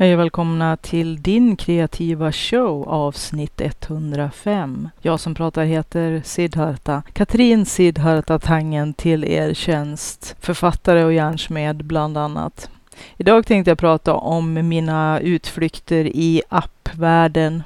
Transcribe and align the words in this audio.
Hej 0.00 0.14
och 0.14 0.20
välkomna 0.20 0.76
till 0.76 1.22
din 1.22 1.56
kreativa 1.56 2.32
show 2.32 2.88
avsnitt 2.88 3.60
105. 3.60 4.88
Jag 5.00 5.20
som 5.20 5.34
pratar 5.34 5.64
heter 5.64 6.22
Siddharta. 6.24 7.02
Katrin 7.12 7.66
Siddharta 7.66 8.38
Tangen 8.38 8.94
till 8.94 9.24
er 9.24 9.54
tjänst. 9.54 10.36
Författare 10.40 11.04
och 11.04 11.12
järnsmed 11.12 11.84
bland 11.84 12.16
annat. 12.16 12.70
Idag 13.16 13.46
tänkte 13.46 13.70
jag 13.70 13.78
prata 13.78 14.14
om 14.14 14.68
mina 14.68 15.20
utflykter 15.20 16.04
i 16.04 16.42
appvärlden 16.48 17.62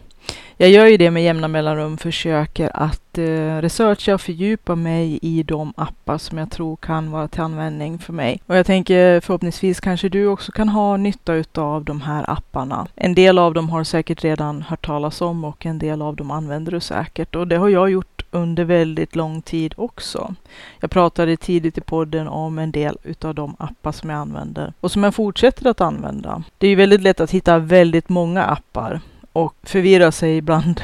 jag 0.56 0.70
gör 0.70 0.86
ju 0.86 0.96
det 0.96 1.10
med 1.10 1.24
jämna 1.24 1.48
mellanrum, 1.48 1.96
försöker 1.96 2.70
att 2.74 3.18
eh, 3.18 3.60
researcha 3.60 4.14
och 4.14 4.20
fördjupa 4.20 4.74
mig 4.74 5.18
i 5.22 5.42
de 5.42 5.72
appar 5.76 6.18
som 6.18 6.38
jag 6.38 6.50
tror 6.50 6.76
kan 6.76 7.10
vara 7.10 7.28
till 7.28 7.40
användning 7.40 7.98
för 7.98 8.12
mig. 8.12 8.40
Och 8.46 8.56
jag 8.56 8.66
tänker 8.66 9.20
förhoppningsvis 9.20 9.80
kanske 9.80 10.08
du 10.08 10.26
också 10.26 10.52
kan 10.52 10.68
ha 10.68 10.96
nytta 10.96 11.34
utav 11.34 11.84
de 11.84 12.00
här 12.00 12.30
apparna. 12.30 12.86
En 12.94 13.14
del 13.14 13.38
av 13.38 13.54
dem 13.54 13.68
har 13.68 13.84
säkert 13.84 14.24
redan 14.24 14.62
hört 14.62 14.86
talas 14.86 15.20
om 15.20 15.44
och 15.44 15.66
en 15.66 15.78
del 15.78 16.02
av 16.02 16.16
dem 16.16 16.30
använder 16.30 16.72
du 16.72 16.80
säkert. 16.80 17.34
Och 17.34 17.48
det 17.48 17.56
har 17.56 17.68
jag 17.68 17.90
gjort 17.90 18.22
under 18.30 18.64
väldigt 18.64 19.16
lång 19.16 19.42
tid 19.42 19.74
också. 19.76 20.34
Jag 20.80 20.90
pratade 20.90 21.36
tidigt 21.36 21.78
i 21.78 21.80
podden 21.80 22.28
om 22.28 22.58
en 22.58 22.72
del 22.72 22.98
utav 23.02 23.34
de 23.34 23.56
appar 23.58 23.92
som 23.92 24.10
jag 24.10 24.18
använder 24.18 24.72
och 24.80 24.92
som 24.92 25.04
jag 25.04 25.14
fortsätter 25.14 25.70
att 25.70 25.80
använda. 25.80 26.42
Det 26.58 26.66
är 26.66 26.70
ju 26.70 26.76
väldigt 26.76 27.02
lätt 27.02 27.20
att 27.20 27.30
hitta 27.30 27.58
väldigt 27.58 28.08
många 28.08 28.44
appar 28.44 29.00
och 29.34 29.54
förvirra 29.62 30.12
sig 30.12 30.40
bland 30.40 30.80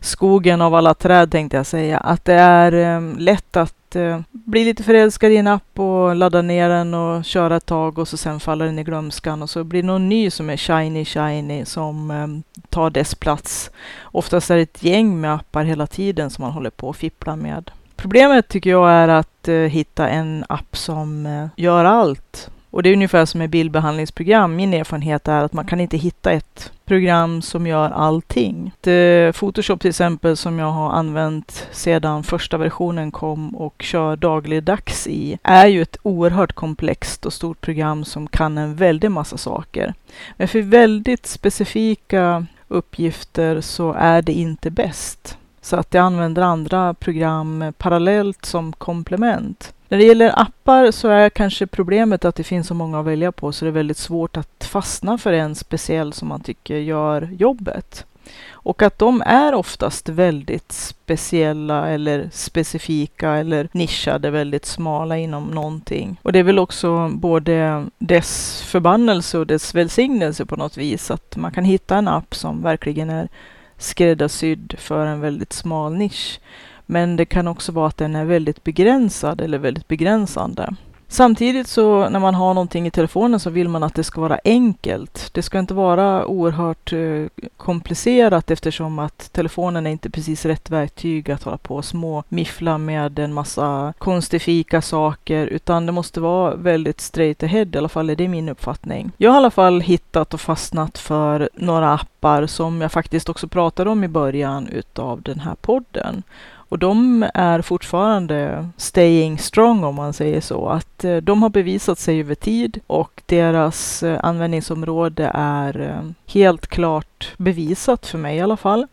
skogen 0.00 0.60
av 0.62 0.74
alla 0.74 0.94
träd 0.94 1.30
tänkte 1.30 1.56
jag 1.56 1.66
säga. 1.66 1.98
Att 1.98 2.24
det 2.24 2.34
är 2.34 2.72
eh, 2.72 3.18
lätt 3.18 3.56
att 3.56 3.96
eh, 3.96 4.20
bli 4.30 4.64
lite 4.64 4.82
förälskad 4.82 5.32
i 5.32 5.36
en 5.36 5.46
app 5.46 5.78
och 5.78 6.16
ladda 6.16 6.42
ner 6.42 6.68
den 6.68 6.94
och 6.94 7.24
köra 7.24 7.56
ett 7.56 7.66
tag 7.66 7.98
och 7.98 8.08
så 8.08 8.16
sen 8.16 8.40
faller 8.40 8.64
den 8.64 8.78
i 8.78 8.84
glömskan 8.84 9.42
och 9.42 9.50
så 9.50 9.64
blir 9.64 9.82
det 9.82 9.86
någon 9.86 10.08
ny 10.08 10.30
som 10.30 10.50
är 10.50 10.56
shiny 10.56 11.04
shiny 11.04 11.64
som 11.64 12.10
eh, 12.10 12.58
tar 12.68 12.90
dess 12.90 13.14
plats. 13.14 13.70
Oftast 14.02 14.50
är 14.50 14.56
det 14.56 14.62
ett 14.62 14.82
gäng 14.82 15.20
med 15.20 15.34
appar 15.34 15.64
hela 15.64 15.86
tiden 15.86 16.30
som 16.30 16.42
man 16.42 16.52
håller 16.52 16.70
på 16.70 16.90
att 16.90 16.96
fippla 16.96 17.36
med. 17.36 17.70
Problemet 17.96 18.48
tycker 18.48 18.70
jag 18.70 18.90
är 18.90 19.08
att 19.08 19.48
eh, 19.48 19.54
hitta 19.54 20.08
en 20.08 20.44
app 20.48 20.76
som 20.76 21.26
eh, 21.26 21.46
gör 21.56 21.84
allt 21.84 22.50
och 22.74 22.82
det 22.82 22.88
är 22.88 22.92
ungefär 22.92 23.24
som 23.24 23.38
med 23.38 23.50
bildbehandlingsprogram. 23.50 24.56
Min 24.56 24.74
erfarenhet 24.74 25.28
är 25.28 25.44
att 25.44 25.52
man 25.52 25.66
kan 25.66 25.80
inte 25.80 25.96
hitta 25.96 26.32
ett 26.32 26.72
program 26.84 27.42
som 27.42 27.66
gör 27.66 27.90
allting. 27.90 28.72
Eh, 28.86 29.32
Photoshop 29.32 29.80
till 29.80 29.90
exempel 29.90 30.36
som 30.36 30.58
jag 30.58 30.70
har 30.70 30.90
använt 30.90 31.68
sedan 31.72 32.24
första 32.24 32.56
versionen 32.56 33.10
kom 33.10 33.56
och 33.56 33.82
kör 33.82 34.16
dagligdags 34.16 35.06
i 35.06 35.38
är 35.42 35.66
ju 35.66 35.82
ett 35.82 35.96
oerhört 36.02 36.52
komplext 36.52 37.26
och 37.26 37.32
stort 37.32 37.60
program 37.60 38.04
som 38.04 38.26
kan 38.26 38.58
en 38.58 38.74
väldig 38.74 39.10
massa 39.10 39.36
saker. 39.36 39.94
Men 40.36 40.48
för 40.48 40.62
väldigt 40.62 41.26
specifika 41.26 42.46
uppgifter 42.68 43.60
så 43.60 43.92
är 43.92 44.22
det 44.22 44.32
inte 44.32 44.70
bäst. 44.70 45.38
Så 45.64 45.76
att 45.76 45.94
jag 45.94 46.02
använder 46.02 46.42
andra 46.42 46.94
program 46.94 47.72
parallellt 47.78 48.44
som 48.44 48.72
komplement. 48.72 49.74
När 49.88 49.98
det 49.98 50.04
gäller 50.04 50.40
appar 50.40 50.90
så 50.90 51.08
är 51.08 51.30
kanske 51.30 51.66
problemet 51.66 52.24
att 52.24 52.34
det 52.34 52.44
finns 52.44 52.66
så 52.66 52.74
många 52.74 53.00
att 53.00 53.06
välja 53.06 53.32
på 53.32 53.52
så 53.52 53.64
det 53.64 53.68
är 53.68 53.72
väldigt 53.72 53.96
svårt 53.96 54.36
att 54.36 54.64
fastna 54.70 55.18
för 55.18 55.32
en 55.32 55.54
speciell 55.54 56.12
som 56.12 56.28
man 56.28 56.40
tycker 56.40 56.76
gör 56.76 57.28
jobbet. 57.38 58.06
Och 58.50 58.82
att 58.82 58.98
de 58.98 59.22
är 59.26 59.54
oftast 59.54 60.08
väldigt 60.08 60.72
speciella 60.72 61.88
eller 61.88 62.28
specifika 62.32 63.30
eller 63.30 63.68
nischade, 63.72 64.30
väldigt 64.30 64.66
smala 64.66 65.18
inom 65.18 65.46
någonting. 65.46 66.16
Och 66.22 66.32
det 66.32 66.38
är 66.38 66.42
väl 66.42 66.58
också 66.58 67.08
både 67.08 67.86
dess 67.98 68.62
förbannelse 68.62 69.38
och 69.38 69.46
dess 69.46 69.74
välsignelse 69.74 70.46
på 70.46 70.56
något 70.56 70.76
vis, 70.76 71.10
att 71.10 71.36
man 71.36 71.52
kan 71.52 71.64
hitta 71.64 71.96
en 71.96 72.08
app 72.08 72.34
som 72.34 72.62
verkligen 72.62 73.10
är 73.10 73.28
skräddarsydd 73.78 74.74
för 74.78 75.06
en 75.06 75.20
väldigt 75.20 75.52
smal 75.52 75.94
nisch. 75.94 76.40
Men 76.86 77.16
det 77.16 77.24
kan 77.24 77.48
också 77.48 77.72
vara 77.72 77.86
att 77.86 77.96
den 77.96 78.16
är 78.16 78.24
väldigt 78.24 78.64
begränsad 78.64 79.40
eller 79.40 79.58
väldigt 79.58 79.88
begränsande. 79.88 80.74
Samtidigt 81.14 81.68
så 81.68 82.08
när 82.08 82.18
man 82.18 82.34
har 82.34 82.54
någonting 82.54 82.86
i 82.86 82.90
telefonen 82.90 83.40
så 83.40 83.50
vill 83.50 83.68
man 83.68 83.82
att 83.82 83.94
det 83.94 84.04
ska 84.04 84.20
vara 84.20 84.38
enkelt. 84.44 85.30
Det 85.32 85.42
ska 85.42 85.58
inte 85.58 85.74
vara 85.74 86.26
oerhört 86.26 86.92
eh, 86.92 87.46
komplicerat 87.56 88.50
eftersom 88.50 88.98
att 88.98 89.32
telefonen 89.32 89.86
är 89.86 89.90
inte 89.90 90.10
precis 90.10 90.44
rätt 90.44 90.70
verktyg 90.70 91.30
att 91.30 91.42
hålla 91.42 91.56
på 91.56 91.76
och 91.76 91.84
små 91.84 92.24
miffla 92.28 92.78
med 92.78 93.18
en 93.18 93.32
massa 93.32 93.94
konstifika 93.98 94.82
saker 94.82 95.46
utan 95.46 95.86
det 95.86 95.92
måste 95.92 96.20
vara 96.20 96.54
väldigt 96.54 97.00
straight 97.00 97.42
ahead, 97.42 97.66
i 97.72 97.78
alla 97.78 97.88
fall 97.88 98.10
är 98.10 98.16
det 98.16 98.28
min 98.28 98.48
uppfattning. 98.48 99.12
Jag 99.16 99.30
har 99.30 99.36
i 99.36 99.38
alla 99.38 99.50
fall 99.50 99.80
hittat 99.80 100.34
och 100.34 100.40
fastnat 100.40 100.98
för 100.98 101.48
några 101.54 101.94
appar 101.94 102.46
som 102.46 102.80
jag 102.80 102.92
faktiskt 102.92 103.28
också 103.28 103.48
pratade 103.48 103.90
om 103.90 104.04
i 104.04 104.08
början 104.08 104.68
utav 104.68 105.22
den 105.22 105.40
här 105.40 105.54
podden. 105.54 106.22
Och 106.68 106.78
de 106.78 107.26
är 107.34 107.62
fortfarande 107.62 108.68
staying 108.76 109.38
strong 109.38 109.84
om 109.84 109.94
man 109.94 110.12
säger 110.12 110.40
så. 110.40 110.68
Att 110.68 111.04
eh, 111.04 111.16
de 111.16 111.42
har 111.42 111.50
bevisat 111.50 111.98
sig 111.98 112.20
över 112.20 112.34
tid 112.34 112.80
och 112.86 113.22
deras 113.26 114.02
eh, 114.02 114.20
användningsområde 114.22 115.30
är 115.34 115.80
eh, 115.80 116.10
helt 116.26 116.66
klart 116.66 117.32
bevisat 117.36 118.06
för 118.06 118.18
mig 118.18 118.36
i 118.36 118.40
alla 118.40 118.56
fall. 118.56 118.86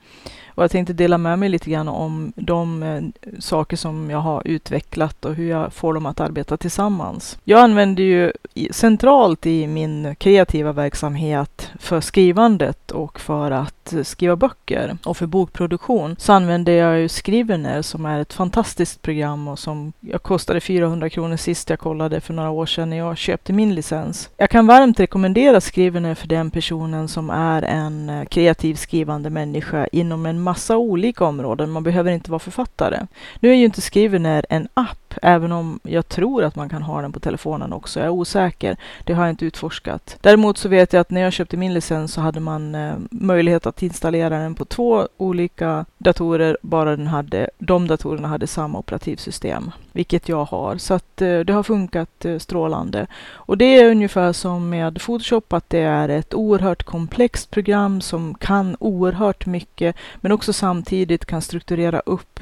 Och 0.55 0.63
jag 0.63 0.71
tänkte 0.71 0.93
dela 0.93 1.17
med 1.17 1.39
mig 1.39 1.49
lite 1.49 1.69
grann 1.69 1.87
om 1.87 2.33
de 2.35 3.13
saker 3.39 3.77
som 3.77 4.09
jag 4.09 4.17
har 4.17 4.41
utvecklat 4.45 5.25
och 5.25 5.35
hur 5.35 5.49
jag 5.49 5.73
får 5.73 5.93
dem 5.93 6.05
att 6.05 6.19
arbeta 6.19 6.57
tillsammans. 6.57 7.37
Jag 7.43 7.59
använder 7.59 8.03
ju 8.03 8.31
centralt 8.71 9.45
i 9.45 9.67
min 9.67 10.15
kreativa 10.15 10.71
verksamhet 10.71 11.71
för 11.79 12.01
skrivandet 12.01 12.91
och 12.91 13.19
för 13.19 13.51
att 13.51 13.80
skriva 14.03 14.35
böcker 14.35 14.97
och 15.03 15.17
för 15.17 15.25
bokproduktion 15.25 16.15
så 16.19 16.33
använder 16.33 16.73
jag 16.73 16.99
ju 16.99 17.09
Scrivener 17.09 17.81
som 17.81 18.05
är 18.05 18.19
ett 18.19 18.33
fantastiskt 18.33 19.01
program 19.01 19.47
och 19.47 19.59
som 19.59 19.93
jag 19.99 20.23
kostade 20.23 20.61
400 20.61 21.09
kronor 21.09 21.37
sist 21.37 21.69
jag 21.69 21.79
kollade 21.79 22.21
för 22.21 22.33
några 22.33 22.49
år 22.49 22.65
sedan 22.65 22.89
när 22.89 22.97
jag 22.97 23.17
köpte 23.17 23.53
min 23.53 23.75
licens. 23.75 24.29
Jag 24.37 24.49
kan 24.49 24.67
varmt 24.67 24.99
rekommendera 24.99 25.61
Scrivener 25.61 26.15
för 26.15 26.27
den 26.27 26.51
personen 26.51 27.07
som 27.07 27.29
är 27.29 27.61
en 27.61 28.09
eh, 28.09 28.25
kreativ 28.25 28.75
skrivande 28.75 29.29
människa 29.29 29.87
inom 29.91 30.25
en 30.25 30.41
massa 30.41 30.77
olika 30.77 31.25
områden. 31.25 31.71
Man 31.71 31.83
behöver 31.83 32.11
inte 32.11 32.31
vara 32.31 32.39
författare. 32.39 32.99
Nu 33.39 33.49
är 33.49 33.55
ju 33.55 33.65
inte 33.65 33.81
Scrivener 33.81 34.45
en 34.49 34.67
app, 34.73 35.00
även 35.21 35.51
om 35.51 35.79
jag 35.83 36.07
tror 36.07 36.43
att 36.43 36.55
man 36.55 36.69
kan 36.69 36.81
ha 36.81 37.01
den 37.01 37.11
på 37.11 37.19
telefonen 37.19 37.73
också. 37.73 37.99
Jag 37.99 38.05
är 38.05 38.11
osäker. 38.11 38.77
Det 39.03 39.13
har 39.13 39.23
jag 39.23 39.29
inte 39.29 39.45
utforskat. 39.45 40.17
Däremot 40.21 40.57
så 40.57 40.69
vet 40.69 40.93
jag 40.93 41.01
att 41.01 41.11
när 41.11 41.21
jag 41.21 41.33
köpte 41.33 41.57
min 41.57 41.73
licens 41.73 42.13
så 42.13 42.21
hade 42.21 42.39
man 42.39 42.75
eh, 42.75 42.93
möjlighet 43.11 43.65
att 43.65 43.83
installera 43.83 44.29
den 44.37 44.55
på 44.55 44.65
två 44.65 45.07
olika 45.17 45.85
datorer, 45.97 46.57
bara 46.61 46.95
den 46.95 47.07
hade, 47.07 47.49
de 47.57 47.87
datorerna 47.87 48.27
hade 48.27 48.47
samma 48.47 48.79
operativsystem, 48.79 49.71
vilket 49.91 50.29
jag 50.29 50.45
har. 50.45 50.77
Så 50.77 50.93
att 50.93 51.21
eh, 51.21 51.39
det 51.39 51.53
har 51.53 51.63
funkat 51.63 52.25
eh, 52.25 52.37
strålande. 52.37 53.07
Och 53.31 53.57
det 53.57 53.65
är 53.65 53.91
ungefär 53.91 54.33
som 54.33 54.69
med 54.69 55.01
Photoshop, 55.01 55.53
att 55.53 55.69
det 55.69 55.79
är 55.79 56.09
ett 56.09 56.33
oerhört 56.33 56.83
komplext 56.83 57.51
program 57.51 58.01
som 58.01 58.33
kan 58.33 58.75
oerhört 58.79 59.45
mycket, 59.45 59.95
men 60.15 60.31
också 60.31 60.53
samtidigt 60.53 61.25
kan 61.25 61.41
strukturera 61.41 61.99
upp 61.99 62.39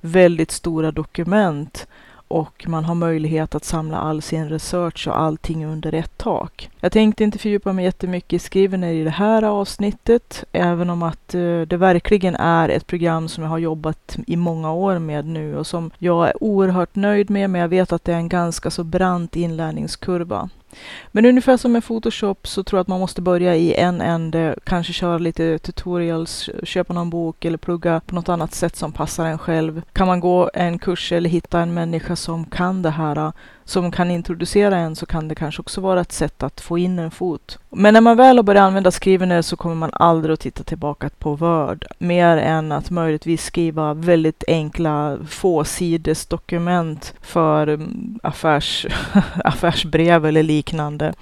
väldigt 0.00 0.50
stora 0.50 0.90
dokument 0.92 1.86
och 2.28 2.64
man 2.68 2.84
har 2.84 2.94
möjlighet 2.94 3.54
att 3.54 3.64
samla 3.64 3.96
all 3.96 4.22
sin 4.22 4.48
research 4.48 5.08
och 5.08 5.20
allting 5.20 5.66
under 5.66 5.94
ett 5.94 6.18
tak. 6.18 6.70
Jag 6.80 6.92
tänkte 6.92 7.24
inte 7.24 7.38
fördjupa 7.38 7.72
mig 7.72 7.84
jättemycket 7.84 8.32
i 8.32 8.38
Scrivener 8.38 8.92
i 8.92 9.04
det 9.04 9.10
här 9.10 9.42
avsnittet, 9.42 10.44
även 10.52 10.90
om 10.90 11.02
att 11.02 11.34
eh, 11.34 11.60
det 11.60 11.76
verkligen 11.76 12.34
är 12.36 12.68
ett 12.68 12.86
program 12.86 13.28
som 13.28 13.42
jag 13.42 13.50
har 13.50 13.58
jobbat 13.58 14.18
i 14.26 14.36
många 14.36 14.72
år 14.72 14.98
med 14.98 15.26
nu 15.26 15.56
och 15.56 15.66
som 15.66 15.90
jag 15.98 16.28
är 16.28 16.42
oerhört 16.42 16.94
nöjd 16.94 17.30
med, 17.30 17.50
men 17.50 17.60
jag 17.60 17.68
vet 17.68 17.92
att 17.92 18.04
det 18.04 18.12
är 18.12 18.16
en 18.16 18.28
ganska 18.28 18.70
så 18.70 18.84
brant 18.84 19.36
inlärningskurva. 19.36 20.48
Men 21.12 21.26
ungefär 21.26 21.56
som 21.56 21.72
med 21.72 21.84
Photoshop 21.84 22.46
så 22.46 22.64
tror 22.64 22.78
jag 22.78 22.82
att 22.82 22.88
man 22.88 23.00
måste 23.00 23.22
börja 23.22 23.56
i 23.56 23.74
en 23.74 24.00
ände, 24.00 24.56
kanske 24.64 24.92
köra 24.92 25.18
lite 25.18 25.58
tutorials, 25.58 26.50
köpa 26.62 26.94
någon 26.94 27.10
bok 27.10 27.44
eller 27.44 27.58
plugga 27.58 28.00
på 28.06 28.14
något 28.14 28.28
annat 28.28 28.54
sätt 28.54 28.76
som 28.76 28.92
passar 28.92 29.26
en 29.26 29.38
själv. 29.38 29.82
Kan 29.92 30.06
man 30.06 30.20
gå 30.20 30.50
en 30.54 30.78
kurs 30.78 31.12
eller 31.12 31.30
hitta 31.30 31.60
en 31.60 31.74
människa 31.74 32.16
som 32.16 32.44
kan 32.44 32.82
det 32.82 32.90
här 32.90 33.32
som 33.68 33.90
kan 33.90 34.10
introducera 34.10 34.76
en 34.76 34.96
så 34.96 35.06
kan 35.06 35.28
det 35.28 35.34
kanske 35.34 35.60
också 35.60 35.80
vara 35.80 36.00
ett 36.00 36.12
sätt 36.12 36.42
att 36.42 36.60
få 36.60 36.78
in 36.78 36.98
en 36.98 37.10
fot. 37.10 37.58
Men 37.70 37.94
när 37.94 38.00
man 38.00 38.16
väl 38.16 38.36
har 38.36 38.42
börjat 38.42 38.62
använda 38.62 38.90
Scrivener 38.90 39.42
så 39.42 39.56
kommer 39.56 39.74
man 39.74 39.90
aldrig 39.92 40.32
att 40.32 40.40
titta 40.40 40.64
tillbaka 40.64 41.10
på 41.18 41.34
Word. 41.34 41.84
Mer 41.98 42.36
än 42.36 42.72
att 42.72 42.90
möjligtvis 42.90 43.44
skriva 43.44 43.94
väldigt 43.94 44.44
enkla 44.48 45.18
fåsides 45.28 46.26
dokument 46.26 47.14
för 47.22 47.66
mm, 47.66 48.18
affärs, 48.22 48.86
affärsbrev 49.44 50.26
eller 50.26 50.42
liknande. 50.42 51.12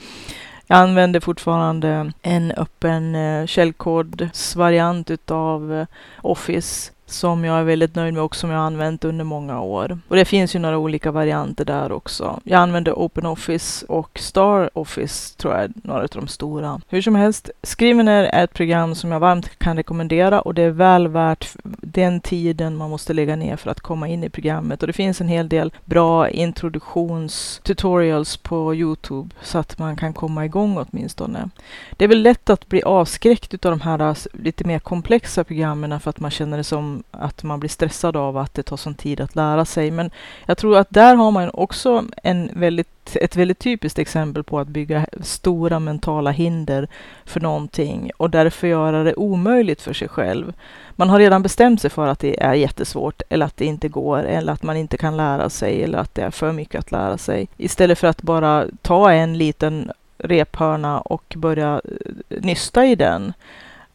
Jag 0.66 0.78
använder 0.78 1.20
fortfarande 1.20 2.12
en 2.22 2.52
öppen 2.52 3.14
eh, 3.14 3.46
källkodsvariant 3.46 5.10
utav 5.10 5.72
eh, 5.72 5.87
Office 6.22 6.92
som 7.06 7.44
jag 7.44 7.58
är 7.58 7.64
väldigt 7.64 7.94
nöjd 7.94 8.14
med 8.14 8.22
och 8.22 8.36
som 8.36 8.50
jag 8.50 8.58
har 8.58 8.66
använt 8.66 9.04
under 9.04 9.24
många 9.24 9.60
år. 9.60 9.98
Och 10.08 10.16
det 10.16 10.24
finns 10.24 10.54
ju 10.54 10.58
några 10.58 10.78
olika 10.78 11.10
varianter 11.10 11.64
där 11.64 11.92
också. 11.92 12.40
Jag 12.44 12.60
använder 12.60 12.98
OpenOffice 12.98 13.86
och 13.88 14.18
Star 14.18 14.78
Office 14.78 15.36
tror 15.36 15.54
jag 15.54 15.62
är 15.62 15.70
några 15.74 16.02
av 16.02 16.08
de 16.08 16.28
stora. 16.28 16.80
Hur 16.88 17.02
som 17.02 17.14
helst, 17.14 17.50
Scrivener 17.62 18.24
är 18.24 18.44
ett 18.44 18.54
program 18.54 18.94
som 18.94 19.12
jag 19.12 19.20
varmt 19.20 19.58
kan 19.58 19.76
rekommendera 19.76 20.40
och 20.40 20.54
det 20.54 20.62
är 20.62 20.70
väl 20.70 21.08
värt 21.08 21.56
den 21.80 22.20
tiden 22.20 22.76
man 22.76 22.90
måste 22.90 23.12
lägga 23.12 23.36
ner 23.36 23.56
för 23.56 23.70
att 23.70 23.80
komma 23.80 24.08
in 24.08 24.24
i 24.24 24.30
programmet. 24.30 24.82
Och 24.82 24.86
det 24.86 24.92
finns 24.92 25.20
en 25.20 25.28
hel 25.28 25.48
del 25.48 25.72
bra 25.84 26.28
introduktionstutorials 26.28 28.36
på 28.36 28.74
Youtube 28.74 29.34
så 29.42 29.58
att 29.58 29.78
man 29.78 29.96
kan 29.96 30.12
komma 30.12 30.44
igång 30.44 30.78
åtminstone. 30.78 31.50
Det 31.96 32.04
är 32.04 32.08
väl 32.08 32.22
lätt 32.22 32.50
att 32.50 32.68
bli 32.68 32.82
avskräckt 32.82 33.64
av 33.64 33.70
de 33.70 33.80
här 33.80 34.00
äh, 34.00 34.16
lite 34.32 34.64
mer 34.64 34.78
komplexa 34.78 35.44
programmen 35.44 36.00
för 36.00 36.10
att 36.10 36.20
man 36.20 36.30
känner 36.30 36.56
det 36.56 36.64
som 36.64 36.95
att 37.10 37.43
man 37.43 37.60
blir 37.60 37.70
stressad 37.70 38.16
av 38.16 38.37
att 38.37 38.54
det 38.54 38.62
tar 38.62 38.76
sån 38.76 38.94
tid 38.94 39.20
att 39.20 39.34
lära 39.34 39.64
sig. 39.64 39.90
Men 39.90 40.10
jag 40.46 40.58
tror 40.58 40.76
att 40.76 40.90
där 40.90 41.14
har 41.14 41.31
man 41.31 41.50
också 41.52 42.04
en 42.22 42.50
väldigt, 42.54 43.16
ett 43.16 43.37
väldigt 43.37 43.58
typiskt 43.58 43.98
exempel 43.98 44.44
på 44.44 44.58
att 44.58 44.69
bygga 44.69 45.06
stora 45.20 45.78
mentala 45.78 46.31
hinder 46.31 46.88
för 47.25 47.40
någonting 47.40 48.10
och 48.16 48.31
därför 48.31 48.66
göra 48.66 49.02
det 49.02 49.14
omöjligt 49.14 49.82
för 49.82 49.93
sig 49.93 50.08
själv. 50.08 50.52
Man 50.90 51.10
har 51.10 51.19
redan 51.19 51.43
bestämt 51.43 51.81
sig 51.81 51.90
för 51.90 52.06
att 52.06 52.19
det 52.19 52.43
är 52.43 52.54
jättesvårt 52.54 53.22
eller 53.28 53.46
att 53.46 53.56
det 53.56 53.64
inte 53.64 53.88
går 53.88 54.22
eller 54.22 54.52
att 54.52 54.62
man 54.62 54.76
inte 54.76 54.96
kan 54.96 55.16
lära 55.16 55.50
sig 55.50 55.82
eller 55.82 55.99
att 55.99 56.14
det 56.14 56.22
är 56.22 56.31
för 56.31 56.52
mycket 56.52 56.78
att 56.78 56.92
lära 56.92 57.19
sig. 57.19 57.49
Istället 57.56 57.99
för 57.99 58.06
att 58.06 58.22
bara 58.22 58.64
ta 58.82 59.12
en 59.12 59.38
liten 59.38 59.90
rephörna 60.19 61.00
och 61.00 61.34
börja 61.37 61.81
eh, 61.84 62.40
nysta 62.42 62.87
i 62.87 62.94
den 62.94 63.32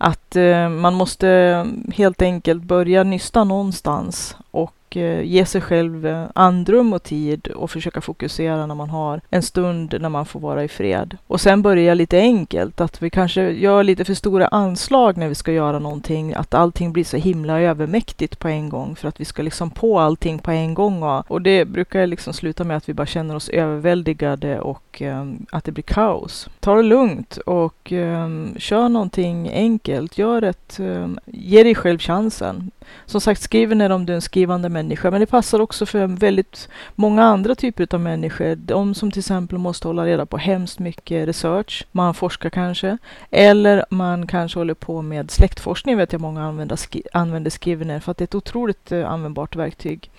att 0.04 0.36
eh, 0.36 0.70
man 0.70 0.94
måste 0.94 1.66
helt 1.94 2.22
enkelt 2.22 2.64
börja 2.64 3.04
nysta 3.04 3.44
någonstans 3.44 4.36
och 4.52 4.74
Eh, 4.98 5.22
ge 5.22 5.46
sig 5.46 5.62
själv 5.62 6.08
eh, 6.08 6.26
andrum 6.36 6.94
och 6.94 7.04
tid 7.04 7.48
och 7.48 7.72
försöka 7.72 8.02
fokusera 8.02 8.66
när 8.66 8.76
man 8.76 8.90
har 8.90 9.22
en 9.30 9.42
stund 9.42 9.96
när 10.00 10.10
man 10.10 10.26
får 10.26 10.40
vara 10.40 10.64
i 10.64 10.68
fred. 10.68 11.18
Och 11.28 11.42
sen 11.42 11.62
börja 11.62 11.94
lite 11.94 12.18
enkelt, 12.18 12.82
att 12.82 13.02
vi 13.02 13.10
kanske 13.10 13.50
gör 13.52 13.84
lite 13.84 14.06
för 14.06 14.14
stora 14.14 14.48
anslag 14.48 15.18
när 15.18 15.28
vi 15.28 15.36
ska 15.36 15.52
göra 15.52 15.80
någonting, 15.80 16.34
att 16.34 16.54
allting 16.54 16.94
blir 16.94 17.04
så 17.04 17.18
himla 17.18 17.62
övermäktigt 17.62 18.40
på 18.40 18.48
en 18.48 18.70
gång 18.70 18.96
för 18.96 19.08
att 19.08 19.20
vi 19.20 19.26
ska 19.26 19.44
liksom 19.44 19.70
på 19.70 20.00
allting 20.00 20.40
på 20.40 20.52
en 20.52 20.74
gång. 20.74 21.04
Och 21.28 21.42
det 21.42 21.66
brukar 21.66 22.08
liksom 22.08 22.34
sluta 22.34 22.64
med 22.64 22.78
att 22.78 22.90
vi 22.90 22.94
bara 22.94 23.08
känner 23.08 23.36
oss 23.36 23.50
överväldigade 23.50 24.60
och 24.60 25.02
um, 25.02 25.46
att 25.52 25.64
det 25.64 25.72
blir 25.72 25.84
kaos. 25.84 26.50
Ta 26.60 26.76
det 26.76 26.84
lugnt 26.84 27.38
och 27.38 27.92
um, 27.92 28.56
kör 28.58 28.90
någonting 28.90 29.50
enkelt. 29.54 30.18
Gör 30.18 30.42
ett, 30.42 30.80
um, 30.80 31.20
ge 31.26 31.64
dig 31.64 31.76
själv 31.76 32.00
chansen. 32.00 32.72
Som 33.06 33.22
sagt, 33.22 33.42
skriv 33.42 33.76
ner 33.76 33.90
om 33.90 34.06
du 34.06 34.14
är 34.14 34.16
en 34.16 34.22
skrivande 34.22 34.70
människa, 34.70 34.81
men 34.88 35.20
det 35.20 35.26
passar 35.26 35.62
också 35.62 35.86
för 35.86 36.08
väldigt 36.08 36.70
många 36.96 37.24
andra 37.24 37.56
typer 37.56 37.88
av 37.92 38.00
människor. 38.00 38.56
De 38.56 38.96
som 38.96 39.12
till 39.12 39.20
exempel 39.20 39.58
måste 39.58 39.88
hålla 39.88 40.06
reda 40.06 40.26
på 40.26 40.38
hemskt 40.38 40.80
mycket 40.80 41.28
research, 41.28 41.86
man 41.92 42.14
forskar 42.14 42.50
kanske, 42.50 42.98
eller 43.32 43.86
man 43.90 44.28
kanske 44.28 44.60
håller 44.60 44.74
på 44.74 45.02
med 45.02 45.32
släktforskning, 45.32 45.98
vet 45.98 46.12
jag 46.12 46.22
många 46.22 46.44
använder, 46.44 46.76
skri 46.76 47.04
använder 47.14 47.52
Scrivener, 47.52 48.00
för 48.00 48.12
att 48.12 48.18
det 48.18 48.22
är 48.24 48.26
ett 48.26 48.36
otroligt 48.36 48.92
eh, 48.92 49.12
användbart 49.12 49.56
verktyg. 49.56 50.10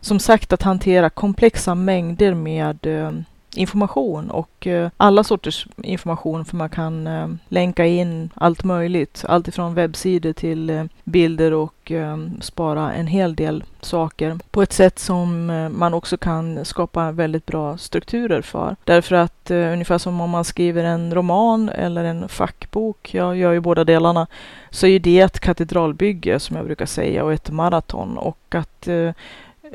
Som 0.00 0.18
sagt, 0.18 0.52
att 0.52 0.62
hantera 0.62 1.10
komplexa 1.10 1.74
mängder 1.74 2.34
med 2.34 2.86
eh, 2.86 3.12
information 3.56 4.30
och 4.30 4.66
eh, 4.66 4.90
alla 4.96 5.24
sorters 5.24 5.66
information 5.82 6.44
för 6.44 6.56
man 6.56 6.68
kan 6.68 7.06
eh, 7.06 7.28
länka 7.48 7.86
in 7.86 8.30
allt 8.34 8.64
möjligt. 8.64 9.24
Allt 9.28 9.48
ifrån 9.48 9.74
webbsidor 9.74 10.32
till 10.32 10.70
eh, 10.70 10.84
bilder 11.04 11.52
och 11.52 11.92
spara 12.40 12.92
en 12.92 13.06
hel 13.06 13.34
del 13.34 13.64
saker 13.80 14.38
på 14.50 14.62
ett 14.62 14.72
sätt 14.72 14.98
som 14.98 15.46
man 15.76 15.94
också 15.94 16.16
kan 16.16 16.64
skapa 16.64 17.12
väldigt 17.12 17.46
bra 17.46 17.78
strukturer 17.78 18.42
för. 18.42 18.76
Därför 18.84 19.16
att 19.16 19.50
ungefär 19.50 19.98
som 19.98 20.20
om 20.20 20.30
man 20.30 20.44
skriver 20.44 20.84
en 20.84 21.14
roman 21.14 21.68
eller 21.68 22.04
en 22.04 22.28
fackbok, 22.28 23.14
jag 23.14 23.36
gör 23.36 23.52
ju 23.52 23.60
båda 23.60 23.84
delarna, 23.84 24.26
så 24.70 24.86
är 24.86 24.98
det 24.98 25.20
ett 25.20 25.40
katedralbygge 25.40 26.40
som 26.40 26.56
jag 26.56 26.64
brukar 26.66 26.86
säga 26.86 27.24
och 27.24 27.32
ett 27.32 27.50
maraton 27.50 28.18
och 28.18 28.54
att 28.54 28.88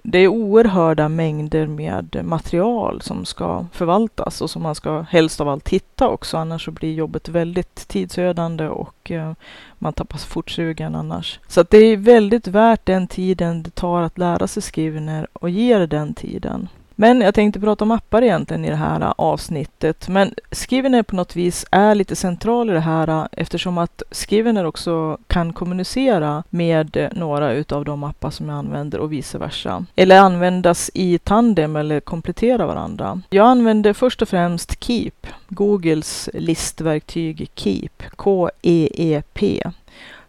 det 0.04 0.20
är 0.20 0.28
oerhörda 0.28 1.10
mängder 1.10 1.68
med 1.68 2.22
material 2.24 3.02
som 3.02 3.26
ska 3.26 3.66
förvaltas 3.72 4.42
och 4.42 4.50
som 4.50 4.62
man 4.62 4.76
ska 4.76 5.02
helst 5.02 5.42
av 5.42 5.50
allt 5.50 5.70
hitta 5.70 6.08
också, 6.08 6.38
annars 6.38 6.66
så 6.66 6.72
blir 6.72 6.94
jobbet 6.94 7.30
väldigt 7.30 7.88
tidsödande 7.88 8.68
och 8.68 9.12
eh, 9.12 9.34
man 9.74 9.94
tappar 9.94 10.18
fortsugen 10.18 10.96
annars. 10.96 11.40
Så 11.48 11.64
det 11.64 11.78
är 11.78 11.98
väldigt 11.98 12.48
värt 12.48 12.86
den 12.86 13.08
tiden 13.08 13.64
det 13.64 13.76
tar 13.76 14.02
att 14.02 14.18
lära 14.18 14.48
sig 14.48 14.64
Scrivener 14.64 15.28
och 15.34 15.50
ge 15.50 15.78
det 15.78 15.88
den 15.88 16.14
tiden. 16.14 16.68
Men 16.96 17.22
jag 17.22 17.36
tänkte 17.36 17.60
prata 17.60 17.84
om 17.86 17.92
appar 17.92 18.22
egentligen 18.22 18.66
i 18.66 18.70
det 18.70 18.76
här 18.76 19.14
avsnittet. 19.18 20.08
Men 20.08 20.34
Skrivener 20.52 21.04
på 21.04 21.16
något 21.16 21.36
vis 21.36 21.66
är 21.72 21.96
lite 21.96 22.16
central 22.16 22.70
i 22.70 22.74
det 22.74 22.80
här 22.80 23.28
eftersom 23.32 23.78
att 23.78 24.04
Skrivener 24.12 24.66
också 24.66 25.18
kan 25.28 25.54
kommunicera 25.54 26.44
med 26.50 27.10
några 27.12 27.52
utav 27.54 27.86
de 27.86 28.04
appar 28.04 28.30
som 28.30 28.50
jag 28.50 28.58
använder 28.58 29.00
och 29.00 29.14
vice 29.14 29.38
versa. 29.38 29.86
Eller 29.96 30.20
användas 30.20 30.92
i 30.94 31.18
tandem 31.18 31.76
eller 31.76 32.00
komplettera 32.00 32.66
varandra. 32.66 33.22
Jag 33.30 33.48
använder 33.48 33.94
först 33.94 34.22
och 34.22 34.30
främst 34.30 34.84
Keep, 34.84 35.28
Googles 35.50 36.30
listverktyg 36.34 37.52
Keep, 37.56 38.04
K-E-E-P 38.16 39.64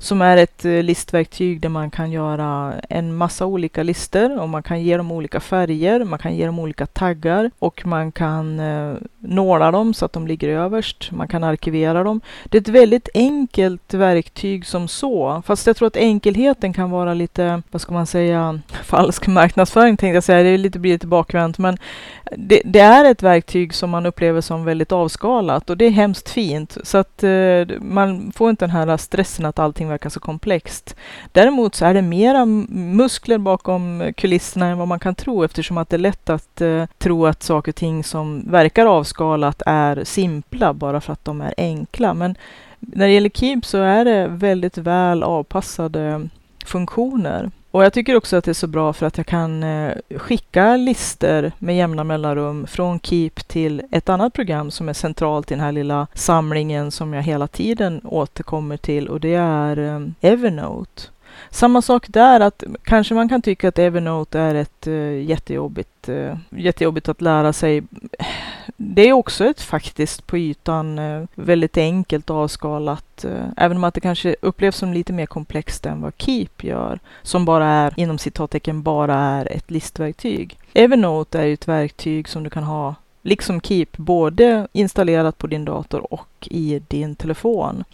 som 0.02 0.22
är 0.22 0.36
ett 0.36 0.64
eh, 0.64 0.82
listverktyg 0.82 1.60
där 1.60 1.68
man 1.68 1.90
kan 1.90 2.12
göra 2.12 2.74
en 2.88 3.14
massa 3.14 3.46
olika 3.46 3.82
listor 3.82 4.40
och 4.40 4.48
man 4.48 4.62
kan 4.62 4.82
ge 4.82 4.96
dem 4.96 5.12
olika 5.12 5.40
färger, 5.40 6.04
man 6.04 6.18
kan 6.18 6.36
ge 6.36 6.46
dem 6.46 6.58
olika 6.58 6.86
taggar 6.86 7.50
och 7.58 7.86
man 7.86 8.12
kan 8.12 8.60
eh, 8.60 8.94
nåla 9.18 9.70
dem 9.70 9.94
så 9.94 10.04
att 10.04 10.12
de 10.12 10.26
ligger 10.26 10.48
överst. 10.48 11.10
Man 11.12 11.28
kan 11.28 11.44
arkivera 11.44 12.04
dem. 12.04 12.20
Det 12.44 12.58
är 12.58 12.60
ett 12.60 12.68
väldigt 12.68 13.08
enkelt 13.14 13.94
verktyg 13.94 14.66
som 14.66 14.88
så, 14.88 15.42
fast 15.46 15.66
jag 15.66 15.76
tror 15.76 15.86
att 15.86 15.96
enkelheten 15.96 16.72
kan 16.72 16.90
vara 16.90 17.14
lite, 17.14 17.62
vad 17.70 17.82
ska 17.82 17.92
man 17.92 18.06
säga, 18.06 18.60
falsk 18.82 19.26
marknadsföring 19.26 19.96
tänkte 19.96 20.14
jag 20.14 20.24
säga. 20.24 20.42
Det 20.42 20.48
är 20.48 20.58
lite, 20.58 20.78
blir 20.78 20.92
lite 20.92 21.06
bakvänt, 21.06 21.58
men 21.58 21.78
det, 22.36 22.62
det, 22.64 22.80
är 22.80 23.04
ett 23.04 23.22
verktyg 23.22 23.74
som 23.74 23.90
man 23.90 24.06
upplever 24.06 24.40
som 24.40 24.64
väldigt 24.64 24.92
avskalat 24.92 25.70
och 25.70 25.76
det 25.76 25.84
är 25.84 25.90
hemskt 25.90 26.28
fint 26.28 26.76
så 26.82 26.98
att 26.98 27.22
eh, 27.22 27.80
man 27.80 28.32
får 28.32 28.50
inte 28.50 28.64
den 28.64 28.70
här 28.70 28.96
stressen 28.96 29.44
att 29.44 29.58
allting 29.58 29.91
verkar 29.92 30.10
så 30.10 30.20
komplext. 30.20 30.96
Däremot 31.32 31.74
så 31.74 31.84
är 31.84 31.94
det 31.94 32.02
mera 32.02 32.44
muskler 32.44 33.38
bakom 33.38 34.12
kulisserna 34.16 34.66
än 34.66 34.78
vad 34.78 34.88
man 34.88 34.98
kan 34.98 35.14
tro 35.14 35.42
eftersom 35.42 35.78
att 35.78 35.88
det 35.88 35.96
är 35.96 35.98
lätt 35.98 36.30
att 36.30 36.60
eh, 36.60 36.86
tro 36.98 37.26
att 37.26 37.42
saker 37.42 37.72
och 37.72 37.76
ting 37.76 38.04
som 38.04 38.42
verkar 38.50 38.86
avskalat 38.86 39.62
är 39.66 40.04
simpla 40.04 40.74
bara 40.74 41.00
för 41.00 41.12
att 41.12 41.24
de 41.24 41.40
är 41.40 41.54
enkla. 41.56 42.14
Men 42.14 42.34
när 42.78 43.06
det 43.06 43.12
gäller 43.12 43.30
Keep 43.30 43.60
så 43.62 43.78
är 43.78 44.04
det 44.04 44.26
väldigt 44.28 44.78
väl 44.78 45.22
avpassade 45.22 46.02
eh, 46.02 46.20
funktioner. 46.64 47.50
Och 47.72 47.84
jag 47.84 47.92
tycker 47.92 48.16
också 48.16 48.36
att 48.36 48.44
det 48.44 48.50
är 48.50 48.54
så 48.54 48.66
bra 48.66 48.92
för 48.92 49.06
att 49.06 49.16
jag 49.16 49.26
kan 49.26 49.62
eh, 49.62 49.94
skicka 50.16 50.76
listor 50.76 51.52
med 51.58 51.76
jämna 51.76 52.04
mellanrum 52.04 52.66
från 52.66 53.00
Keep 53.00 53.30
till 53.46 53.82
ett 53.90 54.08
annat 54.08 54.32
program 54.32 54.70
som 54.70 54.88
är 54.88 54.92
centralt 54.92 55.50
i 55.50 55.54
den 55.54 55.64
här 55.64 55.72
lilla 55.72 56.06
samlingen 56.14 56.90
som 56.90 57.12
jag 57.12 57.22
hela 57.22 57.48
tiden 57.48 58.00
återkommer 58.04 58.76
till 58.76 59.08
och 59.08 59.20
det 59.20 59.34
är 59.34 59.78
eh, 59.78 60.30
Evernote. 60.32 61.02
Samma 61.50 61.82
sak 61.82 62.06
där, 62.08 62.40
att 62.40 62.64
kanske 62.82 63.14
man 63.14 63.28
kan 63.28 63.42
tycka 63.42 63.68
att 63.68 63.78
Evernote 63.78 64.40
är 64.40 64.54
ett 64.54 64.86
uh, 64.86 65.22
jättejobbigt, 65.22 66.08
uh, 66.08 66.36
jättejobbigt 66.50 67.08
att 67.08 67.20
lära 67.20 67.52
sig. 67.52 67.82
Det 68.76 69.08
är 69.08 69.12
också 69.12 69.44
ett 69.44 69.60
faktiskt 69.60 70.26
på 70.26 70.38
ytan 70.38 70.98
uh, 70.98 71.26
väldigt 71.34 71.76
enkelt 71.76 72.30
avskalat, 72.30 73.24
uh, 73.24 73.44
även 73.56 73.76
om 73.76 73.84
att 73.84 73.94
det 73.94 74.00
kanske 74.00 74.36
upplevs 74.40 74.76
som 74.76 74.92
lite 74.92 75.12
mer 75.12 75.26
komplext 75.26 75.86
än 75.86 76.00
vad 76.00 76.12
Keep 76.16 76.48
gör, 76.62 76.98
som 77.22 77.44
bara 77.44 77.66
är, 77.66 77.94
inom 77.96 78.18
citattecken, 78.18 78.82
bara 78.82 79.14
är 79.14 79.52
ett 79.52 79.70
listverktyg. 79.70 80.58
Evernote 80.72 81.38
är 81.40 81.44
ju 81.44 81.54
ett 81.54 81.68
verktyg 81.68 82.28
som 82.28 82.42
du 82.42 82.50
kan 82.50 82.64
ha 82.64 82.94
liksom 83.22 83.60
Keep, 83.60 83.86
både 83.96 84.68
installerat 84.72 85.38
på 85.38 85.46
din 85.46 85.64
dator 85.64 86.12
och 86.12 86.48
i 86.50 86.82
din 86.88 87.16
telefon. 87.16 87.84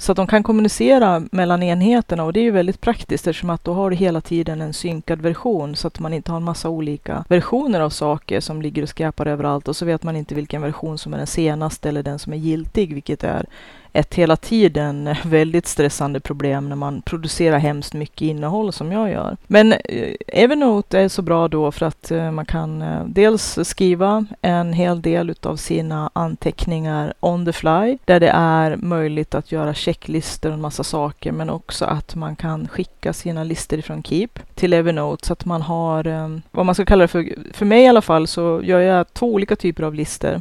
Så 0.00 0.12
att 0.12 0.16
de 0.16 0.26
kan 0.26 0.42
kommunicera 0.42 1.22
mellan 1.32 1.62
enheterna 1.62 2.24
och 2.24 2.32
det 2.32 2.40
är 2.40 2.44
ju 2.44 2.50
väldigt 2.50 2.80
praktiskt 2.80 3.26
eftersom 3.26 3.50
att 3.50 3.64
då 3.64 3.72
har 3.72 3.90
du 3.90 3.96
hela 3.96 4.20
tiden 4.20 4.60
en 4.60 4.72
synkad 4.72 5.20
version 5.20 5.76
så 5.76 5.88
att 5.88 5.98
man 5.98 6.12
inte 6.12 6.32
har 6.32 6.36
en 6.36 6.44
massa 6.44 6.68
olika 6.68 7.24
versioner 7.28 7.80
av 7.80 7.90
saker 7.90 8.40
som 8.40 8.62
ligger 8.62 8.82
och 8.82 8.88
skräpar 8.88 9.26
överallt 9.26 9.68
och 9.68 9.76
så 9.76 9.84
vet 9.86 10.02
man 10.02 10.16
inte 10.16 10.34
vilken 10.34 10.62
version 10.62 10.98
som 10.98 11.14
är 11.14 11.18
den 11.18 11.26
senaste 11.26 11.88
eller 11.88 12.02
den 12.02 12.18
som 12.18 12.32
är 12.32 12.36
giltig, 12.36 12.94
vilket 12.94 13.24
är 13.24 13.46
ett 13.92 14.14
hela 14.14 14.36
tiden 14.36 15.14
väldigt 15.24 15.66
stressande 15.66 16.20
problem 16.20 16.68
när 16.68 16.76
man 16.76 17.02
producerar 17.02 17.58
hemskt 17.58 17.94
mycket 17.94 18.22
innehåll 18.22 18.72
som 18.72 18.92
jag 18.92 19.10
gör. 19.10 19.36
Men 19.46 19.72
eh, 19.72 20.14
Evernote 20.26 20.98
är 20.98 21.08
så 21.08 21.22
bra 21.22 21.48
då 21.48 21.72
för 21.72 21.86
att 21.86 22.10
eh, 22.10 22.30
man 22.30 22.44
kan 22.44 22.82
eh, 22.82 23.04
dels 23.06 23.58
skriva 23.62 24.26
en 24.42 24.72
hel 24.72 25.02
del 25.02 25.30
utav 25.30 25.56
sina 25.56 26.10
anteckningar 26.12 27.14
on 27.20 27.44
the 27.44 27.52
fly, 27.52 27.98
där 28.04 28.20
det 28.20 28.30
är 28.34 28.76
möjligt 28.76 29.34
att 29.34 29.52
göra 29.52 29.74
checklistor 29.74 30.48
och 30.48 30.54
en 30.54 30.60
massa 30.60 30.84
saker, 30.84 31.32
men 31.32 31.50
också 31.50 31.84
att 31.84 32.14
man 32.14 32.36
kan 32.36 32.68
skicka 32.68 33.12
sina 33.12 33.44
listor 33.44 33.78
ifrån 33.78 34.02
Keep 34.02 34.28
till 34.54 34.72
Evernote 34.72 35.26
så 35.26 35.32
att 35.32 35.44
man 35.44 35.62
har, 35.62 36.30
vad 36.50 36.66
man 36.66 36.74
ska 36.74 36.84
kalla 36.84 37.02
det 37.02 37.08
för, 37.08 37.34
för 37.52 37.66
mig 37.66 37.82
i 37.82 37.86
alla 37.86 38.02
fall 38.02 38.26
så 38.26 38.60
gör 38.64 38.80
jag 38.80 39.14
två 39.14 39.26
olika 39.26 39.56
typer 39.56 39.82
av 39.82 39.94
listor. 39.94 40.40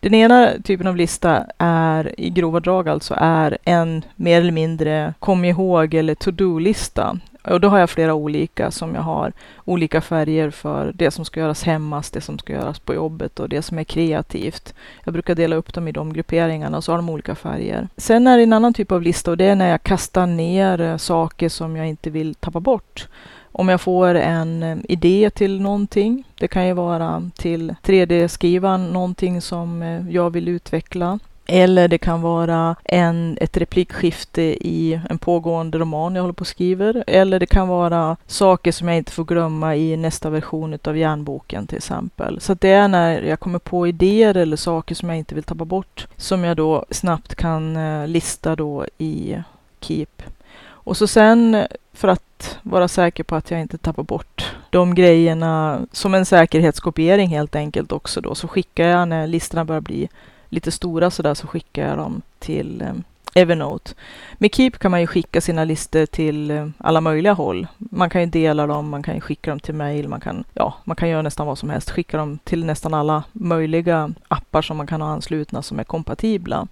Den 0.00 0.14
ena 0.14 0.52
typen 0.64 0.86
av 0.86 0.96
lista 0.96 1.46
är 1.58 2.20
i 2.20 2.30
grova 2.30 2.60
drag 2.60 2.88
alltså 2.88 3.14
är 3.18 3.58
en 3.64 4.04
mer 4.16 4.40
eller 4.40 4.52
mindre 4.52 5.14
kom 5.18 5.44
ihåg 5.44 5.94
eller 5.94 6.14
to-do-lista. 6.14 7.18
Och 7.44 7.60
då 7.60 7.68
har 7.68 7.78
jag 7.78 7.90
flera 7.90 8.14
olika 8.14 8.70
som 8.70 8.94
jag 8.94 9.02
har 9.02 9.32
olika 9.64 10.00
färger 10.00 10.50
för 10.50 10.92
det 10.94 11.10
som 11.10 11.24
ska 11.24 11.40
göras 11.40 11.62
hemma, 11.62 12.02
det 12.12 12.20
som 12.20 12.38
ska 12.38 12.52
göras 12.52 12.78
på 12.78 12.94
jobbet 12.94 13.40
och 13.40 13.48
det 13.48 13.62
som 13.62 13.78
är 13.78 13.84
kreativt. 13.84 14.74
Jag 15.04 15.12
brukar 15.12 15.34
dela 15.34 15.56
upp 15.56 15.74
dem 15.74 15.88
i 15.88 15.92
de 15.92 16.12
grupperingarna 16.12 16.76
och 16.76 16.84
så 16.84 16.92
har 16.92 16.96
de 16.96 17.10
olika 17.10 17.34
färger. 17.34 17.88
Sen 17.96 18.26
är 18.26 18.36
det 18.36 18.42
en 18.42 18.52
annan 18.52 18.74
typ 18.74 18.92
av 18.92 19.02
lista 19.02 19.30
och 19.30 19.36
det 19.36 19.44
är 19.44 19.56
när 19.56 19.70
jag 19.70 19.82
kastar 19.82 20.26
ner 20.26 20.80
eh, 20.80 20.96
saker 20.96 21.48
som 21.48 21.76
jag 21.76 21.88
inte 21.88 22.10
vill 22.10 22.34
tappa 22.34 22.60
bort. 22.60 23.08
Om 23.52 23.68
jag 23.68 23.80
får 23.80 24.14
en 24.14 24.62
eh, 24.62 24.78
idé 24.88 25.30
till 25.34 25.60
någonting, 25.60 26.24
det 26.38 26.48
kan 26.48 26.66
ju 26.66 26.72
vara 26.72 27.30
till 27.36 27.74
3D-skrivaren 27.82 28.92
någonting 28.92 29.40
som 29.40 29.82
eh, 29.82 30.10
jag 30.10 30.30
vill 30.30 30.48
utveckla. 30.48 31.18
Eller 31.52 31.88
det 31.88 31.98
kan 31.98 32.22
vara 32.22 32.76
en, 32.84 33.38
ett 33.40 33.56
replikskifte 33.56 34.42
i 34.42 35.00
en 35.10 35.18
pågående 35.18 35.78
roman 35.78 36.14
jag 36.14 36.22
håller 36.22 36.32
på 36.32 36.40
och 36.40 36.46
skriver. 36.46 37.04
Eller 37.06 37.40
det 37.40 37.46
kan 37.46 37.68
vara 37.68 38.16
saker 38.26 38.72
som 38.72 38.88
jag 38.88 38.96
inte 38.96 39.12
får 39.12 39.24
glömma 39.24 39.76
i 39.76 39.96
nästa 39.96 40.30
version 40.30 40.78
av 40.84 40.96
järnboken 40.96 41.66
till 41.66 41.76
exempel. 41.76 42.40
Så 42.40 42.54
det 42.54 42.70
är 42.70 42.88
när 42.88 43.22
jag 43.22 43.40
kommer 43.40 43.58
på 43.58 43.86
idéer 43.86 44.36
eller 44.36 44.56
saker 44.56 44.94
som 44.94 45.08
jag 45.08 45.18
inte 45.18 45.34
vill 45.34 45.44
tappa 45.44 45.64
bort 45.64 46.06
som 46.16 46.44
jag 46.44 46.56
då 46.56 46.84
snabbt 46.90 47.34
kan 47.34 47.76
eh, 47.76 48.06
lista 48.06 48.56
då 48.56 48.86
i 48.98 49.36
Keep. 49.80 50.22
Och 50.62 50.96
så 50.96 51.06
sen 51.06 51.66
för 51.92 52.08
att 52.08 52.22
vara 52.62 52.88
säker 52.88 53.24
på 53.24 53.36
att 53.36 53.50
jag 53.50 53.60
inte 53.60 53.78
tappar 53.78 54.02
bort 54.02 54.54
de 54.70 54.94
grejerna 54.94 55.80
som 55.92 56.14
en 56.14 56.26
säkerhetskopiering 56.26 57.28
helt 57.28 57.56
enkelt 57.56 57.92
också 57.92 58.20
då. 58.20 58.34
Så 58.34 58.48
skickar 58.48 58.84
jag 58.84 59.08
när 59.08 59.26
listorna 59.26 59.64
börjar 59.64 59.80
bli 59.80 60.08
lite 60.48 60.70
stora 60.70 61.10
sådär 61.10 61.34
så 61.34 61.46
skickar 61.46 61.88
jag 61.88 61.98
dem 61.98 62.22
till 62.38 62.82
eh, 62.82 62.92
Evernote. 63.34 63.94
Med 64.38 64.54
Keep 64.54 64.70
kan 64.70 64.90
man 64.90 65.00
ju 65.00 65.06
skicka 65.06 65.40
sina 65.40 65.64
listor 65.64 66.06
till 66.06 66.50
eh, 66.50 66.68
alla 66.78 67.00
möjliga 67.00 67.32
håll. 67.32 67.66
Man 67.78 68.10
kan 68.10 68.20
ju 68.20 68.26
dela 68.26 68.66
dem, 68.66 68.88
man 68.88 69.02
kan 69.02 69.14
ju 69.14 69.20
skicka 69.20 69.50
dem 69.50 69.60
till 69.60 69.74
mail, 69.74 70.08
man 70.08 70.20
kan, 70.20 70.44
ja, 70.54 70.74
man 70.84 70.96
kan 70.96 71.08
göra 71.08 71.22
nästan 71.22 71.46
vad 71.46 71.58
som 71.58 71.70
helst. 71.70 71.90
Skicka 71.90 72.16
dem 72.16 72.38
till 72.44 72.64
nästan 72.64 72.94
alla 72.94 73.22
möjliga 73.32 74.10
appar 74.28 74.62
som 74.62 74.76
man 74.76 74.86
kan 74.86 75.00
ha 75.00 75.08
anslutna 75.08 75.62
som 75.62 75.78
är 75.78 75.84
kompatibla. 75.84 76.66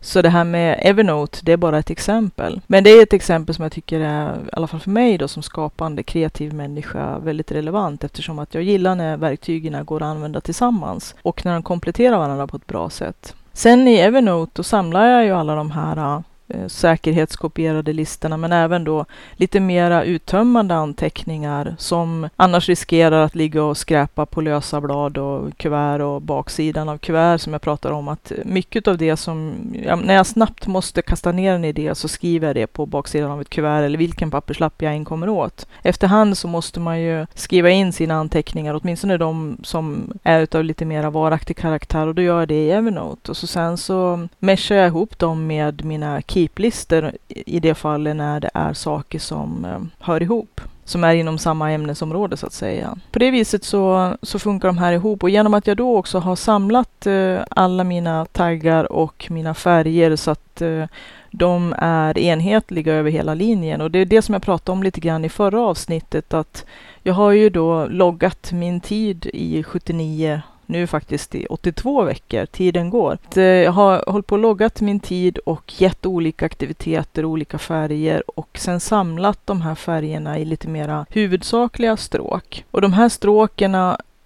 Så 0.00 0.22
det 0.22 0.28
här 0.28 0.44
med 0.44 0.78
Evernote, 0.82 1.38
det 1.42 1.52
är 1.52 1.56
bara 1.56 1.78
ett 1.78 1.90
exempel. 1.90 2.60
Men 2.66 2.84
det 2.84 2.90
är 2.90 3.02
ett 3.02 3.12
exempel 3.12 3.54
som 3.54 3.62
jag 3.62 3.72
tycker 3.72 4.00
är, 4.00 4.36
i 4.36 4.48
alla 4.52 4.66
fall 4.66 4.80
för 4.80 4.90
mig 4.90 5.18
då 5.18 5.28
som 5.28 5.42
skapande 5.42 6.02
kreativ 6.02 6.54
människa, 6.54 7.18
väldigt 7.18 7.52
relevant 7.52 8.04
eftersom 8.04 8.38
att 8.38 8.54
jag 8.54 8.62
gillar 8.62 8.94
när 8.94 9.16
verktygen 9.16 9.84
går 9.84 9.96
att 9.96 10.06
använda 10.06 10.40
tillsammans 10.40 11.14
och 11.22 11.44
när 11.44 11.52
de 11.52 11.62
kompletterar 11.62 12.18
varandra 12.18 12.46
på 12.46 12.56
ett 12.56 12.66
bra 12.66 12.90
sätt. 12.90 13.34
Sen 13.56 13.88
i 13.88 13.96
Evernote 13.96 14.52
då 14.54 14.62
samlar 14.62 15.06
jag 15.06 15.24
ju 15.24 15.30
alla 15.30 15.54
de 15.54 15.70
här 15.70 15.96
äh, 15.96 16.20
Eh, 16.48 16.66
säkerhetskopierade 16.66 17.92
listorna 17.92 18.36
men 18.36 18.52
även 18.52 18.84
då 18.84 19.04
lite 19.32 19.60
mera 19.60 20.04
uttömmande 20.04 20.74
anteckningar 20.74 21.76
som 21.78 22.28
annars 22.36 22.68
riskerar 22.68 23.22
att 23.22 23.34
ligga 23.34 23.64
och 23.64 23.76
skräpa 23.76 24.26
på 24.26 24.40
lösa 24.40 24.80
blad 24.80 25.18
och 25.18 25.56
kuvert 25.56 26.00
och 26.00 26.22
baksidan 26.22 26.88
av 26.88 26.98
kuvert 26.98 27.38
som 27.38 27.52
jag 27.52 27.62
pratar 27.62 27.90
om 27.90 28.08
att 28.08 28.32
mycket 28.44 28.88
av 28.88 28.98
det 28.98 29.16
som, 29.16 29.54
ja, 29.86 29.96
när 29.96 30.14
jag 30.14 30.26
snabbt 30.26 30.66
måste 30.66 31.02
kasta 31.02 31.32
ner 31.32 31.54
en 31.54 31.64
idé 31.64 31.94
så 31.94 32.08
skriver 32.08 32.46
jag 32.46 32.56
det 32.56 32.66
på 32.66 32.86
baksidan 32.86 33.30
av 33.30 33.40
ett 33.40 33.50
kuvert 33.50 33.82
eller 33.82 33.98
vilken 33.98 34.30
papperslapp 34.30 34.82
jag 34.82 34.94
än 34.94 35.04
kommer 35.04 35.28
åt. 35.28 35.66
Efterhand 35.82 36.38
så 36.38 36.48
måste 36.48 36.80
man 36.80 37.00
ju 37.00 37.26
skriva 37.34 37.70
in 37.70 37.92
sina 37.92 38.14
anteckningar, 38.14 38.80
åtminstone 38.82 39.16
de 39.16 39.56
som 39.62 40.12
är 40.22 40.40
utav 40.40 40.64
lite 40.64 40.84
mera 40.84 41.10
varaktig 41.10 41.56
karaktär 41.56 42.06
och 42.06 42.14
då 42.14 42.22
gör 42.22 42.40
jag 42.40 42.48
det 42.48 42.64
i 42.64 42.70
Evernote 42.70 43.30
och 43.30 43.36
så 43.36 43.46
sen 43.46 43.76
så 43.76 44.28
meshar 44.38 44.76
jag 44.76 44.86
ihop 44.86 45.18
dem 45.18 45.46
med 45.46 45.84
mina 45.84 46.22
keep-listor 46.34 47.12
i 47.28 47.60
det 47.60 47.74
fallet 47.74 48.16
när 48.16 48.40
det 48.40 48.50
är 48.54 48.72
saker 48.72 49.18
som 49.18 49.64
eh, 49.64 50.06
hör 50.06 50.22
ihop 50.22 50.60
som 50.84 51.04
är 51.04 51.14
inom 51.14 51.38
samma 51.38 51.72
ämnesområde 51.72 52.36
så 52.36 52.46
att 52.46 52.52
säga. 52.52 52.96
På 53.10 53.18
det 53.18 53.30
viset 53.30 53.64
så, 53.64 54.16
så 54.22 54.38
funkar 54.38 54.68
de 54.68 54.78
här 54.78 54.92
ihop 54.92 55.22
och 55.22 55.30
genom 55.30 55.54
att 55.54 55.66
jag 55.66 55.76
då 55.76 55.96
också 55.96 56.18
har 56.18 56.36
samlat 56.36 57.06
eh, 57.06 57.38
alla 57.50 57.84
mina 57.84 58.24
taggar 58.24 58.92
och 58.92 59.26
mina 59.30 59.54
färger 59.54 60.16
så 60.16 60.30
att 60.30 60.62
eh, 60.62 60.84
de 61.30 61.74
är 61.78 62.18
enhetliga 62.18 62.94
över 62.94 63.10
hela 63.10 63.34
linjen 63.34 63.80
och 63.80 63.90
det 63.90 63.98
är 63.98 64.04
det 64.04 64.22
som 64.22 64.32
jag 64.32 64.42
pratade 64.42 64.72
om 64.72 64.82
lite 64.82 65.00
grann 65.00 65.24
i 65.24 65.28
förra 65.28 65.60
avsnittet 65.60 66.34
att 66.34 66.64
jag 67.02 67.14
har 67.14 67.30
ju 67.30 67.50
då 67.50 67.86
loggat 67.86 68.52
min 68.52 68.80
tid 68.80 69.26
i 69.32 69.62
79 69.62 70.42
nu 70.74 70.86
faktiskt 70.86 71.34
i 71.34 71.46
82 71.46 72.02
veckor. 72.02 72.46
Tiden 72.46 72.90
går. 72.90 73.18
Jag 73.34 73.72
har 73.72 74.04
hållit 74.06 74.26
på 74.26 74.34
och 74.34 74.38
loggat 74.38 74.80
min 74.80 75.00
tid 75.00 75.38
och 75.38 75.72
gett 75.78 76.06
olika 76.06 76.46
aktiviteter, 76.46 77.24
olika 77.24 77.58
färger 77.58 78.22
och 78.30 78.58
sen 78.58 78.80
samlat 78.80 79.38
de 79.44 79.60
här 79.60 79.74
färgerna 79.74 80.38
i 80.38 80.44
lite 80.44 80.68
mera 80.68 81.06
huvudsakliga 81.10 81.96
stråk. 81.96 82.64
Och 82.70 82.80
de 82.80 82.92
här 82.92 83.08
stråken 83.08 83.76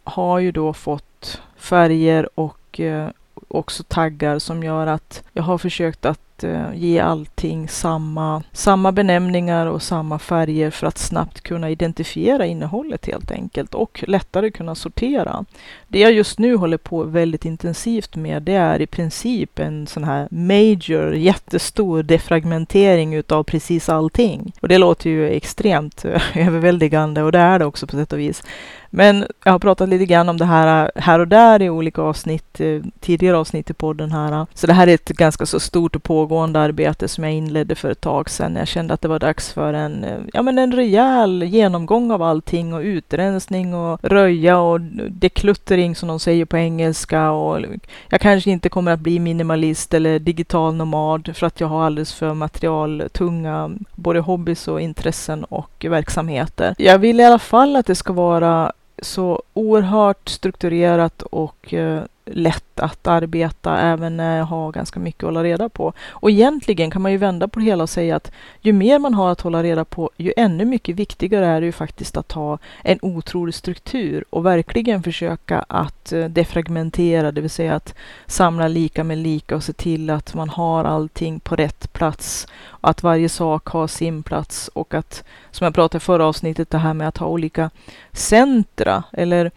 har 0.05 0.39
ju 0.39 0.53
då 0.53 0.73
fått 0.73 1.41
färger 1.57 2.29
och 2.35 2.81
eh, 2.81 3.09
också 3.49 3.83
taggar 3.83 4.39
som 4.39 4.63
gör 4.63 4.87
att 4.87 5.23
jag 5.33 5.43
har 5.43 5.59
försökt 5.59 6.05
att 6.05 6.45
eh, 6.45 6.75
ge 6.75 6.99
allting 6.99 7.69
samma, 7.69 8.43
samma 8.53 8.93
benämningar 8.93 9.67
och 9.67 9.83
samma 9.83 10.19
färger 10.19 10.71
för 10.71 10.87
att 10.87 10.99
snabbt 10.99 11.41
kunna 11.41 11.71
identifiera 11.71 12.47
innehållet 12.47 13.07
helt 13.07 13.31
enkelt 13.31 13.75
och 13.75 14.05
lättare 14.07 14.51
kunna 14.51 14.75
sortera. 14.75 15.45
Det 15.89 15.99
jag 15.99 16.13
just 16.13 16.39
nu 16.39 16.57
håller 16.57 16.77
på 16.77 17.03
väldigt 17.03 17.45
intensivt 17.45 18.17
med 18.17 18.43
det 18.43 18.55
är 18.55 18.81
i 18.81 18.87
princip 18.87 19.59
en 19.59 19.87
sån 19.87 20.05
här 20.05 20.29
major, 20.31 21.15
jättestor 21.15 22.03
defragmentering 22.03 23.15
utav 23.15 23.43
precis 23.45 23.89
allting. 23.89 24.53
Och 24.61 24.69
det 24.69 24.79
låter 24.79 25.11
ju 25.11 25.31
extremt 25.31 26.05
eh, 26.05 26.23
överväldigande 26.47 27.23
och 27.23 27.33
det 27.33 27.39
är 27.39 27.59
det 27.59 27.65
också 27.65 27.87
på 27.87 27.97
sätt 27.97 28.13
och 28.13 28.19
vis. 28.19 28.43
Men 28.91 29.27
jag 29.45 29.53
har 29.53 29.59
pratat 29.59 29.89
lite 29.89 30.07
grann 30.07 30.29
om 30.29 30.37
det 30.37 30.45
här 30.45 30.91
äh, 30.95 31.03
här 31.03 31.19
och 31.19 31.29
där 31.29 31.63
i 31.63 31.71
olika 31.71 32.03
avsnitt, 32.03 32.61
eh, 32.61 32.81
tidigare 33.01 33.37
avsnitt 33.37 33.71
i 33.71 33.73
podden 33.73 34.13
här. 34.13 34.33
Äh. 34.33 34.45
Så 34.55 34.67
det 34.67 34.73
här 34.73 34.87
är 34.87 34.95
ett 34.95 35.09
ganska 35.09 35.47
så 35.47 35.61
stort 35.61 35.97
och 35.97 36.03
pågående 36.03 36.61
arbete 36.61 37.09
som 37.09 37.25
jag 37.25 37.33
inledde 37.33 37.75
för 37.75 37.91
ett 37.91 38.01
tag 38.01 38.31
sedan. 38.31 38.57
Jag 38.57 38.69
kände 38.69 38.95
att 38.95 39.01
det 39.01 39.09
var 39.09 39.19
dags 39.19 39.53
för 39.53 39.73
en, 39.73 40.05
eh, 40.05 40.19
ja 40.33 40.43
men 40.43 40.59
en 40.59 40.73
rejäl 40.73 41.43
genomgång 41.43 42.11
av 42.11 42.23
allting 42.23 42.75
och 42.75 42.81
utrensning 42.81 43.75
och 43.75 43.99
röja 44.03 44.59
och 44.59 44.81
dekluttering 45.11 45.97
som 45.97 46.09
de 46.09 46.21
säger 46.21 46.45
på 46.45 46.57
engelska 46.57 47.31
och 47.31 47.61
jag 48.09 48.21
kanske 48.21 48.51
inte 48.51 48.69
kommer 48.69 48.93
att 48.93 49.01
bli 49.01 49.19
minimalist 49.19 49.95
eller 49.95 50.19
digital 50.19 50.75
nomad 50.75 51.31
för 51.37 51.47
att 51.47 51.61
jag 51.61 51.69
har 51.69 51.85
alldeles 51.85 52.15
för 52.15 52.35
materialtunga 52.35 53.71
både 53.95 54.21
hobbys 54.21 54.69
och 54.69 54.81
intressen 54.81 55.45
och 55.45 55.87
verksamheter. 55.89 56.75
Jag 56.79 56.99
vill 56.99 57.21
i 57.21 57.25
alla 57.25 57.39
fall 57.39 57.77
att 57.77 57.87
det 57.87 57.95
ska 57.95 58.13
vara 58.13 58.73
så 59.03 59.43
oerhört 59.55 60.29
strukturerat 60.29 61.23
och 61.23 61.75
eh, 61.75 62.03
lätt 62.33 62.81
att 62.81 63.07
arbeta 63.07 63.79
även 63.79 64.17
när 64.17 64.39
jag 64.39 64.45
har 64.45 64.73
ganska 64.73 65.01
mycket 65.01 65.23
att 65.23 65.27
hålla 65.27 65.43
reda 65.43 65.69
på. 65.69 65.93
Och 66.09 66.31
egentligen 66.31 66.91
kan 66.91 67.03
man 67.03 67.13
ju 67.13 67.19
vända 67.19 67.49
på 67.49 67.59
det 67.59 67.65
hela 67.65 67.83
och 67.83 67.91
säga 67.91 68.17
att 68.17 68.33
ju 68.61 68.73
mer 68.73 68.99
man 68.99 69.15
har 69.15 69.31
att 69.31 69.41
hålla 69.41 69.63
reda 69.63 69.85
på, 69.85 70.11
ju 70.17 70.33
ännu 70.37 70.65
mycket 70.65 70.97
viktigare 70.97 71.47
är 71.47 71.61
det 71.61 71.67
ju 71.67 71.73
faktiskt 71.73 72.17
att 72.17 72.33
ha 72.33 72.59
en 72.83 72.99
otrolig 73.03 73.55
struktur 73.55 74.25
och 74.31 74.47
verkligen 74.47 75.03
försöka 75.03 75.65
att 75.69 76.13
eh, 76.13 76.25
defragmentera, 76.25 77.33
det 77.33 77.41
vill 77.41 77.51
säga 77.51 77.75
att 77.75 77.95
samla 78.27 78.69
lika 78.69 79.05
med 79.05 79.19
lika 79.19 79.57
och 79.57 79.65
se 79.65 79.73
till 79.73 80.11
att 80.11 80.35
man 80.35 80.49
har 80.49 80.85
allting 80.85 81.41
på 81.41 81.57
rätt 81.57 81.93
plats 81.93 82.47
att 82.81 83.03
varje 83.03 83.29
sak 83.29 83.69
har 83.69 83.87
sin 83.87 84.23
plats 84.23 84.69
och 84.69 84.95
att, 84.95 85.25
som 85.51 85.65
jag 85.65 85.75
pratade 85.75 85.97
i 85.97 86.01
förra 86.01 86.27
avsnittet, 86.27 86.71
det 86.71 86.79
här 86.79 86.95
med 86.95 87.09
att 87.09 87.17
ha 87.17 87.27
olika 87.27 87.71
centra 88.13 89.03
eller 89.13 89.51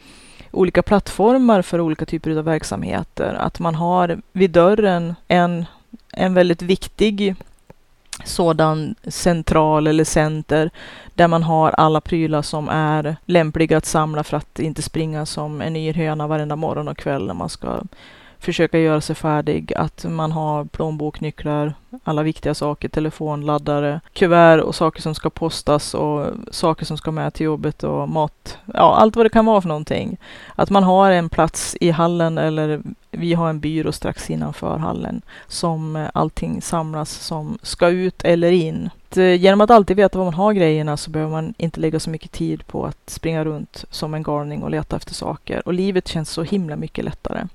olika 0.52 0.84
plattformar 0.84 1.62
för 1.62 1.82
olika 1.82 2.06
typer 2.06 2.38
av 2.38 2.44
verksamheter. 2.46 3.34
Att 3.34 3.60
man 3.60 3.76
har 3.76 4.22
vid 4.32 4.52
dörren 4.52 5.16
en, 5.28 5.66
en 6.14 6.34
väldigt 6.34 6.62
viktig 6.62 7.36
sådan 8.26 8.96
central 9.08 9.88
eller 9.88 10.04
center 10.04 10.70
där 11.16 11.28
man 11.28 11.44
har 11.44 11.72
alla 11.72 12.02
prylar 12.02 12.42
som 12.42 12.70
är 12.70 13.16
lämpliga 13.26 13.78
att 13.78 13.86
samla 13.86 14.24
för 14.24 14.38
att 14.38 14.60
inte 14.60 14.82
springa 14.82 15.26
som 15.26 15.62
en 15.62 15.76
yr 15.76 15.94
höna 15.94 16.28
varenda 16.28 16.56
morgon 16.56 16.88
och 16.88 16.98
kväll 16.98 17.28
när 17.28 17.34
man 17.34 17.50
ska 17.50 17.82
försöka 18.42 18.80
göra 18.80 19.02
sig 19.02 19.16
färdig. 19.16 19.74
Att 19.76 20.06
man 20.06 20.32
har 20.32 20.66
plånbok, 20.66 21.22
nycklar, 21.22 21.74
alla 22.04 22.24
viktiga 22.24 22.54
saker, 22.54 22.90
telefon, 22.90 23.46
laddare, 23.46 24.02
kuvert 24.14 24.62
och 24.62 24.76
saker 24.76 25.02
som 25.02 25.16
ska 25.16 25.30
postas 25.30 25.94
och 25.94 26.28
saker 26.52 26.86
som 26.86 26.98
ska 26.98 27.12
med 27.12 27.34
till 27.34 27.46
jobbet 27.46 27.84
och 27.84 28.10
mat. 28.10 28.58
Ja, 28.66 28.96
allt 28.96 29.16
vad 29.16 29.26
det 29.26 29.30
kan 29.30 29.46
vara 29.46 29.62
för 29.62 29.68
någonting. 29.68 30.18
Att 30.56 30.70
man 30.70 30.84
har 30.84 31.12
en 31.12 31.30
plats 31.30 31.78
i 31.80 31.92
hallen 31.92 32.38
eller 32.38 32.82
vi 33.12 33.34
har 33.34 33.50
en 33.50 33.60
byrå 33.60 33.92
strax 33.92 34.30
innanför 34.30 34.78
hallen 34.78 35.22
som 35.48 35.96
eh, 35.96 36.10
allting 36.14 36.62
samlas 36.62 37.10
som 37.10 37.58
ska 37.62 37.90
ut 37.90 38.24
eller 38.24 38.52
in. 38.52 38.90
Eh, 39.16 39.34
genom 39.34 39.62
att 39.62 39.70
alltid 39.72 39.98
veta 39.98 40.18
var 40.18 40.26
man 40.26 40.34
har 40.34 40.54
grejerna 40.54 40.98
så 40.98 41.12
behöver 41.12 41.32
man 41.32 41.54
inte 41.58 41.80
lägga 41.80 42.00
så 42.00 42.10
mycket 42.10 42.32
tid 42.32 42.68
på 42.68 42.86
att 42.86 43.10
springa 43.10 43.46
runt 43.46 43.86
som 43.90 44.14
en 44.14 44.24
galning 44.24 44.64
och 44.64 44.72
leta 44.72 44.96
efter 44.96 45.14
saker. 45.14 45.68
Och 45.68 45.74
livet 45.74 46.08
känns 46.08 46.30
så 46.30 46.44
himla 46.44 46.76
mycket 46.76 47.06
lättare. 47.06 47.48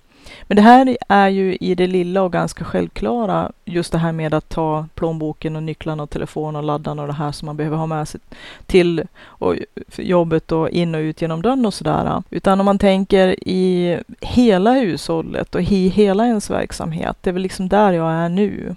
Men 0.42 0.56
det 0.56 0.62
här 0.62 0.96
är 1.08 1.28
ju 1.28 1.56
i 1.60 1.74
det 1.74 1.86
lilla 1.86 2.22
och 2.22 2.32
ganska 2.32 2.64
självklara, 2.64 3.52
just 3.64 3.92
det 3.92 3.98
här 3.98 4.12
med 4.12 4.34
att 4.34 4.48
ta 4.48 4.86
plånboken 4.94 5.56
och 5.56 5.62
nycklarna 5.62 6.02
och 6.02 6.10
telefonen 6.10 6.56
och 6.56 6.62
laddarna 6.62 7.02
och 7.02 7.08
det 7.08 7.14
här 7.14 7.32
som 7.32 7.46
man 7.46 7.56
behöver 7.56 7.76
ha 7.76 7.86
med 7.86 8.08
sig 8.08 8.20
till 8.66 9.06
och 9.24 9.54
jobbet 9.96 10.52
och 10.52 10.70
in 10.70 10.94
och 10.94 10.98
ut 10.98 11.22
genom 11.22 11.42
dörren 11.42 11.66
och 11.66 11.74
sådär. 11.74 12.22
Utan 12.30 12.60
om 12.60 12.64
man 12.66 12.78
tänker 12.78 13.48
i 13.48 13.98
hela 14.20 14.72
hushållet 14.72 15.54
och 15.54 15.62
i 15.62 15.88
hela 15.88 16.26
ens 16.26 16.50
verksamhet, 16.50 17.16
det 17.20 17.30
är 17.30 17.34
väl 17.34 17.42
liksom 17.42 17.68
där 17.68 17.92
jag 17.92 18.12
är 18.12 18.28
nu. 18.28 18.76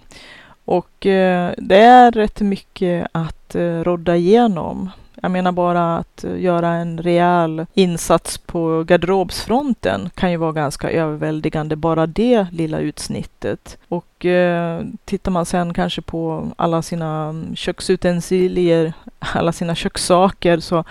Och 0.66 1.06
eh, 1.06 1.52
det 1.58 1.78
är 1.78 2.12
rätt 2.12 2.42
mycket 2.42 3.08
att 3.12 3.56
eh, 3.56 3.84
rodda 3.84 4.16
igenom. 4.16 4.90
Jag 5.22 5.32
menar 5.32 5.52
bara 5.52 5.98
att 5.98 6.26
göra 6.38 6.70
en 6.70 6.98
rejäl 6.98 7.66
insats 7.74 8.38
på 8.38 8.84
garderobsfronten 8.84 10.10
kan 10.16 10.32
ju 10.32 10.38
vara 10.38 10.52
ganska 10.52 10.92
överväldigande, 10.92 11.76
bara 11.76 12.08
det 12.08 12.48
lilla 12.52 12.80
utsnittet. 12.80 13.78
Och 13.88 14.26
eh, 14.26 14.82
tittar 15.06 15.32
man 15.32 15.46
sen 15.46 15.74
kanske 15.74 16.02
på 16.02 16.48
alla 16.56 16.82
sina 16.82 17.44
köksutensilier, 17.56 18.94
alla 19.20 19.52
sina 19.52 19.76
kökssaker, 19.76 20.60
så 20.60 20.84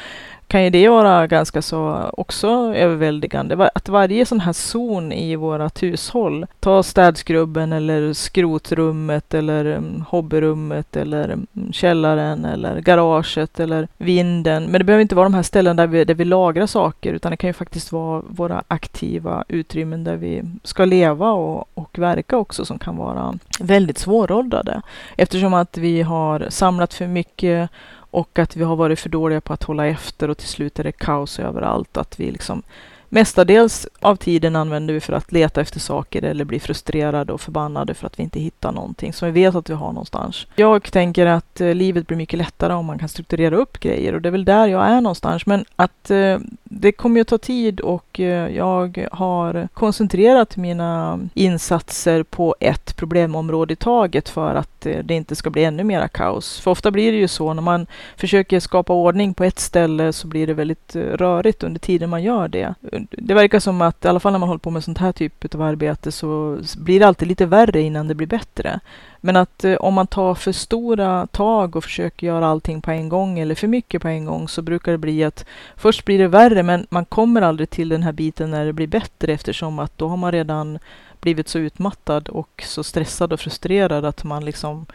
kan 0.49 0.65
ju 0.65 0.71
det 0.71 0.89
vara 0.89 1.27
ganska 1.27 1.63
så 1.63 2.11
också 2.13 2.49
överväldigande. 2.75 3.71
Att 3.75 3.89
varje 3.89 4.27
sån 4.27 4.41
här 4.41 4.53
zon 4.53 5.13
i 5.13 5.37
vårt 5.37 5.83
hushåll, 5.83 6.47
ta 6.61 6.83
städskrubben 6.83 7.73
eller 7.73 8.13
skrotrummet 8.13 9.35
eller 9.35 9.65
mm, 9.65 10.05
hobbyrummet 10.09 10.97
eller 10.97 11.25
mm, 11.25 11.47
källaren 11.73 12.45
eller 12.45 12.81
garaget 12.81 13.61
eller 13.61 13.89
vinden. 13.97 14.65
Men 14.65 14.73
det 14.73 14.85
behöver 14.85 15.03
inte 15.03 15.15
vara 15.15 15.29
de 15.29 15.35
här 15.35 15.43
ställena 15.43 15.75
där 15.75 15.87
vi, 15.87 16.05
där 16.05 16.15
vi 16.15 16.25
lagrar 16.25 16.67
saker 16.67 17.13
utan 17.13 17.31
det 17.31 17.37
kan 17.37 17.49
ju 17.49 17.55
faktiskt 17.55 17.93
vara 17.93 18.23
våra 18.29 18.63
aktiva 18.69 19.45
utrymmen 19.49 20.05
där 20.05 20.17
vi 20.17 20.43
ska 20.65 20.85
leva 20.85 21.33
och, 21.33 21.69
och 21.75 21.99
verka 21.99 22.37
också 22.37 22.65
som 22.65 22.79
kan 22.79 22.97
vara 22.97 23.35
väldigt 23.61 23.99
svåråldrade 23.99 24.83
Eftersom 25.17 25.55
att 25.55 25.77
vi 25.77 26.03
har 26.03 26.47
samlat 26.49 26.95
för 26.95 27.07
mycket 27.07 27.71
och 28.11 28.39
att 28.39 28.57
vi 28.57 28.65
har 28.65 28.77
varit 28.77 29.01
för 29.01 29.09
dåliga 29.09 29.41
på 29.41 29.53
att 29.53 29.63
hålla 29.63 29.87
efter 29.87 30.31
och 30.31 30.39
till 30.39 30.49
slut 30.49 30.79
är 30.79 30.85
det 30.85 30.93
kaos 30.93 31.39
överallt. 31.39 31.97
Att 31.97 32.21
vi 32.21 32.31
liksom 32.31 32.63
Mestadels 33.09 33.87
av 34.01 34.17
tiden 34.17 34.57
använder 34.57 34.95
vi 34.95 35.01
för 35.01 35.13
att 35.13 35.33
leta 35.33 35.61
efter 35.61 35.81
saker 35.81 36.23
eller 36.23 36.45
bli 36.45 36.61
frustrerade 36.61 37.33
och 37.33 37.41
förbannade 37.41 37.95
för 37.95 38.07
att 38.07 38.19
vi 38.19 38.23
inte 38.23 38.41
hittar 38.41 38.73
någonting 38.73 39.13
som 39.13 39.27
vi 39.27 39.33
vet 39.33 39.55
att 39.55 39.71
vi 39.71 39.75
har 39.75 39.93
någonstans. 39.93 40.47
Jag 40.57 40.93
tänker 40.93 41.27
att 41.27 41.61
eh, 41.61 41.75
livet 41.75 42.07
blir 42.07 42.17
mycket 42.17 42.39
lättare 42.39 42.73
om 42.73 42.87
man 42.87 42.99
kan 42.99 43.09
strukturera 43.09 43.57
upp 43.57 43.81
grejer 43.81 44.15
och 44.15 44.23
det 44.23 44.29
är 44.29 44.31
väl 44.31 44.45
där 44.45 44.67
jag 44.67 44.87
är 44.87 45.01
någonstans. 45.01 45.47
Men 45.47 45.65
att 45.77 46.11
eh, 46.11 46.39
det 46.65 46.93
kommer 46.93 47.17
ju 47.17 47.21
att 47.21 47.29
ta 47.29 47.39
tid 47.39 47.81
och 47.81 48.21
eh, 48.21 48.57
jag 48.57 49.07
har 49.13 49.69
koncentrerat 49.75 50.57
mina 50.57 51.21
insatser 51.35 52.23
på 52.23 52.57
ett 52.61 52.97
problemområde 52.97 53.73
i 53.73 53.77
taget 53.77 54.29
för 54.29 54.55
att 54.55 54.87
eh, 54.87 54.99
det 55.05 55.15
inte 55.15 55.37
ska 55.37 55.51
bli 55.51 55.65
ännu 55.65 55.85
mera 55.85 56.09
kaos. 56.09 56.61
För 56.61 56.71
ofta 56.71 56.91
blir 56.91 57.13
det 57.13 57.19
ju 57.19 57.29
så 57.29 57.55
när 57.55 57.63
man 57.63 57.87
försöker 58.17 58.61
skapa 58.61 58.93
ordning 58.93 59.35
på 59.35 59.45
ett 59.45 59.59
ställe 59.59 60.13
så 60.13 60.27
blir 60.27 60.47
det 60.47 60.55
väldigt 60.55 60.97
eh, 60.97 61.03
rörigt 61.03 61.63
under 61.63 61.81
tiden 61.81 62.11
man 62.11 62.23
gör 62.23 62.49
det 62.49 62.75
det 63.11 63.35
verkar 63.35 63.61
som 63.61 63.83
att 63.83 64.05
i 64.05 64.09
alla 64.09 64.21
fall 64.21 64.33
när 64.33 64.39
man 64.39 64.49
håller 64.49 64.59
på 64.59 64.71
med 64.71 64.85
sånt 64.85 64.99
här 64.99 65.13
typ 65.13 65.55
av 65.55 65.63
arbete 65.63 66.13
så 66.13 66.59
blir 66.77 67.01
det 67.01 67.07
alltid 67.07 67.29
lite 67.29 67.47
värre 67.47 67.81
innan 67.81 68.09
det 68.09 68.15
blir 68.15 68.27
bättre. 68.27 68.81
Men 69.21 69.37
att 69.37 69.65
eh, 69.65 69.75
om 69.75 69.95
man 69.95 70.07
tar 70.07 70.35
för 70.35 70.53
stora 70.53 71.27
tag 71.27 71.77
och 71.77 71.85
försöker 71.85 72.27
göra 72.27 72.47
allting 72.47 72.81
på 72.81 72.91
en 72.91 73.09
gång 73.09 73.39
eller 73.39 73.55
för 73.55 73.67
mycket 73.67 74.03
på 74.03 74.09
en 74.09 74.25
gång 74.25 74.49
så 74.49 74.63
brukar 74.63 74.93
det 74.93 74.99
bli 74.99 75.25
att 75.25 75.45
först 75.77 76.05
blir 76.05 76.19
det 76.19 76.29
värre 76.29 76.63
men 76.63 76.87
man 76.91 77.05
kommer 77.05 77.43
aldrig 77.43 77.71
till 77.71 77.89
den 77.89 78.03
här 78.03 78.13
biten 78.13 78.51
när 78.51 78.67
det 78.67 78.73
blir 78.73 78.87
bättre 78.87 79.33
eftersom 79.33 79.79
att 79.79 79.99
då 79.99 80.09
har 80.09 80.17
man 80.17 80.33
redan 80.33 80.79
blivit 81.21 81.49
så 81.49 81.59
utmattad 81.59 82.29
och 82.29 82.63
så 82.67 82.85
stressad 82.85 83.33
och 83.33 83.41
frustrerad 83.41 84.05
att 84.05 84.25
man 84.25 84.45
liksom 84.45 84.87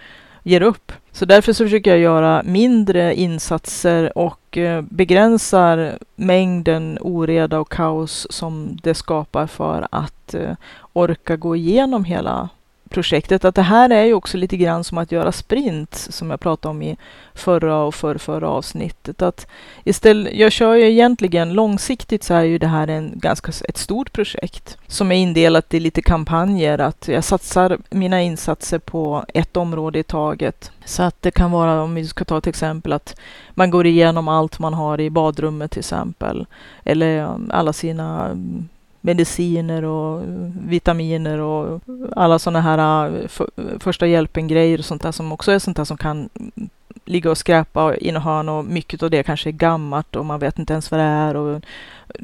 ger 0.43 0.61
upp. 0.61 0.91
Så 1.11 1.25
därför 1.25 1.53
så 1.53 1.65
försöker 1.65 1.91
jag 1.91 1.99
göra 1.99 2.41
mindre 2.45 3.15
insatser 3.15 4.17
och 4.17 4.57
eh, 4.57 4.81
begränsar 4.81 5.97
mängden 6.15 6.97
oreda 7.01 7.59
och 7.59 7.71
kaos 7.71 8.27
som 8.29 8.77
det 8.83 8.93
skapar 8.93 9.47
för 9.47 9.87
att 9.91 10.33
eh, 10.33 10.55
orka 10.93 11.35
gå 11.35 11.55
igenom 11.55 12.03
hela 12.03 12.49
projektet. 12.93 13.45
Att 13.45 13.55
det 13.55 13.61
här 13.61 13.89
är 13.89 14.03
ju 14.03 14.13
också 14.13 14.37
lite 14.37 14.57
grann 14.57 14.83
som 14.83 14.97
att 14.97 15.11
göra 15.11 15.31
sprint 15.31 15.95
som 15.95 16.29
jag 16.29 16.39
pratade 16.39 16.69
om 16.69 16.81
i 16.81 16.97
förra 17.33 17.77
och 17.77 17.95
för 17.95 18.17
förra 18.17 18.49
avsnittet. 18.49 19.21
Att 19.21 19.47
istället, 19.83 20.33
jag 20.33 20.51
kör 20.51 20.73
ju 20.75 20.91
egentligen 20.91 21.53
långsiktigt 21.53 22.23
så 22.23 22.33
är 22.33 22.43
ju 22.43 22.57
det 22.57 22.67
här 22.67 22.87
en 22.87 23.11
ganska 23.15 23.51
ett 23.69 23.77
stort 23.77 24.13
projekt 24.13 24.77
som 24.87 25.11
är 25.11 25.15
indelat 25.15 25.73
i 25.73 25.79
lite 25.79 26.01
kampanjer. 26.01 26.79
Att 26.79 27.07
jag 27.07 27.23
satsar 27.23 27.77
mina 27.89 28.21
insatser 28.21 28.79
på 28.79 29.25
ett 29.33 29.57
område 29.57 29.99
i 29.99 30.03
taget. 30.03 30.71
Så 30.85 31.03
att 31.03 31.21
det 31.21 31.31
kan 31.31 31.51
vara, 31.51 31.81
om 31.81 31.95
vi 31.95 32.07
ska 32.07 32.25
ta 32.25 32.37
ett 32.37 32.47
exempel, 32.47 32.93
att 32.93 33.15
man 33.49 33.69
går 33.69 33.85
igenom 33.85 34.27
allt 34.27 34.59
man 34.59 34.73
har 34.73 34.99
i 34.99 35.09
badrummet 35.09 35.71
till 35.71 35.79
exempel. 35.79 36.45
Eller 36.83 37.23
um, 37.23 37.49
alla 37.53 37.73
sina 37.73 38.25
mm, 38.25 38.69
mediciner 39.05 39.83
och 39.83 40.21
vitaminer 40.67 41.39
och 41.39 41.81
alla 42.15 42.39
sådana 42.39 42.61
här 42.61 43.07
äh, 43.07 43.27
för, 43.27 43.49
första 43.79 44.07
hjälpen-grejer 44.07 44.77
och 44.77 44.85
sånt 44.85 45.01
där 45.01 45.11
som 45.11 45.31
också 45.31 45.51
är 45.51 45.59
sånt 45.59 45.77
där 45.77 45.83
som 45.83 45.97
kan 45.97 46.29
ligga 47.05 47.31
och 47.31 47.37
skräpa 47.37 47.97
i 47.97 48.11
något 48.11 48.23
hörn 48.23 48.49
och 48.49 48.65
mycket 48.65 49.03
av 49.03 49.09
det 49.09 49.23
kanske 49.23 49.49
är 49.49 49.51
gammalt 49.51 50.15
och 50.15 50.25
man 50.25 50.39
vet 50.39 50.59
inte 50.59 50.73
ens 50.73 50.91
vad 50.91 50.99
det 50.99 51.03
är. 51.03 51.35
Och, 51.35 51.61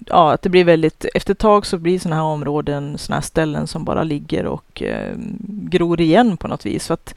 ja, 0.06 0.34
att 0.34 0.42
det 0.42 0.50
blir 0.50 0.64
väldigt, 0.64 1.06
efter 1.14 1.32
ett 1.32 1.40
tag 1.40 1.66
så 1.66 1.78
blir 1.78 2.00
sådana 2.00 2.16
här 2.16 2.24
områden 2.24 2.98
sådana 2.98 3.18
här 3.18 3.28
ställen 3.28 3.68
som 3.68 3.84
bara 3.84 4.04
ligger 4.04 4.46
och 4.46 4.84
eh, 4.84 5.14
gror 5.48 6.02
igen 6.02 6.38
på 6.38 6.48
något 6.48 6.66
vis. 6.66 6.88
För 6.88 6.94
att 6.94 7.16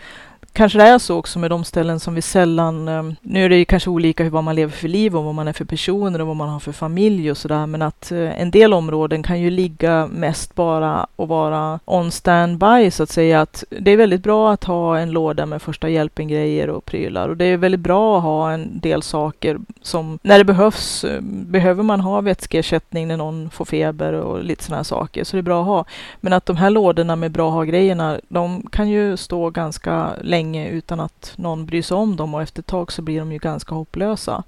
kanske 0.53 0.79
det 0.79 0.85
är 0.85 0.99
så 0.99 1.17
också 1.17 1.39
med 1.39 1.51
de 1.51 1.65
ställen 1.65 2.01
som 2.01 2.15
vi 2.15 2.23
sällan... 2.23 2.89
Ehm, 2.89 3.17
nu 3.21 3.45
är 3.45 3.49
det 3.49 3.57
ju 3.57 3.65
kanske 3.65 3.91
olika 3.91 4.23
hur 4.23 4.31
vad 4.31 4.45
man 4.45 4.55
lever 4.55 4.73
för 4.73 4.89
liv 4.89 5.17
och 5.17 5.25
vad 5.25 5.35
man 5.35 5.49
är 5.49 5.53
för 5.53 5.65
personer 5.65 6.21
och 6.21 6.27
vad 6.27 6.37
man 6.37 6.49
har 6.49 6.61
för 6.61 6.73
familj 6.73 7.31
och 7.31 7.37
sådär. 7.37 7.67
Men 7.67 7.83
att 7.83 8.13
eh, 8.13 8.41
en 8.41 8.51
del 8.51 8.73
områden 8.73 9.23
kan 9.23 9.41
ju 9.41 9.51
ligga 9.51 10.07
mest 10.07 10.55
bara 10.55 11.07
och 11.17 11.29
vara 11.29 11.81
on 11.85 12.11
standby 12.11 12.91
så 12.91 13.03
att 13.03 13.11
säga. 13.11 13.41
Att 13.41 13.65
det 13.69 13.91
är 13.91 13.97
väldigt 13.97 14.23
bra 14.23 14.53
att 14.53 14.65
ha 14.65 14.99
en 14.99 15.11
låda 15.11 15.47
med 15.47 15.63
första 15.63 15.89
hjälpen-grejer 15.89 16.71
och 16.71 16.85
prylar. 16.85 17.29
Och 17.29 17.37
det 17.37 17.45
är 17.45 17.57
väldigt 17.57 17.81
bra 17.81 18.17
att 18.17 18.23
ha 18.23 18.53
en 18.53 18.81
del 18.81 19.03
saker 19.03 19.59
som 19.83 20.19
när 20.23 20.39
det 20.39 20.45
behövs. 20.45 21.05
Eh, 21.05 21.21
behöver 21.23 21.83
man 21.83 22.01
ha 22.01 22.21
vätskeersättning 22.21 23.09
när 23.09 23.17
någon 23.17 23.51
får 23.51 23.65
feber 23.65 24.13
och 24.13 24.45
lite 24.45 24.65
sådana 24.65 24.85
saker 24.85 25.25
så 25.25 25.37
det 25.37 25.41
är 25.41 25.43
bra 25.43 25.61
att 25.61 25.67
ha. 25.67 25.85
Men 26.21 26.33
att 26.33 26.47
de 26.47 26.57
här 26.57 26.71
lådorna 26.71 27.17
med 27.17 27.31
bra 27.31 27.51
ha-grejerna, 27.51 28.21
de 28.29 28.67
kan 28.73 28.89
ju 28.89 29.17
stå 29.17 29.51
ganska 29.51 30.11
länge 30.33 30.69
utan 30.69 31.01
att 31.01 31.33
någon 31.37 31.67
bryr 31.67 31.83
sig 31.83 31.97
om 31.97 32.17
dem 32.17 32.35
och 32.35 32.43
efter 32.43 32.63
ett 32.63 32.67
tag 32.67 32.93
så 32.93 33.03
blir 33.03 33.19
de 33.19 33.33
ju 33.33 33.39
ganska 33.39 33.75
hopplösa. 33.75 34.43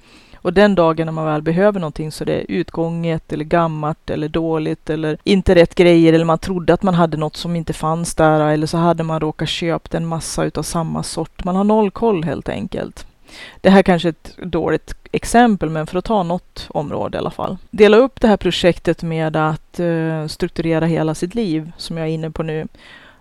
Och 0.44 0.52
den 0.52 0.74
dagen 0.74 1.06
när 1.06 1.12
man 1.12 1.24
väl 1.24 1.42
behöver 1.42 1.80
någonting 1.80 2.12
så 2.12 2.24
det 2.24 2.32
är 2.32 2.44
utgånget 2.48 3.32
eller 3.32 3.44
gammalt 3.44 4.10
eller 4.10 4.28
dåligt 4.28 4.90
eller 4.90 5.18
inte 5.24 5.54
rätt 5.54 5.74
grejer 5.74 6.12
eller 6.12 6.24
man 6.24 6.38
trodde 6.38 6.74
att 6.74 6.82
man 6.82 6.94
hade 6.94 7.16
något 7.16 7.36
som 7.36 7.56
inte 7.56 7.72
fanns 7.72 8.14
där 8.14 8.40
eller 8.40 8.66
så 8.66 8.76
hade 8.78 9.02
man 9.02 9.20
råkat 9.20 9.48
köpt 9.48 9.94
en 9.94 10.06
massa 10.06 10.44
utav 10.44 10.62
samma 10.62 11.02
sort. 11.02 11.44
Man 11.44 11.56
har 11.56 11.64
noll 11.64 11.90
koll 11.90 12.24
helt 12.24 12.48
enkelt. 12.48 13.06
Det 13.60 13.70
här 13.70 13.82
kanske 13.82 14.08
är 14.08 14.10
ett 14.10 14.36
dåligt 14.42 14.94
exempel, 15.12 15.70
men 15.70 15.86
för 15.86 15.98
att 15.98 16.04
ta 16.04 16.22
något 16.22 16.66
område 16.70 17.16
i 17.16 17.18
alla 17.18 17.30
fall. 17.30 17.56
Dela 17.70 17.96
upp 17.96 18.20
det 18.20 18.28
här 18.28 18.36
projektet 18.36 19.02
med 19.02 19.36
att 19.36 19.80
uh, 19.80 20.26
strukturera 20.26 20.86
hela 20.86 21.14
sitt 21.14 21.34
liv, 21.34 21.72
som 21.76 21.96
jag 21.96 22.06
är 22.06 22.10
inne 22.10 22.30
på 22.30 22.42
nu 22.42 22.68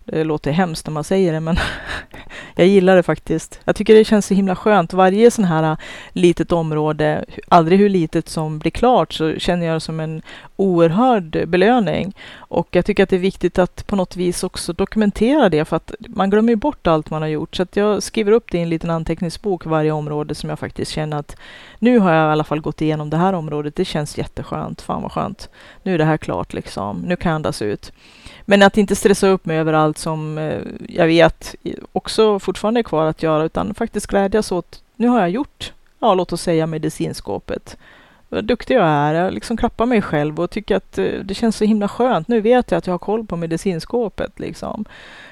Det 0.05 0.23
låter 0.23 0.51
hemskt 0.51 0.87
när 0.87 0.93
man 0.93 1.03
säger 1.03 1.33
det, 1.33 1.39
men 1.39 1.57
jag 2.55 2.67
gillar 2.67 2.95
det 2.95 3.03
faktiskt. 3.03 3.59
Jag 3.65 3.75
tycker 3.75 3.95
det 3.95 4.05
känns 4.05 4.25
så 4.25 4.33
himla 4.33 4.55
skönt. 4.55 4.93
Varje 4.93 5.31
sån 5.31 5.45
här 5.45 5.63
äh, 5.63 5.77
litet 6.13 6.51
område, 6.51 7.25
aldrig 7.47 7.79
hur 7.79 7.89
litet 7.89 8.29
som 8.29 8.59
blir 8.59 8.71
klart, 8.71 9.13
så 9.13 9.39
känner 9.39 9.65
jag 9.65 9.75
det 9.75 9.79
som 9.79 9.99
en 9.99 10.21
oerhörd 10.55 11.49
belöning. 11.49 12.13
Och 12.37 12.67
jag 12.71 12.85
tycker 12.85 13.03
att 13.03 13.09
det 13.09 13.15
är 13.15 13.19
viktigt 13.19 13.59
att 13.59 13.87
på 13.87 13.95
något 13.95 14.15
vis 14.15 14.43
också 14.43 14.73
dokumentera 14.73 15.49
det, 15.49 15.65
för 15.65 15.75
att 15.75 15.91
man 15.99 16.29
glömmer 16.29 16.49
ju 16.49 16.55
bort 16.55 16.87
allt 16.87 17.09
man 17.09 17.21
har 17.21 17.29
gjort. 17.29 17.55
Så 17.55 17.63
att 17.63 17.75
jag 17.75 18.03
skriver 18.03 18.31
upp 18.31 18.51
det 18.51 18.57
i 18.57 18.61
en 18.61 18.69
liten 18.69 18.89
anteckningsbok 18.89 19.65
varje 19.65 19.91
område 19.91 20.35
som 20.35 20.49
jag 20.49 20.59
faktiskt 20.59 20.91
känner 20.91 21.17
att 21.17 21.35
nu 21.79 21.99
har 21.99 22.13
jag 22.13 22.29
i 22.29 22.31
alla 22.31 22.43
fall 22.43 22.61
gått 22.61 22.81
igenom 22.81 23.09
det 23.09 23.17
här 23.17 23.33
området. 23.33 23.75
Det 23.75 23.85
känns 23.85 24.17
jätteskönt. 24.17 24.81
Fan 24.81 25.01
vad 25.01 25.11
skönt. 25.11 25.49
Nu 25.83 25.93
är 25.93 25.97
det 25.97 26.05
här 26.05 26.17
klart 26.17 26.53
liksom. 26.53 26.97
Nu 26.97 27.15
kan 27.15 27.29
jag 27.29 27.35
andas 27.35 27.61
ut. 27.61 27.91
Men 28.45 28.61
att 28.61 28.77
inte 28.77 28.95
stressa 28.95 29.27
upp 29.27 29.45
mig 29.45 29.57
över 29.57 29.73
allt 29.73 29.97
som 29.97 30.37
äh, 30.37 30.59
jag 30.89 31.07
vet 31.07 31.55
också 31.91 32.39
fortfarande 32.43 32.79
är 32.79 32.83
kvar 32.83 33.05
att 33.05 33.23
göra, 33.23 33.43
utan 33.43 33.73
faktiskt 33.73 34.07
glädjas 34.07 34.51
åt, 34.51 34.83
nu 34.95 35.07
har 35.07 35.19
jag 35.19 35.29
gjort, 35.29 35.73
ja 35.99 36.13
låt 36.13 36.33
oss 36.33 36.41
säga 36.41 36.67
medicinskåpet 36.67 37.77
vad 38.33 38.45
duktig 38.45 38.75
jag 38.75 38.87
är. 38.87 39.13
Jag 39.13 39.33
liksom 39.33 39.57
klappar 39.57 39.85
mig 39.85 40.01
själv 40.01 40.39
och 40.39 40.49
tycker 40.49 40.75
att 40.75 40.97
eh, 40.97 41.05
det 41.05 41.33
känns 41.33 41.55
så 41.55 41.65
himla 41.65 41.87
skönt. 41.87 42.27
Nu 42.27 42.41
vet 42.41 42.71
jag 42.71 42.77
att 42.77 42.87
jag 42.87 42.93
har 42.93 42.99
koll 42.99 43.25
på 43.25 43.35
medicinskåpet. 43.35 44.39
Liksom. 44.39 44.85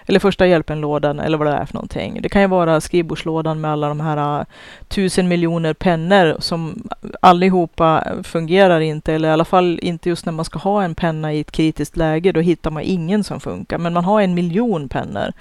Eller 0.05 0.19
första 0.19 0.47
hjälpen-lådan 0.47 1.19
eller 1.19 1.37
vad 1.37 1.47
det 1.47 1.53
är 1.53 1.65
för 1.65 1.73
någonting. 1.73 2.19
Det 2.21 2.29
kan 2.29 2.41
ju 2.41 2.47
vara 2.47 2.81
skrivbordslådan 2.81 3.61
med 3.61 3.71
alla 3.71 3.87
de 3.87 3.99
här 3.99 4.39
äh, 4.39 4.45
tusen 4.87 5.27
miljoner 5.27 5.73
pennor 5.73 6.35
som 6.39 6.83
allihopa 7.21 8.03
fungerar 8.23 8.79
inte. 8.79 9.13
Eller 9.13 9.29
i 9.29 9.31
alla 9.31 9.45
fall 9.45 9.79
inte 9.81 10.09
just 10.09 10.25
när 10.25 10.33
man 10.33 10.45
ska 10.45 10.59
ha 10.59 10.83
en 10.83 10.95
penna 10.95 11.33
i 11.33 11.39
ett 11.39 11.51
kritiskt 11.51 11.97
läge. 11.97 12.31
Då 12.31 12.39
hittar 12.39 12.71
man 12.71 12.83
ingen 12.83 13.23
som 13.23 13.39
funkar. 13.39 13.77
Men 13.77 13.93
man 13.93 14.05
har 14.05 14.21
en 14.21 14.33
miljon 14.33 14.89
pennor 14.89 15.31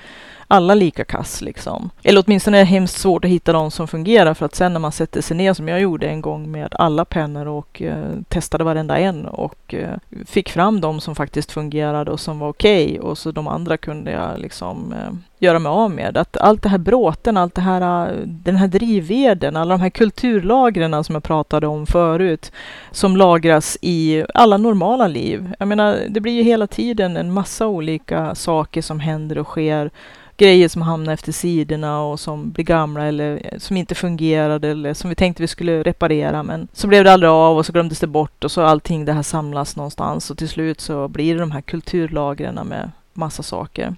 alla 0.51 0.75
lika 0.75 1.05
kass 1.05 1.41
liksom. 1.41 1.91
Eller 2.03 2.25
åtminstone 2.27 2.59
är 2.59 2.61
det 2.61 2.71
hemskt 2.71 2.99
svårt 2.99 3.25
att 3.25 3.31
hitta 3.31 3.53
de 3.53 3.71
som 3.71 3.89
fungerar 3.89 4.35
för 4.35 4.47
att 4.47 4.55
sen 4.55 4.73
när 4.73 4.81
man 4.81 4.93
sätter 4.93 5.21
sig 5.23 5.37
ner 5.37 5.55
som 5.55 5.69
jag 5.69 5.81
gjorde 5.81 6.09
en 6.09 6.21
gång 6.21 6.51
med 6.51 6.75
alla 6.75 7.05
pennor 7.05 7.47
och 7.47 7.83
eh, 7.83 8.17
testade 8.29 8.65
varenda 8.65 8.99
en 8.99 9.27
och 9.27 9.75
eh, 9.75 9.97
fick 10.27 10.49
fram 10.51 10.81
de 10.81 11.01
som 11.01 11.15
faktiskt 11.15 11.53
fungerade 11.53 12.11
och 12.11 12.21
som 12.21 12.39
var 12.39 12.49
okej 12.49 12.87
okay, 12.87 12.99
och 12.99 13.19
så 13.19 13.31
de 13.33 13.49
andra 13.49 13.77
kunde 13.77 14.11
jag 14.11 14.39
liksom 14.39 14.50
Liksom, 14.51 14.93
eh, 14.93 15.13
göra 15.39 15.59
mig 15.59 15.71
av 15.71 15.91
med. 15.91 16.17
Att 16.17 16.37
allt 16.37 16.63
det 16.63 16.69
här 16.69 16.79
bråten, 16.79 17.37
allt 17.37 17.55
det 17.55 17.61
här, 17.61 18.11
eh, 18.11 18.17
den 18.27 18.57
här 18.57 18.69
drivveden, 18.69 19.57
alla 19.57 19.75
de 19.75 19.81
här 19.81 19.91
kulturlagren 19.91 21.05
som 21.05 21.15
jag 21.15 21.23
pratade 21.23 21.67
om 21.67 21.87
förut, 21.87 22.53
som 22.91 23.17
lagras 23.17 23.79
i 23.83 24.25
alla 24.35 24.57
normala 24.57 25.09
liv. 25.09 25.53
Jag 25.59 25.69
menar, 25.69 25.99
det 26.09 26.21
blir 26.21 26.33
ju 26.33 26.43
hela 26.43 26.67
tiden 26.67 27.17
en 27.17 27.33
massa 27.33 27.67
olika 27.67 28.35
saker 28.35 28.83
som 28.83 29.01
händer 29.01 29.39
och 29.39 29.47
sker 29.47 29.91
grejer 30.37 30.69
som 30.69 30.83
hamnar 30.83 31.13
efter 31.13 31.33
sidorna 31.33 32.03
och 32.03 32.21
som 32.21 32.51
blir 32.51 32.65
gamla 32.65 33.07
eller 33.07 33.41
eh, 33.45 33.59
som 33.59 33.77
inte 33.77 33.95
fungerade 33.95 34.69
eller 34.69 34.95
som 34.95 35.11
vi 35.11 35.17
tänkte 35.17 35.43
vi 35.43 35.47
skulle 35.47 35.83
reparera 35.83 36.43
men 36.43 36.69
så 36.73 36.87
blev 36.87 37.05
det 37.05 37.13
aldrig 37.13 37.31
av 37.31 37.57
och 37.57 37.67
så 37.67 37.73
glömdes 37.73 38.01
det 38.01 38.07
bort 38.07 38.45
och 38.45 38.51
så 38.51 38.63
allting 38.63 39.05
det 39.05 39.13
här 39.13 39.23
samlas 39.23 39.77
någonstans 39.77 40.31
och 40.31 40.39
till 40.39 40.49
slut 40.49 40.81
så 40.81 41.09
blir 41.09 41.35
det 41.35 41.41
de 41.41 41.51
här 41.51 41.61
kulturlagren 41.61 42.55
med 42.55 42.91
massa 43.13 43.43
saker. 43.43 43.97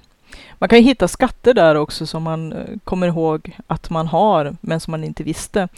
Man 0.63 0.69
kan 0.69 0.79
ju 0.79 0.85
hitta 0.85 1.09
skatter 1.09 1.55
där 1.55 1.75
också 1.75 2.07
som 2.07 2.23
man 2.23 2.53
eh, 2.53 2.65
kommer 2.85 3.07
ihåg 3.07 3.59
att 3.67 3.91
man 3.91 4.07
har 4.07 4.57
men 4.61 4.81
som 4.81 4.91
man 4.91 5.05
inte 5.05 5.23
visste. 5.23 5.69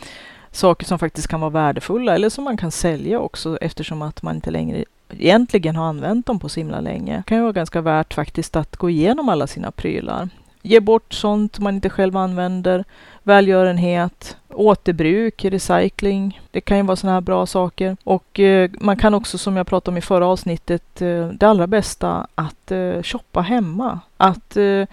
Saker 0.51 0.87
som 0.87 0.99
faktiskt 0.99 1.29
kan 1.29 1.41
vara 1.41 1.51
värdefulla 1.51 2.15
eller 2.15 2.29
som 2.29 2.45
man 2.45 2.57
kan 2.57 2.71
sälja 2.71 3.21
också 3.21 3.59
eftersom 3.61 4.03
att 4.03 4.23
man 4.23 4.35
inte 4.35 4.51
längre 4.51 4.85
egentligen 5.19 5.77
har 5.77 5.85
använt 5.85 6.27
dem 6.27 6.39
på 6.39 6.49
så 6.49 6.61
himla 6.61 6.81
länge. 6.81 7.17
Det 7.17 7.23
kan 7.23 7.37
ju 7.37 7.43
vara 7.43 7.53
ganska 7.53 7.81
värt 7.81 8.15
faktiskt 8.15 8.57
att 8.57 8.77
gå 8.77 8.91
igenom 8.91 9.29
alla 9.29 9.47
sina 9.47 9.71
prylar 9.71 10.29
ge 10.65 10.81
bort 10.81 11.13
sånt 11.15 11.59
man 11.59 11.75
inte 11.75 11.91
själv 11.91 12.17
använder, 12.17 12.85
välgörenhet, 13.23 14.37
återbruk, 14.55 15.45
recycling. 15.45 16.41
Det 16.51 16.61
kan 16.61 16.77
ju 16.77 16.83
vara 16.83 16.97
sådana 16.97 17.17
här 17.17 17.21
bra 17.21 17.47
saker. 17.47 17.97
Och 18.05 18.41
eh, 18.41 18.71
man 18.81 18.97
kan 18.97 19.15
också, 19.15 19.39
som 19.39 19.57
jag 19.57 19.67
pratade 19.67 19.95
om 19.95 19.99
i 19.99 20.01
förra 20.01 20.27
avsnittet, 20.27 21.03
eh, 21.03 21.29
det 21.29 21.47
allra 21.47 21.67
bästa 21.67 22.27
att 22.35 22.71
eh, 22.71 23.03
shoppa 23.03 23.41
hemma. 23.41 24.01
Att 24.17 24.57
eh, 24.57 24.85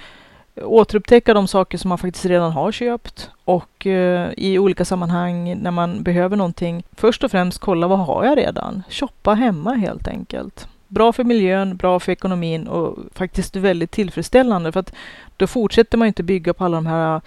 återupptäcka 0.64 1.34
de 1.34 1.48
saker 1.48 1.78
som 1.78 1.90
man 1.90 1.98
faktiskt 1.98 2.26
redan 2.26 2.52
har 2.52 2.72
köpt 2.72 3.30
och 3.46 3.88
eh, 3.88 4.30
i 4.38 4.60
olika 4.60 4.86
sammanhang 4.86 5.58
när 5.62 5.72
man 5.72 6.04
behöver 6.04 6.38
någonting. 6.38 6.84
Först 6.96 7.24
och 7.24 7.32
främst 7.32 7.60
kolla 7.60 7.88
vad 7.88 8.00
har 8.00 8.26
jag 8.26 8.38
redan? 8.38 8.84
Shoppa 8.90 9.34
hemma 9.34 9.74
helt 9.74 10.08
enkelt 10.08 10.68
bra 10.92 11.14
för 11.14 11.24
miljön, 11.24 11.78
bra 11.78 12.00
för 12.00 12.12
ekonomin 12.12 12.68
och 12.68 12.98
faktiskt 13.14 13.56
väldigt 13.56 13.92
tillfredsställande 13.92 14.72
för 14.72 14.80
att 14.80 14.94
då 15.38 15.48
fortsätter 15.48 15.98
man 15.98 16.08
inte 16.08 16.24
bygga 16.24 16.54
på 16.54 16.66
alla 16.66 16.78
de 16.78 16.86
här 16.86 17.22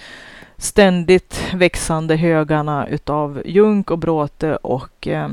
ständigt 0.57 1.55
växande 1.55 2.17
högarna 2.17 2.89
utav 2.89 3.43
junk 3.45 3.91
och 3.91 3.99
bråte 3.99 4.57
och 4.57 5.09
eh, 5.09 5.29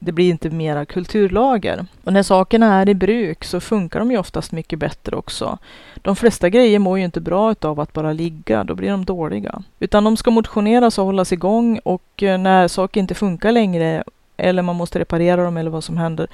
det 0.00 0.12
blir 0.12 0.30
inte 0.30 0.50
mera 0.50 0.84
kulturlager. 0.84 1.86
Och 2.04 2.12
när 2.12 2.22
sakerna 2.22 2.74
är 2.74 2.88
i 2.88 2.94
bruk 2.94 3.44
så 3.44 3.60
funkar 3.60 3.98
de 3.98 4.10
ju 4.10 4.18
oftast 4.18 4.52
mycket 4.52 4.78
bättre 4.78 5.16
också. 5.16 5.58
De 5.94 6.16
flesta 6.16 6.48
grejer 6.48 6.78
mår 6.78 6.98
ju 6.98 7.04
inte 7.04 7.20
bra 7.20 7.52
utav 7.52 7.80
att 7.80 7.92
bara 7.92 8.12
ligga, 8.12 8.64
då 8.64 8.74
blir 8.74 8.90
de 8.90 9.04
dåliga. 9.04 9.62
Utan 9.78 10.04
de 10.04 10.16
ska 10.16 10.30
motioneras 10.30 10.98
och 10.98 11.04
hållas 11.04 11.32
igång 11.32 11.80
och 11.84 12.22
eh, 12.22 12.38
när 12.38 12.68
saker 12.68 13.00
inte 13.00 13.14
funkar 13.14 13.52
längre 13.52 14.04
eller 14.40 14.62
man 14.62 14.76
måste 14.76 14.98
reparera 14.98 15.44
dem 15.44 15.56
eller 15.56 15.70
vad 15.70 15.84
som 15.84 15.96
händer, 15.96 16.28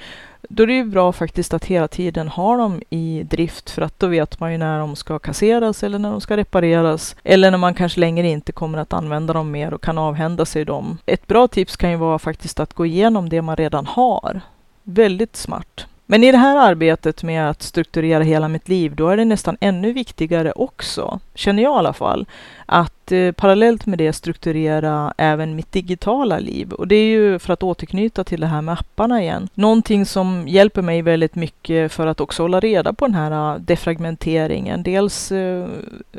då 0.49 0.63
är 0.63 0.67
det 0.67 0.73
ju 0.73 0.83
bra 0.83 1.11
faktiskt 1.11 1.53
att 1.53 1.65
hela 1.65 1.87
tiden 1.87 2.27
ha 2.27 2.57
dem 2.57 2.81
i 2.89 3.23
drift 3.23 3.69
för 3.69 3.81
att 3.81 3.99
då 3.99 4.07
vet 4.07 4.39
man 4.39 4.51
ju 4.51 4.57
när 4.57 4.79
de 4.79 4.95
ska 4.95 5.19
kasseras 5.19 5.83
eller 5.83 5.99
när 5.99 6.11
de 6.11 6.21
ska 6.21 6.37
repareras 6.37 7.15
eller 7.23 7.51
när 7.51 7.57
man 7.57 7.73
kanske 7.73 7.99
längre 7.99 8.27
inte 8.27 8.51
kommer 8.51 8.77
att 8.77 8.93
använda 8.93 9.33
dem 9.33 9.51
mer 9.51 9.73
och 9.73 9.83
kan 9.83 9.97
avhända 9.97 10.45
sig 10.45 10.65
dem. 10.65 10.97
Ett 11.05 11.27
bra 11.27 11.47
tips 11.47 11.77
kan 11.77 11.91
ju 11.91 11.97
vara 11.97 12.19
faktiskt 12.19 12.59
att 12.59 12.73
gå 12.73 12.85
igenom 12.85 13.29
det 13.29 13.41
man 13.41 13.55
redan 13.55 13.85
har. 13.85 14.41
Väldigt 14.83 15.35
smart. 15.35 15.85
Men 16.09 16.23
i 16.23 16.31
det 16.31 16.37
här 16.37 16.57
arbetet 16.57 17.23
med 17.23 17.49
att 17.49 17.61
strukturera 17.61 18.23
hela 18.23 18.47
mitt 18.47 18.69
liv, 18.69 18.95
då 18.95 19.09
är 19.09 19.17
det 19.17 19.25
nästan 19.25 19.57
ännu 19.59 19.93
viktigare 19.93 20.51
också, 20.51 21.19
känner 21.33 21.63
jag 21.63 21.75
i 21.75 21.77
alla 21.77 21.93
fall, 21.93 22.25
att 22.65 23.11
eh, 23.11 23.31
parallellt 23.31 23.85
med 23.85 23.97
det 23.97 24.13
strukturera 24.13 25.13
även 25.17 25.55
mitt 25.55 25.71
digitala 25.71 26.39
liv. 26.39 26.71
Och 26.71 26.87
det 26.87 26.95
är 26.95 27.07
ju 27.07 27.39
för 27.39 27.53
att 27.53 27.63
återknyta 27.63 28.23
till 28.23 28.41
det 28.41 28.47
här 28.47 28.61
med 28.61 28.73
apparna 28.73 29.21
igen. 29.21 29.49
Någonting 29.53 30.05
som 30.05 30.47
hjälper 30.47 30.81
mig 30.81 31.01
väldigt 31.01 31.35
mycket 31.35 31.91
för 31.91 32.07
att 32.07 32.21
också 32.21 32.43
hålla 32.43 32.59
reda 32.59 32.93
på 32.93 33.05
den 33.05 33.15
här 33.15 33.53
eh, 33.53 33.59
defragmenteringen. 33.59 34.83
Dels 34.83 35.31
eh, 35.31 35.67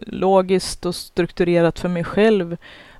logiskt 0.06 0.86
och 0.86 0.94
strukturerat 0.94 1.78
för 1.78 1.88
mig 1.88 2.04
själv 2.04 2.56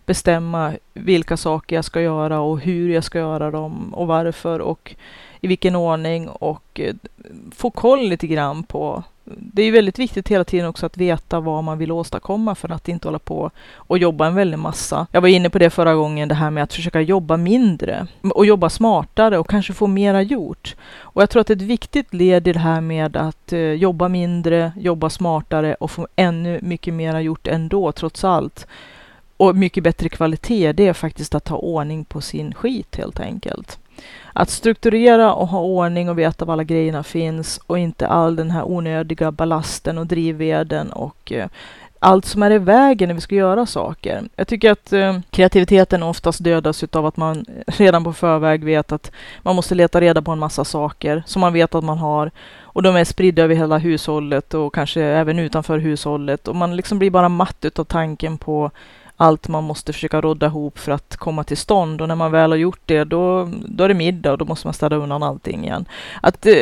bestämma 0.07 0.73
vilka 0.95 1.37
saker 1.37 1.77
jag 1.77 1.85
ska 1.85 2.01
göra 2.01 2.41
och 2.41 2.61
hur 2.61 2.89
jag 2.91 3.05
ska 3.05 3.19
göra 3.19 3.51
dem 3.51 3.95
och 3.95 4.07
varför 4.07 4.61
och 4.61 4.95
i 5.41 5.47
vilken 5.47 5.77
ordning 5.77 6.29
och 6.29 6.81
eh, 6.81 6.95
få 7.55 7.71
koll 7.71 8.09
lite 8.09 8.27
grann 8.27 8.63
på 8.63 9.05
det 9.37 9.63
är 9.63 9.73
väldigt 9.73 9.99
viktigt 9.99 10.29
hela 10.29 10.45
tiden 10.45 10.67
också 10.67 10.87
att 10.87 10.97
veta 10.97 11.41
vad 11.41 11.65
man 11.65 11.79
vill 11.79 11.93
åstadkomma 11.93 12.55
för 12.55 12.73
att 12.73 12.89
inte 12.89 13.09
hålla 13.09 13.19
på 13.19 13.51
och 13.75 13.99
jobba 13.99 14.27
en 14.27 14.35
väldig 14.35 14.59
massa. 14.59 15.07
Jag 15.13 15.21
var 15.21 15.29
inne 15.29 15.51
på 15.51 15.59
det 15.59 15.71
förra 15.71 15.95
gången, 15.95 16.29
det 16.29 16.35
här 16.35 16.51
med 16.51 16.63
att 16.63 16.75
försöka 16.75 17.01
jobba 17.01 17.37
mindre 17.37 18.07
och 18.35 18.47
jobba 18.47 18.71
smartare 18.71 19.39
och 19.39 19.49
kanske 19.49 19.73
få 19.73 19.87
mera 19.87 20.23
gjort. 20.23 20.77
Och 20.99 21.23
jag 21.23 21.31
tror 21.31 21.41
att 21.41 21.51
ett 21.51 21.63
viktigt 21.63 22.15
led 22.15 22.49
i 22.49 22.53
det 22.53 22.59
här 22.59 22.81
med 22.81 23.17
att 23.17 23.53
eh, 23.53 23.61
jobba 23.61 24.09
mindre, 24.09 24.73
jobba 24.77 25.11
smartare 25.11 25.75
och 25.75 25.91
få 25.91 26.09
ännu 26.17 26.59
mycket 26.63 26.95
mera 26.95 27.21
gjort 27.21 27.47
ändå, 27.47 27.93
trots 27.93 28.25
allt. 28.25 28.67
Och 29.37 29.57
mycket 29.57 29.85
bättre 29.85 30.09
kvalitet, 30.09 30.73
det 30.73 30.87
är 30.87 30.93
faktiskt 30.93 31.35
att 31.35 31.49
ha 31.49 31.57
ordning 31.57 32.05
på 32.05 32.21
sin 32.21 32.55
skit 32.55 32.97
helt 32.97 33.21
enkelt. 33.21 33.79
Att 34.33 34.51
strukturera 34.51 35.35
och 35.35 35.49
ha 35.49 35.61
ordning 35.61 36.11
och 36.11 36.19
veta 36.19 36.45
var 36.45 36.53
alla 36.53 36.65
grejerna 36.65 37.03
finns 37.03 37.61
och 37.67 37.79
inte 37.79 38.07
all 38.07 38.37
den 38.37 38.51
här 38.51 38.65
onödiga 38.65 39.33
ballasten 39.33 39.99
och 39.99 40.07
drivveden 40.07 40.93
och 40.93 41.33
eh, 41.33 41.49
allt 41.99 42.25
som 42.25 42.43
är 42.43 42.51
i 42.51 42.59
vägen 42.59 43.09
när 43.09 43.15
vi 43.15 43.21
ska 43.21 43.35
göra 43.35 43.67
saker. 43.67 44.29
Jag 44.37 44.49
tycker 44.49 44.71
att 44.71 44.93
eh, 44.93 45.19
kreativiteten 45.31 46.03
oftast 46.03 46.45
dödas 46.45 46.85
av 46.93 47.07
att 47.07 47.17
man 47.17 47.45
redan 47.67 48.05
på 48.05 48.13
förväg 48.13 48.65
vet 48.65 48.93
att 48.93 49.13
man 49.43 49.57
måste 49.57 49.75
leta 49.75 50.01
reda 50.01 50.23
på 50.23 50.31
en 50.31 50.39
massa 50.39 50.65
saker 50.65 51.23
som 51.27 51.41
man 51.41 51.53
vet 51.53 51.75
att 51.75 51.85
man 51.85 51.99
har 51.99 52.31
och 52.61 52.83
de 52.83 52.97
är 52.97 53.05
spridda 53.05 53.43
över 53.43 53.55
hela 53.55 53.79
hushållet 53.79 54.55
och 54.55 54.75
kanske 54.75 55.03
även 55.03 55.39
utanför 55.39 55.79
hushållet 55.79 56.49
och 56.49 56.57
man 56.57 56.77
liksom 56.77 56.99
blir 56.99 57.11
bara 57.11 57.29
matt 57.29 57.65
utav 57.65 57.85
tanken 57.85 58.39
på 58.39 58.71
allt 59.21 59.49
man 59.49 59.65
måste 59.65 59.93
försöka 59.93 60.21
rodda 60.21 60.47
ihop 60.47 60.79
för 60.79 60.93
att 60.93 61.17
komma 61.17 61.45
till 61.45 61.57
stånd. 61.57 62.01
Och 62.01 62.09
när 62.09 62.15
man 62.15 62.33
väl 62.33 62.51
har 62.51 62.59
gjort 62.59 62.81
det, 62.85 63.05
då, 63.05 63.51
då 63.69 63.85
är 63.85 63.89
det 63.89 63.95
middag 63.95 64.33
och 64.33 64.39
då 64.39 64.45
måste 64.45 64.67
man 64.67 64.75
städa 64.75 64.97
undan 64.97 65.23
allting 65.23 65.65
igen. 65.65 65.85
Att 66.23 66.47
eh, 66.47 66.55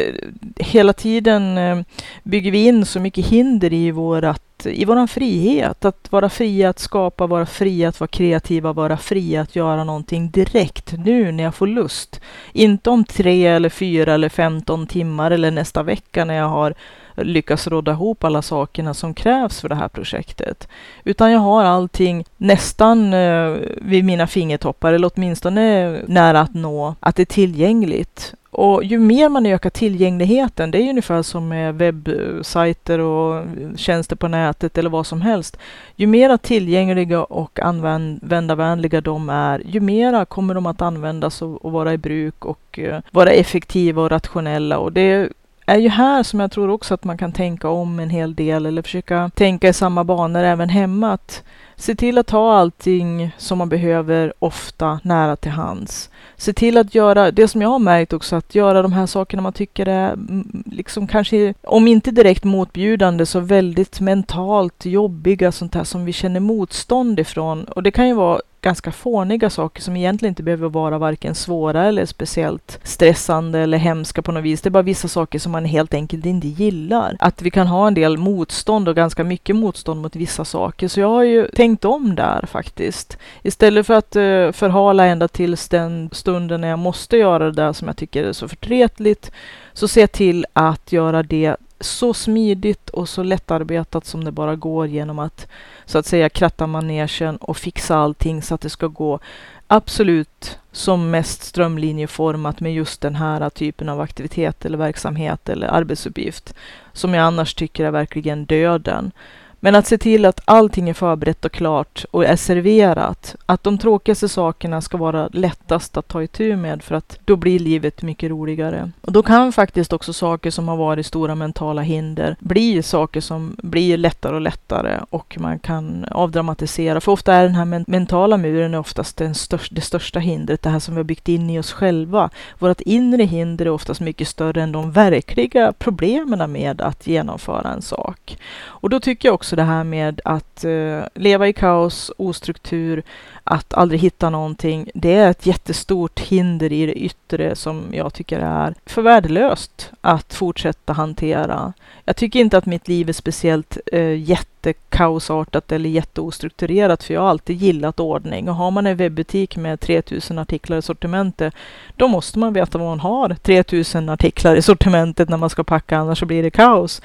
hela 0.56 0.92
tiden 0.92 1.58
eh, 1.58 1.78
bygger 2.22 2.50
vi 2.50 2.64
in 2.64 2.86
så 2.86 3.00
mycket 3.00 3.26
hinder 3.26 3.72
i 3.72 3.90
vårat 3.90 4.42
i 4.64 4.84
våran 4.84 5.08
frihet, 5.08 5.84
att 5.84 6.12
vara 6.12 6.28
fria 6.28 6.68
att 6.68 6.78
skapa, 6.78 7.26
vara 7.26 7.46
fria 7.46 7.88
att 7.88 8.00
vara 8.00 8.08
kreativa, 8.08 8.72
vara 8.72 8.96
fria 8.96 9.40
att 9.40 9.56
göra 9.56 9.84
någonting 9.84 10.30
direkt 10.30 10.94
nu 10.98 11.32
när 11.32 11.44
jag 11.44 11.54
får 11.54 11.66
lust. 11.66 12.20
Inte 12.52 12.90
om 12.90 13.04
tre 13.04 13.46
eller 13.46 13.68
fyra 13.68 14.14
eller 14.14 14.28
femton 14.28 14.86
timmar 14.86 15.30
eller 15.30 15.50
nästa 15.50 15.82
vecka 15.82 16.24
när 16.24 16.34
jag 16.34 16.48
har 16.48 16.74
lyckas 17.16 17.66
råda 17.66 17.92
ihop 17.92 18.24
alla 18.24 18.42
sakerna 18.42 18.94
som 18.94 19.14
krävs 19.14 19.61
för 19.61 19.68
det 19.68 19.74
här 19.74 19.88
projektet. 19.88 20.68
Utan 21.05 21.33
jag 21.33 21.40
har 21.40 21.64
allting 21.64 22.24
nästan 22.37 23.12
eh, 23.12 23.57
vid 23.76 24.05
mina 24.05 24.26
fingertoppar, 24.26 24.92
eller 24.92 25.11
åtminstone 25.14 25.92
nära 26.07 26.40
att 26.40 26.55
nå, 26.55 26.94
att 27.00 27.16
det 27.16 27.22
är 27.22 27.26
tillgängligt. 27.26 28.35
Och 28.57 28.85
ju 28.85 28.98
mer 28.98 29.29
man 29.29 29.46
ökar 29.46 29.70
tillgängligheten, 29.70 30.70
det 30.70 30.79
är 30.83 30.90
ungefär 30.90 31.22
som 31.22 31.48
med 31.48 31.74
webbsajter 31.74 32.98
och 32.98 33.44
tjänster 33.76 34.16
på 34.16 34.29
nätet 34.29 34.79
eller 34.79 34.90
vad 34.90 35.07
som 35.07 35.20
helst. 35.20 35.59
Ju 35.96 36.07
mer 36.07 36.37
tillgängliga 36.37 37.24
och 37.24 37.61
användarvänliga 37.61 39.00
de 39.00 39.29
är, 39.29 39.62
ju 39.66 39.81
mera 39.81 40.24
kommer 40.24 40.55
de 40.55 40.66
att 40.66 40.83
användas 40.83 41.42
och, 41.42 41.72
vara 41.72 41.92
i 41.92 41.98
bruk 41.98 42.44
och 42.44 42.79
eh, 42.79 43.00
vara 43.11 43.31
effektiva 43.31 44.02
och 44.02 44.11
rationella. 44.11 44.79
Och 44.79 44.92
det 44.92 45.29
är 45.66 45.79
ju 45.79 45.88
här 45.88 46.22
som 46.22 46.40
jag 46.40 46.50
tror 46.50 46.68
också 46.68 46.94
att 46.94 47.05
man 47.05 47.18
kan 47.18 47.33
tänka 47.33 47.68
om 47.68 48.00
en 48.00 48.11
hel 48.11 48.35
del 48.35 48.66
eller 48.66 48.83
försöka 48.83 49.31
tänka 49.35 49.68
i 49.68 49.72
samma 49.72 50.05
banor 50.05 50.42
även 50.42 50.68
hemma. 50.68 51.12
Att 51.12 51.44
se 51.76 51.94
till 51.94 52.18
att 52.18 52.30
ha 52.30 52.58
allting 52.58 53.30
som 53.38 53.58
man 53.58 53.68
behöver 53.68 54.32
ofta 54.38 55.00
nära 55.02 55.36
till 55.36 55.50
hands. 55.50 56.10
Se 56.36 56.52
till 56.52 56.78
att 56.78 56.94
göra 56.94 57.30
det 57.30 57.48
som 57.48 57.62
jag 57.62 57.68
har 57.68 57.78
märkt 57.78 58.12
också, 58.12 58.36
att 58.36 58.54
göra 58.54 58.82
de 58.82 58.92
här 58.92 59.06
sakerna 59.06 59.42
man 59.42 59.52
tycker 59.52 59.88
är 59.88 60.12
mm, 60.12 60.62
liksom 60.66 61.06
kanske, 61.06 61.54
om 61.62 61.88
inte 61.88 62.10
direkt 62.10 62.44
motbjudande, 62.44 63.26
så 63.26 63.40
väldigt 63.40 64.00
mentalt 64.00 64.86
jobbiga, 64.86 65.52
sånt 65.52 65.74
här 65.74 65.84
som 65.84 66.04
vi 66.04 66.12
känner 66.12 66.40
motstånd 66.40 67.20
ifrån. 67.20 67.64
Och 67.64 67.82
det 67.82 67.90
kan 67.90 68.08
ju 68.08 68.14
vara 68.14 68.40
ganska 68.66 68.92
fåniga 68.92 69.50
saker 69.50 69.82
som 69.82 69.96
egentligen 69.96 70.30
inte 70.30 70.42
behöver 70.42 70.68
vara 70.68 70.98
varken 70.98 71.34
svåra 71.34 71.84
eller 71.84 72.06
speciellt 72.06 72.78
stressande 72.82 73.58
eller 73.58 73.78
hemska 73.78 74.22
på 74.22 74.32
något 74.32 74.44
vis. 74.44 74.62
Det 74.62 74.68
är 74.68 74.70
bara 74.70 74.82
vissa 74.82 75.08
saker 75.08 75.38
som 75.38 75.52
man 75.52 75.64
helt 75.64 75.94
enkelt 75.94 76.26
inte 76.26 76.48
gillar. 76.48 77.16
Att 77.18 77.42
vi 77.42 77.50
kan 77.50 77.66
ha 77.66 77.86
en 77.86 77.94
del 77.94 78.18
motstånd 78.18 78.88
och 78.88 78.96
ganska 78.96 79.24
mycket 79.24 79.56
motstånd 79.56 80.02
mot 80.02 80.16
vissa 80.16 80.44
saker. 80.44 80.88
Så 80.88 81.00
jag 81.00 81.08
har 81.08 81.22
ju 81.22 81.48
tänkt 81.48 81.65
tänkt 81.66 81.85
om 81.85 82.14
där 82.14 82.46
faktiskt. 82.46 83.18
Istället 83.42 83.87
för 83.87 83.94
att 83.94 84.16
eh, 84.16 84.52
förhala 84.52 85.07
ända 85.07 85.29
tills 85.29 85.68
den 85.68 86.11
stunden 86.12 86.61
när 86.61 86.68
jag 86.68 86.79
måste 86.79 87.16
göra 87.16 87.44
det 87.44 87.52
där 87.62 87.72
som 87.72 87.88
jag 87.88 87.96
tycker 87.96 88.24
är 88.24 88.33
så 88.33 88.48
förtretligt, 88.48 89.31
så 89.72 89.88
se 89.88 90.07
till 90.07 90.46
att 90.52 90.92
göra 90.92 91.22
det 91.22 91.57
så 91.81 92.14
smidigt 92.14 92.90
och 92.90 93.09
så 93.09 93.22
lättarbetat 93.22 94.07
som 94.07 94.24
det 94.24 94.33
bara 94.33 94.57
går 94.57 94.87
genom 94.87 95.18
att 95.18 95.46
så 95.87 95.98
att 95.98 96.07
säga 96.07 96.29
kratta 96.29 96.66
manegen 96.66 97.37
och 97.37 97.57
fixa 97.57 97.96
allting 97.96 98.42
så 98.42 98.55
att 98.55 98.61
det 98.61 98.70
ska 98.70 98.87
gå 98.87 99.18
absolut 99.66 100.59
som 100.72 101.11
mest 101.11 101.42
strömlinjeformat 101.42 102.61
med 102.61 102.74
just 102.74 103.00
den 103.00 103.14
här 103.14 103.50
typen 103.50 103.88
av 103.88 104.00
aktivitet 104.00 104.64
eller 104.64 104.79
verksamhet 104.79 105.48
eller 105.48 105.66
arbetsuppgift 105.66 106.55
som 106.92 107.14
jag 107.14 107.24
annars 107.24 107.55
tycker 107.55 107.85
är 107.85 107.90
verkligen 107.90 108.44
döden. 108.44 109.12
Men 109.60 109.74
att 109.74 109.86
se 109.86 109.98
till 109.98 110.24
att 110.24 110.40
allting 110.44 110.88
är 110.88 110.94
förberett 110.94 111.44
och 111.44 111.52
klart 111.52 112.04
och 112.10 112.24
är 112.24 112.36
serverat. 112.36 113.36
Att 113.46 113.62
de 113.62 113.78
tråkigaste 113.78 114.28
sakerna 114.28 114.80
ska 114.80 114.96
vara 114.96 115.28
lättast 115.32 115.96
att 115.96 116.08
ta 116.08 116.22
itu 116.22 116.56
med 116.56 116.82
för 116.82 116.94
att 116.94 117.18
då 117.24 117.36
blir 117.36 117.58
livet 117.58 118.02
mycket 118.02 118.30
roligare. 118.30 118.90
Och 119.00 119.12
då 119.12 119.22
kan 119.22 119.52
faktiskt 119.52 119.92
också 119.92 120.12
saker 120.12 120.50
som 120.50 120.68
har 120.68 120.76
varit 120.76 121.06
stora 121.06 121.34
mentala 121.34 121.82
hinder 121.82 122.36
bli 122.40 122.82
saker 122.82 123.20
som 123.20 123.56
blir 123.62 123.96
lättare 123.96 124.34
och 124.34 124.40
lättare 124.40 125.00
och 125.10 125.36
man 125.40 125.58
kan 125.58 126.04
avdramatisera. 126.10 127.00
För 127.00 127.12
ofta 127.12 127.34
är 127.34 127.42
den 127.42 127.54
här 127.54 127.84
mentala 127.90 128.36
muren 128.36 128.74
oftast 128.74 129.16
den 129.16 129.34
största, 129.34 129.74
det 129.74 129.80
största 129.80 130.18
hindret, 130.18 130.62
det 130.62 130.70
här 130.70 130.78
som 130.78 130.94
vi 130.94 130.98
har 130.98 131.04
byggt 131.04 131.28
in 131.28 131.50
i 131.50 131.58
oss 131.58 131.72
själva. 131.72 132.30
Vårt 132.58 132.80
inre 132.80 133.22
hinder 133.22 133.66
är 133.66 133.70
oftast 133.70 134.00
mycket 134.00 134.28
större 134.28 134.62
än 134.62 134.72
de 134.72 134.92
verkliga 134.92 135.72
problemen 135.78 136.52
med 136.52 136.80
att 136.80 137.06
genomföra 137.06 137.72
en 137.72 137.82
sak. 137.82 138.38
Och 138.64 138.90
då 138.90 139.00
tycker 139.00 139.28
jag 139.28 139.34
också 139.34 139.45
det 139.54 139.62
här 139.62 139.85
med 139.85 140.20
att 140.24 140.64
eh, 140.64 141.02
leva 141.14 141.48
i 141.48 141.52
kaos, 141.52 142.11
ostruktur, 142.18 143.02
att 143.44 143.74
aldrig 143.74 144.00
hitta 144.00 144.30
någonting. 144.30 144.90
Det 144.94 145.14
är 145.14 145.30
ett 145.30 145.46
jättestort 145.46 146.20
hinder 146.20 146.72
i 146.72 146.87
det 146.87 146.94
yttre 146.94 147.56
som 147.56 147.85
jag 147.92 148.14
tycker 148.14 148.40
är 148.40 148.74
för 148.87 149.02
värdelöst 149.02 149.90
att 150.00 150.35
fortsätta 150.35 150.92
hantera. 150.92 151.72
Jag 152.04 152.16
tycker 152.16 152.40
inte 152.40 152.59
att 152.59 152.66
mitt 152.66 152.88
liv 152.88 153.09
är 153.09 153.12
speciellt 153.12 153.78
eh, 153.92 154.18
jätte 154.20 154.55
jättekaosartat 154.66 155.72
eller 155.72 155.88
jätteostrukturerat, 155.90 157.02
för 157.02 157.14
jag 157.14 157.20
har 157.20 157.29
alltid 157.29 157.57
gillat 157.57 158.00
ordning. 158.00 158.48
Och 158.48 158.55
har 158.55 158.70
man 158.70 158.87
en 158.87 158.96
webbutik 158.96 159.57
med 159.57 159.81
3000 159.81 160.38
artiklar 160.38 160.79
i 160.79 160.83
sortimentet, 160.83 161.55
då 161.96 162.09
måste 162.09 162.38
man 162.38 162.52
veta 162.52 162.79
vad 162.79 162.88
man 162.88 163.00
har 163.00 163.37
3000 163.42 164.09
artiklar 164.09 164.57
i 164.57 164.62
sortimentet 164.62 165.29
när 165.29 165.37
man 165.37 165.50
ska 165.50 165.64
packa, 165.64 165.98
annars 165.98 166.18
så 166.18 166.26
blir 166.26 166.42
det 166.42 166.50
kaos. 166.50 167.02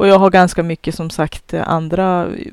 Och 0.00 0.08
jag 0.08 0.18
har 0.18 0.30
ganska 0.30 0.62
mycket 0.62 0.94
som 0.94 1.10
sagt 1.10 1.54
andra 1.54 2.26
eh, 2.26 2.52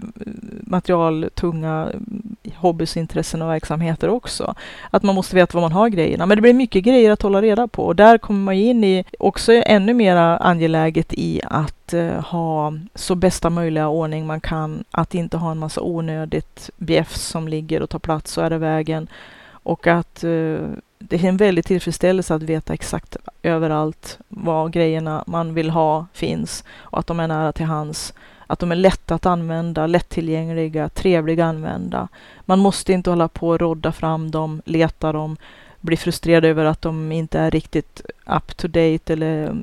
materialtunga 0.61 1.89
mm, 1.93 2.35
hobbyintressen 2.55 3.41
och 3.41 3.49
verksamheter 3.49 4.09
också. 4.09 4.55
Att 4.91 5.03
man 5.03 5.15
måste 5.15 5.35
veta 5.35 5.57
var 5.57 5.61
man 5.61 5.71
har 5.71 5.89
grejerna. 5.89 6.25
Men 6.25 6.37
det 6.37 6.41
blir 6.41 6.53
mycket 6.53 6.83
grejer 6.83 7.11
att 7.11 7.21
hålla 7.21 7.41
reda 7.41 7.67
på 7.67 7.85
och 7.85 7.95
där 7.95 8.17
kommer 8.17 8.39
man 8.39 8.53
in 8.53 8.83
i 8.83 9.05
också 9.19 9.53
ännu 9.53 9.93
mer 9.93 10.15
angeläget 10.15 11.13
i 11.13 11.41
att 11.43 11.93
eh, 11.93 12.23
ha 12.23 12.73
så 12.95 13.15
bästa 13.15 13.49
möjliga 13.49 13.87
ordning 13.87 14.27
man 14.27 14.41
kan. 14.47 14.83
Att 14.91 15.15
inte 15.15 15.37
ha 15.37 15.51
en 15.51 15.57
massa 15.57 15.81
onödigt 15.81 16.69
bjäfs 16.77 17.21
som 17.21 17.47
ligger 17.47 17.81
och 17.81 17.89
tar 17.89 17.99
plats 17.99 18.37
och 18.37 18.45
är 18.45 18.53
i 18.53 18.57
vägen. 18.57 19.07
Och 19.49 19.87
att 19.87 20.23
eh, 20.23 20.59
det 20.99 21.15
är 21.15 21.25
en 21.25 21.37
väldig 21.37 21.65
tillfredsställelse 21.65 22.35
att 22.35 22.43
veta 22.43 22.73
exakt 22.73 23.17
överallt 23.43 24.19
var 24.27 24.69
grejerna 24.69 25.23
man 25.27 25.53
vill 25.53 25.69
ha 25.69 26.05
finns 26.13 26.63
och 26.77 26.99
att 26.99 27.07
de 27.07 27.19
är 27.19 27.27
nära 27.27 27.51
till 27.51 27.65
hands. 27.65 28.13
Att 28.47 28.59
de 28.59 28.71
är 28.71 28.75
lätta 28.75 29.15
att 29.15 29.25
använda, 29.25 29.87
lättillgängliga, 29.87 30.89
trevliga 30.89 31.45
att 31.45 31.49
använda. 31.49 32.07
Man 32.45 32.59
måste 32.59 32.93
inte 32.93 33.09
hålla 33.09 33.27
på 33.27 33.47
och 33.47 33.59
rodda 33.59 33.91
fram 33.91 34.31
dem, 34.31 34.61
leta 34.65 35.11
dem, 35.11 35.37
bli 35.81 35.97
frustrerad 35.97 36.45
över 36.45 36.65
att 36.65 36.81
de 36.81 37.11
inte 37.11 37.39
är 37.39 37.51
riktigt 37.51 38.01
up 38.25 38.57
to 38.57 38.67
date 38.67 39.13
eller 39.13 39.55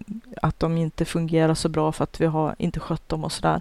att 0.42 0.60
de 0.60 0.76
inte 0.76 1.04
fungerar 1.04 1.54
så 1.54 1.68
bra 1.68 1.92
för 1.92 2.04
att 2.04 2.20
vi 2.20 2.26
har 2.26 2.54
inte 2.58 2.80
skött 2.80 3.08
dem 3.08 3.24
och 3.24 3.32
sådär. 3.32 3.60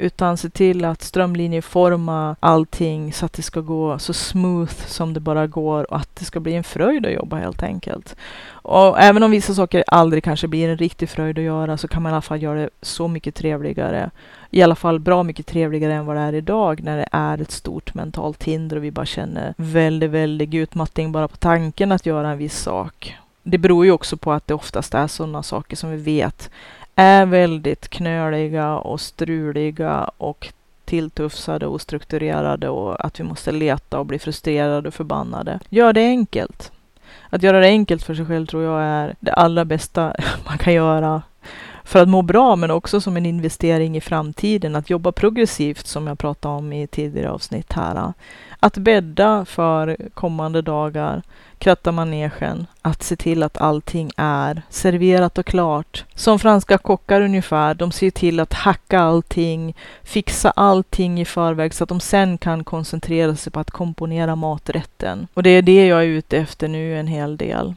Utan 0.00 0.36
se 0.36 0.50
till 0.50 0.84
att 0.84 1.02
strömlinjeforma 1.02 2.36
allting 2.40 3.12
så 3.12 3.26
att 3.26 3.32
det 3.32 3.42
ska 3.42 3.60
gå 3.60 3.98
så 3.98 4.12
smooth 4.12 4.72
som 4.86 5.14
det 5.14 5.20
bara 5.20 5.46
går 5.46 5.90
och 5.90 5.96
att 5.96 6.16
det 6.16 6.24
ska 6.24 6.40
bli 6.40 6.54
en 6.54 6.64
fröjd 6.64 7.06
att 7.06 7.12
jobba 7.12 7.36
helt 7.36 7.62
enkelt. 7.62 8.16
Och 8.50 9.00
även 9.00 9.22
om 9.22 9.30
vissa 9.30 9.54
saker 9.54 9.84
aldrig 9.86 10.24
kanske 10.24 10.48
blir 10.48 10.68
en 10.68 10.76
riktig 10.76 11.08
fröjd 11.08 11.38
att 11.38 11.44
göra 11.44 11.76
så 11.76 11.88
kan 11.88 12.02
man 12.02 12.12
i 12.12 12.14
alla 12.14 12.22
fall 12.22 12.42
göra 12.42 12.60
det 12.60 12.70
så 12.82 13.08
mycket 13.08 13.34
trevligare. 13.34 14.10
I 14.50 14.62
alla 14.62 14.74
fall 14.74 15.00
bra 15.00 15.22
mycket 15.22 15.46
trevligare 15.46 15.94
än 15.94 16.06
vad 16.06 16.16
det 16.16 16.22
är 16.22 16.34
idag 16.34 16.82
när 16.82 16.96
det 16.96 17.08
är 17.12 17.42
ett 17.42 17.50
stort 17.50 17.94
mentalt 17.94 18.44
hinder 18.44 18.76
och 18.76 18.84
vi 18.84 18.90
bara 18.90 19.06
känner 19.06 19.54
väldigt, 19.56 20.10
väldigt 20.10 20.54
utmattning 20.54 21.12
bara 21.12 21.28
på 21.28 21.36
tanken 21.36 21.92
att 21.92 22.06
göra 22.06 22.30
en 22.30 22.38
viss 22.38 22.58
sak. 22.58 23.16
Det 23.42 23.58
beror 23.58 23.84
ju 23.84 23.92
också 23.92 24.16
på 24.16 24.32
att 24.32 24.46
det 24.46 24.54
oftast 24.54 24.94
är 24.94 25.06
sådana 25.06 25.42
saker 25.42 25.76
som 25.76 25.90
vi 25.90 25.96
vet 25.96 26.50
är 27.00 27.26
väldigt 27.26 27.88
knöliga 27.88 28.76
och 28.76 29.00
struliga 29.00 30.10
och 30.18 30.52
tilltufsade 30.84 31.66
och 31.66 31.80
strukturerade 31.80 32.68
och 32.68 33.04
att 33.04 33.20
vi 33.20 33.24
måste 33.24 33.52
leta 33.52 33.98
och 33.98 34.06
bli 34.06 34.18
frustrerade 34.18 34.88
och 34.88 34.94
förbannade. 34.94 35.60
Gör 35.68 35.92
det 35.92 36.00
enkelt. 36.00 36.72
Att 37.30 37.42
göra 37.42 37.60
det 37.60 37.66
enkelt 37.66 38.02
för 38.02 38.14
sig 38.14 38.26
själv 38.26 38.46
tror 38.46 38.62
jag 38.62 38.82
är 38.82 39.14
det 39.20 39.32
allra 39.32 39.64
bästa 39.64 40.14
man 40.46 40.58
kan 40.58 40.74
göra 40.74 41.22
för 41.84 42.02
att 42.02 42.08
må 42.08 42.22
bra, 42.22 42.56
men 42.56 42.70
också 42.70 43.00
som 43.00 43.16
en 43.16 43.26
investering 43.26 43.96
i 43.96 44.00
framtiden. 44.00 44.76
Att 44.76 44.90
jobba 44.90 45.12
progressivt, 45.12 45.86
som 45.86 46.06
jag 46.06 46.18
pratade 46.18 46.54
om 46.54 46.72
i 46.72 46.86
tidigare 46.86 47.30
avsnitt 47.30 47.72
här. 47.72 48.12
Att 48.60 48.76
bädda 48.76 49.44
för 49.44 49.96
kommande 50.14 50.62
dagar, 50.62 51.22
kratta 51.58 51.92
manegen, 51.92 52.66
att 52.82 53.02
se 53.02 53.16
till 53.16 53.42
att 53.42 53.56
allting 53.56 54.10
är 54.16 54.62
serverat 54.70 55.38
och 55.38 55.46
klart. 55.46 56.04
Som 56.14 56.38
franska 56.38 56.78
kockar 56.78 57.20
ungefär, 57.20 57.74
de 57.74 57.92
ser 57.92 58.10
till 58.10 58.40
att 58.40 58.52
hacka 58.52 59.00
allting, 59.00 59.76
fixa 60.02 60.50
allting 60.50 61.20
i 61.20 61.24
förväg 61.24 61.74
så 61.74 61.84
att 61.84 61.88
de 61.88 62.00
sen 62.00 62.38
kan 62.38 62.64
koncentrera 62.64 63.36
sig 63.36 63.52
på 63.52 63.60
att 63.60 63.70
komponera 63.70 64.36
maträtten. 64.36 65.26
Och 65.34 65.42
det 65.42 65.50
är 65.50 65.62
det 65.62 65.86
jag 65.86 66.02
är 66.02 66.06
ute 66.06 66.38
efter 66.38 66.68
nu 66.68 66.98
en 66.98 67.06
hel 67.06 67.36
del. 67.36 67.74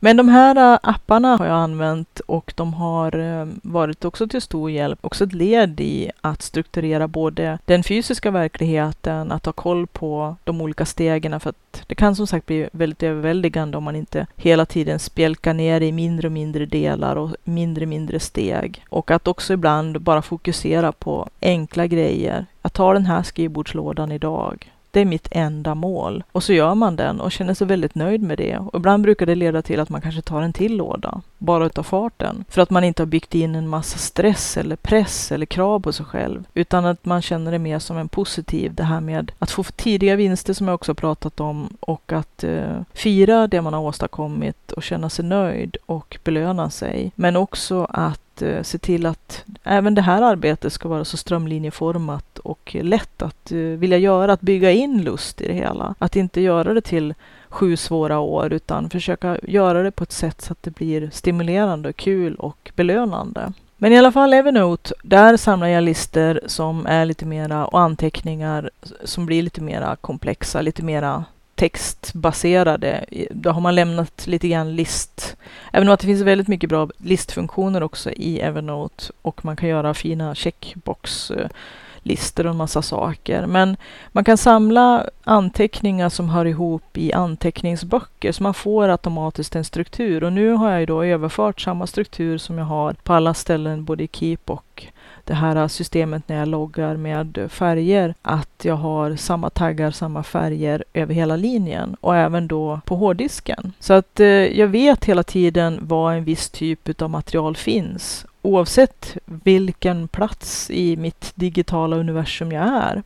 Men 0.00 0.16
de 0.16 0.28
här 0.28 0.72
äh, 0.72 0.78
apparna 0.82 1.36
har 1.36 1.46
jag 1.46 1.56
använt 1.56 2.20
och 2.20 2.52
de 2.56 2.74
har 2.74 3.18
äh, 3.18 3.46
varit 3.62 4.04
också 4.04 4.28
till 4.28 4.42
stor 4.42 4.70
hjälp. 4.70 4.98
Också 5.00 5.24
ett 5.24 5.32
led 5.32 5.80
i 5.80 6.10
att 6.20 6.42
strukturera 6.42 7.08
både 7.08 7.58
den 7.64 7.82
fysiska 7.82 8.30
verkligheten, 8.30 9.32
att 9.32 9.46
ha 9.46 9.52
koll 9.52 9.86
på 9.86 10.36
de 10.44 10.60
olika 10.60 10.84
stegen 10.84 11.40
för 11.40 11.50
att 11.50 11.82
det 11.86 11.94
kan 11.94 12.16
som 12.16 12.26
sagt 12.26 12.46
bli 12.46 12.68
väldigt 12.72 13.02
överväldigande 13.02 13.76
om 13.76 13.84
man 13.84 13.96
inte 13.96 14.26
hela 14.36 14.66
tiden 14.66 14.98
spjälkar 14.98 15.54
ner 15.54 15.80
i 15.80 15.92
mindre 15.92 16.28
och 16.28 16.32
mindre 16.32 16.66
delar 16.66 17.16
och 17.16 17.30
mindre 17.44 17.84
och 17.84 17.88
mindre 17.88 18.20
steg. 18.20 18.84
Och 18.88 19.10
att 19.10 19.28
också 19.28 19.52
ibland 19.52 20.00
bara 20.00 20.22
fokusera 20.22 20.92
på 20.92 21.28
enkla 21.40 21.86
grejer. 21.86 22.46
Jag 22.62 22.72
tar 22.72 22.94
den 22.94 23.06
här 23.06 23.22
skrivbordslådan 23.22 24.12
idag 24.12 24.72
det 24.90 25.00
är 25.00 25.04
mitt 25.04 25.28
enda 25.30 25.74
mål. 25.74 26.24
Och 26.32 26.42
så 26.42 26.52
gör 26.52 26.74
man 26.74 26.96
den 26.96 27.20
och 27.20 27.32
känner 27.32 27.54
sig 27.54 27.66
väldigt 27.66 27.94
nöjd 27.94 28.22
med 28.22 28.38
det. 28.38 28.58
Och 28.58 28.78
ibland 28.78 29.02
brukar 29.02 29.26
det 29.26 29.34
leda 29.34 29.62
till 29.62 29.80
att 29.80 29.88
man 29.88 30.00
kanske 30.00 30.22
tar 30.22 30.42
en 30.42 30.52
till 30.52 30.76
låda, 30.76 31.20
bara 31.38 31.66
utav 31.66 31.82
farten. 31.82 32.44
För 32.48 32.62
att 32.62 32.70
man 32.70 32.84
inte 32.84 33.02
har 33.02 33.06
byggt 33.06 33.34
in 33.34 33.54
en 33.54 33.68
massa 33.68 33.98
stress 33.98 34.56
eller 34.56 34.76
press 34.76 35.32
eller 35.32 35.46
krav 35.46 35.80
på 35.80 35.92
sig 35.92 36.06
själv. 36.06 36.44
Utan 36.54 36.84
att 36.84 37.04
man 37.04 37.22
känner 37.22 37.52
det 37.52 37.58
mer 37.58 37.78
som 37.78 37.98
en 37.98 38.08
positiv, 38.08 38.74
det 38.74 38.84
här 38.84 39.00
med 39.00 39.32
att 39.38 39.50
få 39.50 39.62
tidiga 39.62 40.16
vinster 40.16 40.52
som 40.52 40.68
jag 40.68 40.74
också 40.74 40.94
pratat 40.94 41.40
om 41.40 41.76
och 41.80 42.12
att 42.12 42.44
eh, 42.44 42.80
fira 42.92 43.46
det 43.46 43.62
man 43.62 43.72
har 43.72 43.80
åstadkommit 43.80 44.72
och 44.72 44.82
känna 44.82 45.10
sig 45.10 45.24
nöjd 45.24 45.76
och 45.86 46.18
belöna 46.24 46.70
sig. 46.70 47.12
Men 47.14 47.36
också 47.36 47.86
att 47.90 48.27
Eh, 48.42 48.62
se 48.62 48.78
till 48.78 49.06
att 49.06 49.44
även 49.64 49.94
det 49.94 50.02
här 50.02 50.22
arbetet 50.22 50.72
ska 50.72 50.88
vara 50.88 51.04
så 51.04 51.16
strömlinjeformat 51.16 52.38
och 52.38 52.76
lätt 52.80 53.22
att 53.22 53.52
eh, 53.52 53.58
vilja 53.58 53.98
göra, 53.98 54.32
att 54.32 54.40
bygga 54.40 54.70
in 54.70 55.02
lust 55.02 55.40
i 55.40 55.48
det 55.48 55.54
hela. 55.54 55.94
Att 55.98 56.16
inte 56.16 56.40
göra 56.40 56.74
det 56.74 56.80
till 56.80 57.14
sju 57.48 57.76
svåra 57.76 58.18
år 58.18 58.52
utan 58.52 58.90
försöka 58.90 59.38
göra 59.42 59.82
det 59.82 59.90
på 59.90 60.04
ett 60.04 60.12
sätt 60.12 60.40
så 60.40 60.52
att 60.52 60.62
det 60.62 60.70
blir 60.70 61.10
stimulerande, 61.12 61.92
kul 61.92 62.34
och 62.34 62.70
belönande. 62.76 63.52
Men 63.76 63.92
i 63.92 63.98
alla 63.98 64.12
fall 64.12 64.34
Evernote, 64.34 64.94
där 65.02 65.36
samlar 65.36 65.66
jag 65.66 65.84
listor 65.84 66.40
som 66.46 66.86
är 66.86 67.04
lite 67.04 67.26
mera 67.26 67.66
och 67.66 67.80
anteckningar 67.80 68.70
som 69.04 69.26
blir 69.26 69.42
lite 69.42 69.60
mera 69.60 69.96
komplexa, 69.96 70.60
lite 70.60 70.82
mera 70.82 71.24
textbaserade. 71.58 73.04
Då 73.30 73.50
har 73.50 73.60
man 73.60 73.74
lämnat 73.74 74.26
lite 74.26 74.48
grann 74.48 74.76
list. 74.76 75.36
Även 75.72 75.88
om 75.88 75.94
att 75.94 76.00
det 76.00 76.06
finns 76.06 76.20
väldigt 76.20 76.48
mycket 76.48 76.70
bra 76.70 76.88
listfunktioner 76.98 77.82
också 77.82 78.10
i 78.10 78.40
Evernote 78.40 79.04
och 79.22 79.44
man 79.44 79.56
kan 79.56 79.68
göra 79.68 79.94
fina 79.94 80.34
checkbox-listor 80.34 82.44
eh, 82.44 82.46
och 82.46 82.50
en 82.50 82.56
massa 82.56 82.82
saker. 82.82 83.46
Men 83.46 83.76
man 84.12 84.24
kan 84.24 84.38
samla 84.38 85.04
anteckningar 85.24 86.08
som 86.08 86.28
hör 86.28 86.44
ihop 86.44 86.96
i 86.96 87.12
anteckningsböcker 87.12 88.32
så 88.32 88.42
man 88.42 88.54
får 88.54 88.88
automatiskt 88.88 89.56
en 89.56 89.64
struktur. 89.64 90.24
Och 90.24 90.32
nu 90.32 90.52
har 90.52 90.70
jag 90.70 90.80
ju 90.80 90.86
då 90.86 91.04
överfört 91.04 91.60
samma 91.60 91.86
struktur 91.86 92.38
som 92.38 92.58
jag 92.58 92.64
har 92.64 92.92
på 92.92 93.12
alla 93.12 93.34
ställen, 93.34 93.84
både 93.84 94.04
i 94.04 94.08
Keep 94.12 94.38
och 94.46 94.86
det 95.28 95.34
här 95.34 95.68
systemet 95.68 96.28
när 96.28 96.36
jag 96.36 96.48
loggar 96.48 96.96
med 96.96 97.48
färger 97.48 98.14
att 98.22 98.64
jag 98.64 98.74
har 98.74 99.16
samma 99.16 99.50
taggar, 99.50 99.90
samma 99.90 100.22
färger 100.22 100.84
över 100.94 101.14
hela 101.14 101.36
linjen 101.36 101.96
och 102.00 102.16
även 102.16 102.48
då 102.48 102.80
på 102.84 102.96
hårddisken. 102.96 103.72
Så 103.80 103.92
att 103.92 104.20
eh, 104.20 104.26
jag 104.26 104.66
vet 104.66 105.04
hela 105.04 105.22
tiden 105.22 105.78
var 105.82 106.12
en 106.12 106.24
viss 106.24 106.50
typ 106.50 107.02
av 107.02 107.10
material 107.10 107.56
finns 107.56 108.26
oavsett 108.42 109.16
vilken 109.24 110.08
plats 110.08 110.70
i 110.70 110.96
mitt 110.96 111.32
digitala 111.34 111.96
universum 111.96 112.52
jag 112.52 112.66
är. 112.66 113.02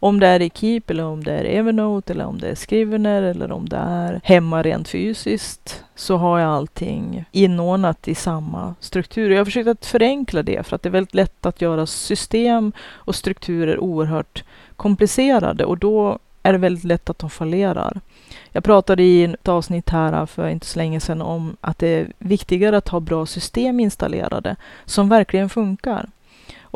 Om 0.00 0.20
det 0.20 0.26
är 0.26 0.42
i 0.42 0.50
Keep 0.54 0.82
eller 0.86 1.04
om 1.04 1.24
det 1.24 1.32
är 1.32 1.44
Evernote 1.44 2.12
eller 2.12 2.26
om 2.26 2.38
det 2.38 2.48
är 2.48 2.54
Scrivener 2.54 3.22
eller 3.22 3.52
om 3.52 3.68
det 3.68 3.76
är 3.76 4.20
hemma 4.24 4.62
rent 4.62 4.88
fysiskt 4.88 5.84
så 5.94 6.16
har 6.16 6.38
jag 6.38 6.50
allting 6.50 7.24
inordnat 7.32 8.08
i 8.08 8.14
samma 8.14 8.74
struktur. 8.80 9.30
Jag 9.30 9.38
har 9.38 9.44
försökt 9.44 9.68
att 9.68 9.86
förenkla 9.86 10.42
det 10.42 10.66
för 10.66 10.76
att 10.76 10.82
det 10.82 10.88
är 10.88 10.90
väldigt 10.90 11.14
lätt 11.14 11.46
att 11.46 11.60
göra 11.60 11.86
system 11.86 12.72
och 12.80 13.14
strukturer 13.14 13.78
oerhört 13.78 14.44
komplicerade 14.76 15.64
och 15.64 15.78
då 15.78 16.18
är 16.42 16.52
det 16.52 16.58
väldigt 16.58 16.84
lätt 16.84 17.10
att 17.10 17.18
de 17.18 17.30
fallerar. 17.30 18.00
Jag 18.52 18.64
pratade 18.64 19.02
i 19.02 19.24
ett 19.24 19.48
avsnitt 19.48 19.90
här 19.90 20.26
för 20.26 20.48
inte 20.48 20.66
så 20.66 20.78
länge 20.78 21.00
sedan 21.00 21.22
om 21.22 21.56
att 21.60 21.78
det 21.78 21.88
är 21.88 22.12
viktigare 22.18 22.76
att 22.76 22.88
ha 22.88 23.00
bra 23.00 23.26
system 23.26 23.80
installerade 23.80 24.56
som 24.84 25.08
verkligen 25.08 25.48
funkar. 25.48 26.08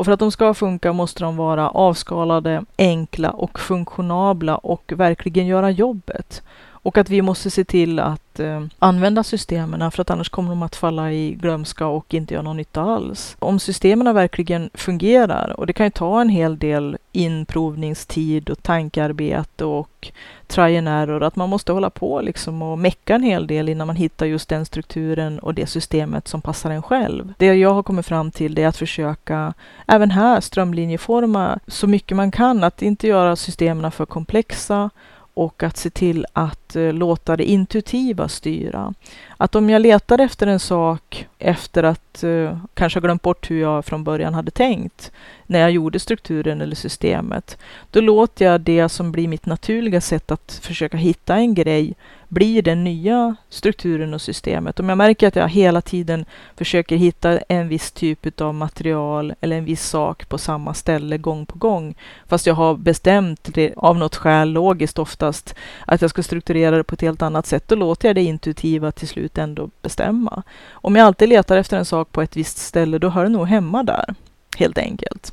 Och 0.01 0.07
för 0.07 0.13
att 0.13 0.21
de 0.21 0.33
ska 0.33 0.55
funka 0.55 0.93
måste 0.93 1.25
de 1.25 1.37
vara 1.37 1.69
avskalade, 1.69 2.65
enkla 2.79 3.31
och 3.31 3.61
funktionabla 3.61 4.57
och 4.57 4.93
verkligen 4.97 5.47
göra 5.47 5.71
jobbet. 5.71 6.43
Och 6.83 6.99
att 6.99 7.11
vi 7.11 7.23
måste 7.23 7.51
se 7.51 7.65
till 7.65 7.99
att 7.99 8.41
eh, 8.41 8.65
använda 8.79 9.23
systemen 9.23 9.91
för 9.91 10.03
att 10.03 10.11
annars 10.11 10.29
kommer 10.29 10.49
de 10.49 10.63
att 10.63 10.77
falla 10.77 11.13
i 11.13 11.35
glömska 11.35 11.87
och 11.87 12.15
inte 12.15 12.35
göra 12.35 12.43
någon 12.43 12.57
nytta 12.57 12.83
alls. 12.83 13.37
Om 13.39 13.59
systemen 13.59 14.15
verkligen 14.15 14.71
fungerar, 14.75 15.55
och 15.61 15.67
det 15.67 15.73
kan 15.73 15.87
ju 15.87 15.91
ta 15.91 16.21
en 16.21 16.29
hel 16.29 16.59
del 16.59 16.97
inprovningstid 17.13 18.51
och 18.51 18.63
tankearbete 18.63 19.65
och 19.65 20.13
try 20.47 20.79
and 20.79 20.89
error, 20.89 21.23
att 21.23 21.37
man 21.37 21.49
måste 21.49 21.73
hålla 21.73 21.91
på 21.91 22.21
liksom 22.21 22.63
och 22.63 22.79
mecka 22.79 23.15
en 23.15 23.23
hel 23.23 23.47
del 23.47 23.69
innan 23.69 23.87
man 23.87 23.97
hittar 23.97 24.27
just 24.27 24.49
den 24.49 24.67
strukturen 24.67 25.39
och 25.39 25.55
det 25.55 25.67
systemet 25.67 26.29
som 26.29 26.43
passar 26.43 26.71
en 26.71 26.83
själv. 26.83 27.33
Det 27.39 27.47
jag 27.47 27.75
har 27.75 27.83
kommit 27.83 28.07
fram 28.07 28.31
till 28.31 28.59
är 28.59 28.67
att 28.67 28.77
försöka 28.77 29.55
även 29.87 30.11
här 30.11 30.41
strömlinjeforma 30.41 31.59
så 31.67 31.87
mycket 31.87 32.17
man 32.17 32.31
kan, 32.31 32.65
att 32.65 32.83
inte 32.83 33.07
göra 33.07 33.37
systemen 33.37 33.91
för 33.91 34.07
komplexa 34.07 34.91
och 35.35 35.63
att 35.63 35.77
se 35.77 35.91
till 35.91 36.27
att 36.33 36.60
Eh, 36.77 36.93
låta 36.93 37.37
det 37.37 37.45
intuitiva 37.45 38.29
styra. 38.29 38.95
Att 39.37 39.55
om 39.55 39.71
jag 39.71 39.83
letar 39.83 40.19
efter 40.19 40.47
en 40.47 40.61
sak 40.61 41.29
efter 41.39 41.83
att 41.83 42.23
eh, 42.23 42.59
kanske 42.75 42.97
ha 42.99 43.03
glömt 43.03 43.23
bort 43.23 43.51
hur 43.51 43.61
jag 43.61 43.85
från 43.85 44.05
början 44.05 44.35
hade 44.35 44.51
tänkt 44.51 45.13
när 45.47 45.59
jag 45.59 45.71
gjorde 45.71 45.99
strukturen 45.99 46.61
eller 46.61 46.77
systemet, 46.77 47.59
då 47.91 48.01
låter 48.01 48.45
jag 48.45 48.61
det 48.61 48.89
som 48.89 49.13
blir 49.13 49.29
mitt 49.29 49.47
naturliga 49.47 50.01
sätt 50.01 50.31
att 50.31 50.61
försöka 50.63 50.97
hitta 50.97 51.37
en 51.37 51.55
grej 51.55 51.95
bli 52.31 52.63
den 52.63 52.85
nya 52.85 53.37
strukturen 53.49 54.15
och 54.15 54.21
systemet. 54.21 54.81
Om 54.81 54.89
jag 54.89 54.99
märker 54.99 55.29
att 55.29 55.37
jag 55.37 55.49
hela 55.49 55.81
tiden 55.81 56.25
försöker 56.57 56.97
hitta 56.97 57.39
en 57.39 57.69
viss 57.69 57.93
typ 57.93 58.41
av 58.41 58.55
material 58.55 59.35
eller 59.41 59.57
en 59.57 59.65
viss 59.65 59.89
sak 59.89 60.29
på 60.29 60.39
samma 60.39 60.75
ställe 60.75 61.19
gång 61.19 61.47
på 61.47 61.59
gång, 61.59 61.95
fast 62.29 62.47
jag 62.47 62.55
har 62.55 62.75
bestämt 62.75 63.49
det 63.55 63.73
av 63.77 63.99
något 63.99 64.17
skäl, 64.17 64.53
logiskt 64.53 64.99
oftast, 64.99 65.55
att 65.87 66.01
jag 66.01 66.11
ska 66.11 66.23
strukturera 66.23 66.60
det 66.61 66.85
på 66.85 66.95
ett 66.95 67.01
helt 67.01 67.23
annat 67.23 67.47
sätt, 67.47 67.65
då 67.69 67.75
låter 67.75 68.09
jag 68.09 68.17
det 68.17 68.23
intuitiva 68.23 68.93
till 68.93 69.09
slut 69.09 69.39
ändå 69.39 69.71
bestämma. 69.83 70.43
Om 70.71 70.97
jag 70.97 71.07
alltid 71.07 71.29
letar 71.29 71.57
efter 71.57 71.77
en 71.77 71.85
sak 71.85 72.13
på 72.13 72.23
ett 72.23 72.37
visst 72.37 72.59
ställe, 72.59 72.99
då 72.99 73.09
hör 73.09 73.23
det 73.23 73.29
nog 73.29 73.47
hemma 73.47 73.83
där, 73.83 74.15
helt 74.59 74.79
enkelt. 74.79 75.33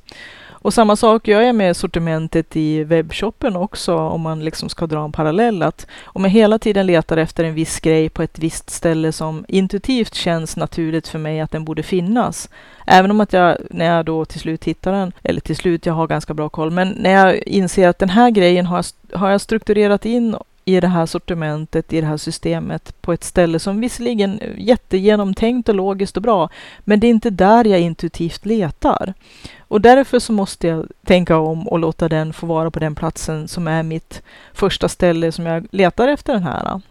Och 0.67 0.73
samma 0.73 0.95
sak 0.95 1.27
gör 1.27 1.41
jag 1.41 1.55
med 1.55 1.77
sortimentet 1.77 2.55
i 2.55 2.83
webbshoppen 2.83 3.55
också, 3.55 3.97
om 3.97 4.21
man 4.21 4.45
liksom 4.45 4.69
ska 4.69 4.87
dra 4.87 5.05
en 5.05 5.11
parallell. 5.11 5.63
Att 5.63 5.87
om 6.03 6.23
jag 6.23 6.31
hela 6.31 6.59
tiden 6.59 6.85
letar 6.87 7.17
efter 7.17 7.43
en 7.43 7.53
viss 7.53 7.79
grej 7.79 8.09
på 8.09 8.23
ett 8.23 8.39
visst 8.39 8.69
ställe 8.69 9.11
som 9.11 9.45
intuitivt 9.47 10.13
känns 10.13 10.57
naturligt 10.57 11.07
för 11.07 11.19
mig 11.19 11.39
att 11.39 11.51
den 11.51 11.65
borde 11.65 11.83
finnas. 11.83 12.49
Även 12.87 13.11
om 13.11 13.21
att 13.21 13.33
jag, 13.33 13.57
när 13.69 13.85
jag 13.85 14.05
då 14.05 14.25
till 14.25 14.39
slut 14.39 14.63
hittar 14.63 14.91
den, 14.91 15.11
eller 15.23 15.41
till 15.41 15.55
slut, 15.55 15.85
jag 15.85 15.93
har 15.93 16.07
ganska 16.07 16.33
bra 16.33 16.49
koll, 16.49 16.71
men 16.71 16.89
när 16.89 17.11
jag 17.11 17.37
inser 17.37 17.87
att 17.87 17.99
den 17.99 18.09
här 18.09 18.29
grejen 18.29 18.65
har, 18.65 18.85
har 19.13 19.29
jag 19.29 19.41
strukturerat 19.41 20.05
in 20.05 20.35
i 20.67 20.79
det 20.79 20.87
här 20.87 21.05
sortimentet, 21.05 21.93
i 21.93 22.01
det 22.01 22.07
här 22.07 22.17
systemet 22.17 23.01
på 23.01 23.13
ett 23.13 23.23
ställe 23.23 23.59
som 23.59 23.81
visserligen 23.81 24.41
är 24.41 24.55
jättegenomtänkt 24.57 25.69
och 25.69 25.75
logiskt 25.75 26.17
och 26.17 26.23
bra, 26.23 26.49
men 26.79 26.99
det 26.99 27.07
är 27.07 27.09
inte 27.09 27.29
där 27.29 27.65
jag 27.65 27.79
intuitivt 27.79 28.45
letar. 28.45 29.13
Och 29.59 29.81
därför 29.81 30.19
så 30.19 30.33
måste 30.33 30.67
jag 30.67 30.87
tänka 31.05 31.37
om 31.37 31.67
och 31.67 31.79
låta 31.79 32.09
den 32.09 32.33
få 32.33 32.45
vara 32.45 32.71
på 32.71 32.79
den 32.79 32.95
platsen 32.95 33.47
som 33.47 33.67
är 33.67 33.83
mitt 33.83 34.21
första 34.53 34.89
ställe 34.89 35.31
som 35.31 35.45
jag 35.45 35.67
letar 35.71 36.07
efter 36.07 36.33
den 36.33 36.43
här 36.43 36.81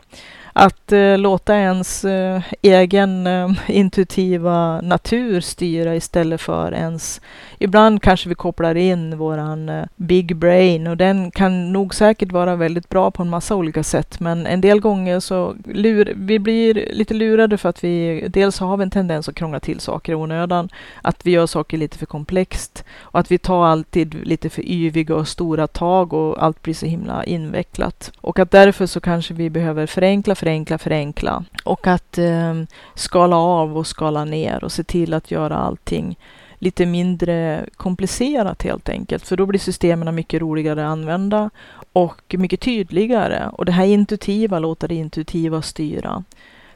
att 0.58 0.92
eh, 0.92 1.18
låta 1.18 1.56
ens 1.56 2.04
eh, 2.04 2.42
egen 2.62 3.26
eh, 3.26 3.50
intuitiva 3.66 4.80
natur 4.80 5.40
styra 5.40 5.96
istället 5.96 6.40
för 6.40 6.74
ens... 6.74 7.20
Ibland 7.58 8.02
kanske 8.02 8.28
vi 8.28 8.34
kopplar 8.34 8.74
in 8.74 9.18
våran 9.18 9.68
eh, 9.68 9.84
big 9.96 10.36
brain 10.36 10.86
och 10.86 10.96
den 10.96 11.30
kan 11.30 11.72
nog 11.72 11.94
säkert 11.94 12.32
vara 12.32 12.56
väldigt 12.56 12.88
bra 12.88 13.10
på 13.10 13.22
en 13.22 13.28
massa 13.28 13.54
olika 13.54 13.82
sätt. 13.82 14.20
Men 14.20 14.46
en 14.46 14.60
del 14.60 14.80
gånger 14.80 15.20
så 15.20 15.54
lur, 15.64 16.12
vi 16.16 16.38
blir 16.38 16.88
lite 16.92 17.14
lurade 17.14 17.58
för 17.58 17.68
att 17.68 17.84
vi 17.84 18.24
dels 18.28 18.58
har 18.58 18.76
vi 18.76 18.82
en 18.82 18.90
tendens 18.90 19.28
att 19.28 19.34
krångla 19.34 19.60
till 19.60 19.80
saker 19.80 20.12
i 20.12 20.14
onödan, 20.14 20.68
att 21.02 21.26
vi 21.26 21.30
gör 21.30 21.46
saker 21.46 21.78
lite 21.78 21.98
för 21.98 22.06
komplext 22.06 22.84
och 22.98 23.20
att 23.20 23.30
vi 23.30 23.38
tar 23.38 23.66
alltid 23.66 24.26
lite 24.26 24.50
för 24.50 24.62
yviga 24.62 25.14
och 25.14 25.28
stora 25.28 25.66
tag 25.66 26.12
och 26.12 26.42
allt 26.42 26.62
blir 26.62 26.74
så 26.74 26.86
himla 26.86 27.24
invecklat. 27.24 28.12
Och 28.20 28.38
att 28.38 28.50
därför 28.50 28.86
så 28.86 29.00
kanske 29.00 29.34
vi 29.34 29.50
behöver 29.50 29.86
förenkla, 29.86 30.34
förenkla, 30.34 30.45
förenkla. 30.46 30.78
förenkla 30.78 31.44
Och 31.64 31.86
att 31.86 32.18
eh, 32.18 32.54
skala 32.94 33.36
av 33.36 33.78
och 33.78 33.86
skala 33.86 34.24
ner 34.24 34.64
och 34.64 34.72
se 34.72 34.84
till 34.84 35.14
att 35.14 35.30
göra 35.30 35.56
allting 35.56 36.16
lite 36.58 36.86
mindre 36.86 37.66
komplicerat 37.76 38.62
helt 38.62 38.88
enkelt. 38.88 39.26
För 39.26 39.36
då 39.36 39.46
blir 39.46 39.60
systemen 39.60 40.08
mycket 40.12 40.40
roligare 40.40 40.86
att 40.86 40.92
använda 40.92 41.50
och 41.92 42.34
mycket 42.38 42.60
tydligare. 42.60 43.50
Och 43.52 43.64
det 43.64 43.72
här 43.72 43.86
intuitiva, 43.86 44.58
låta 44.58 44.86
det 44.86 44.94
intuitiva 44.94 45.62
styra. 45.62 46.24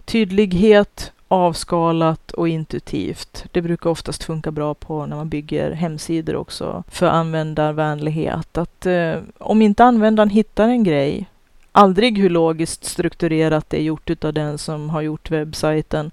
Tydlighet, 0.04 1.12
avskalat 1.28 2.30
och 2.30 2.48
intuitivt. 2.48 3.44
Det 3.52 3.62
brukar 3.62 3.90
oftast 3.90 4.24
funka 4.24 4.50
bra 4.50 4.74
på 4.74 5.06
när 5.06 5.16
man 5.16 5.28
bygger 5.28 5.70
hemsidor 5.70 6.36
också 6.36 6.84
för 6.88 7.06
användarvänlighet. 7.06 8.58
Att 8.58 8.86
eh, 8.86 9.14
om 9.38 9.62
inte 9.62 9.84
användaren 9.84 10.30
hittar 10.30 10.68
en 10.68 10.84
grej 10.84 11.26
aldrig 11.72 12.18
hur 12.18 12.30
logiskt 12.30 12.84
strukturerat 12.84 13.70
det 13.70 13.76
är 13.76 13.82
gjort 13.82 14.10
utav 14.10 14.32
den 14.32 14.58
som 14.58 14.90
har 14.90 15.00
gjort 15.02 15.30
webbsajten. 15.30 16.10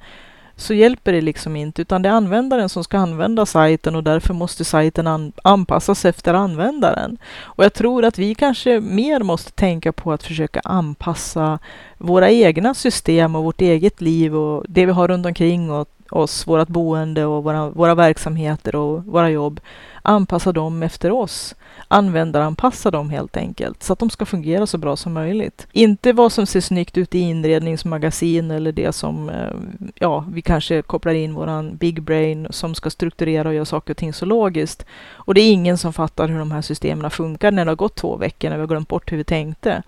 så 0.59 0.73
hjälper 0.73 1.13
det 1.13 1.21
liksom 1.21 1.55
inte, 1.55 1.81
utan 1.81 2.01
det 2.01 2.09
är 2.09 2.13
användaren 2.13 2.69
som 2.69 2.83
ska 2.83 2.97
använda 2.97 3.45
sajten 3.45 3.95
och 3.95 4.03
därför 4.03 4.33
måste 4.33 4.65
sajten 4.65 5.07
an 5.07 5.31
anpassas 5.43 6.05
efter 6.05 6.33
användaren. 6.33 7.17
Och 7.41 7.63
jag 7.63 7.73
tror 7.73 8.05
att 8.05 8.17
vi 8.19 8.35
kanske 8.35 8.79
mer 8.79 9.19
måste 9.19 9.51
tänka 9.51 9.91
på 9.91 10.11
att 10.11 10.23
försöka 10.23 10.61
anpassa 10.63 11.59
våra 11.97 12.31
egna 12.31 12.73
system 12.73 13.35
och 13.35 13.43
vårt 13.43 13.61
eget 13.61 14.01
liv 14.01 14.35
och 14.35 14.65
det 14.67 14.85
vi 14.85 14.91
har 14.91 15.07
runt 15.07 15.25
omkring 15.25 15.71
och 15.71 15.87
oss, 16.11 16.47
vårt 16.47 16.67
boende 16.67 17.25
och 17.25 17.43
våra, 17.43 17.69
våra 17.69 17.95
verksamheter 17.95 18.75
och 18.75 19.05
våra 19.05 19.29
jobb, 19.29 19.59
anpassa 20.07 20.51
dem 20.51 20.83
efter 20.83 21.11
oss. 21.11 21.55
Användaranpassa 21.87 22.91
dem 22.91 23.09
helt 23.09 23.37
enkelt, 23.37 23.83
så 23.83 23.93
att 23.93 23.99
de 23.99 24.09
ska 24.09 24.25
fungera 24.25 24.67
så 24.67 24.77
bra 24.77 24.95
som 24.95 25.13
möjligt. 25.13 25.67
Inte 25.71 26.13
vad 26.13 26.31
som 26.31 26.45
ser 26.45 26.61
snyggt 26.61 26.97
ut 26.97 27.15
i 27.15 27.19
inredningsmagasin 27.19 28.51
eller 28.51 28.71
det 28.71 28.93
som, 28.93 29.29
eh, 29.29 29.53
ja, 29.95 30.25
vi 30.31 30.41
kanske 30.41 30.81
kopplar 30.81 31.13
in 31.13 31.33
våran 31.33 31.75
big 31.75 32.01
brain 32.01 32.47
som 32.49 32.75
ska 32.75 32.89
strukturera 32.89 33.47
och 33.47 33.53
göra 33.53 33.65
saker 33.65 33.93
och 33.93 33.97
ting 33.97 34.13
så 34.13 34.25
logiskt. 34.25 34.85
Och 35.11 35.33
det 35.33 35.41
är 35.41 35.51
ingen 35.51 35.77
som 35.77 35.93
fattar 35.93 36.27
hur 36.27 36.39
de 36.39 36.51
här 36.51 36.61
systemen 36.61 37.11
funkar 37.11 37.51
när 37.51 37.65
det 37.65 37.71
har 37.71 37.75
gått 37.75 37.95
två 37.95 38.17
veckor, 38.17 38.49
när 38.49 38.57
vi 38.57 38.61
har 38.61 38.67
glömt 38.67 38.89
bort 38.89 39.11
hur 39.11 39.17
vi 39.17 39.23
tänkte. 39.23 39.83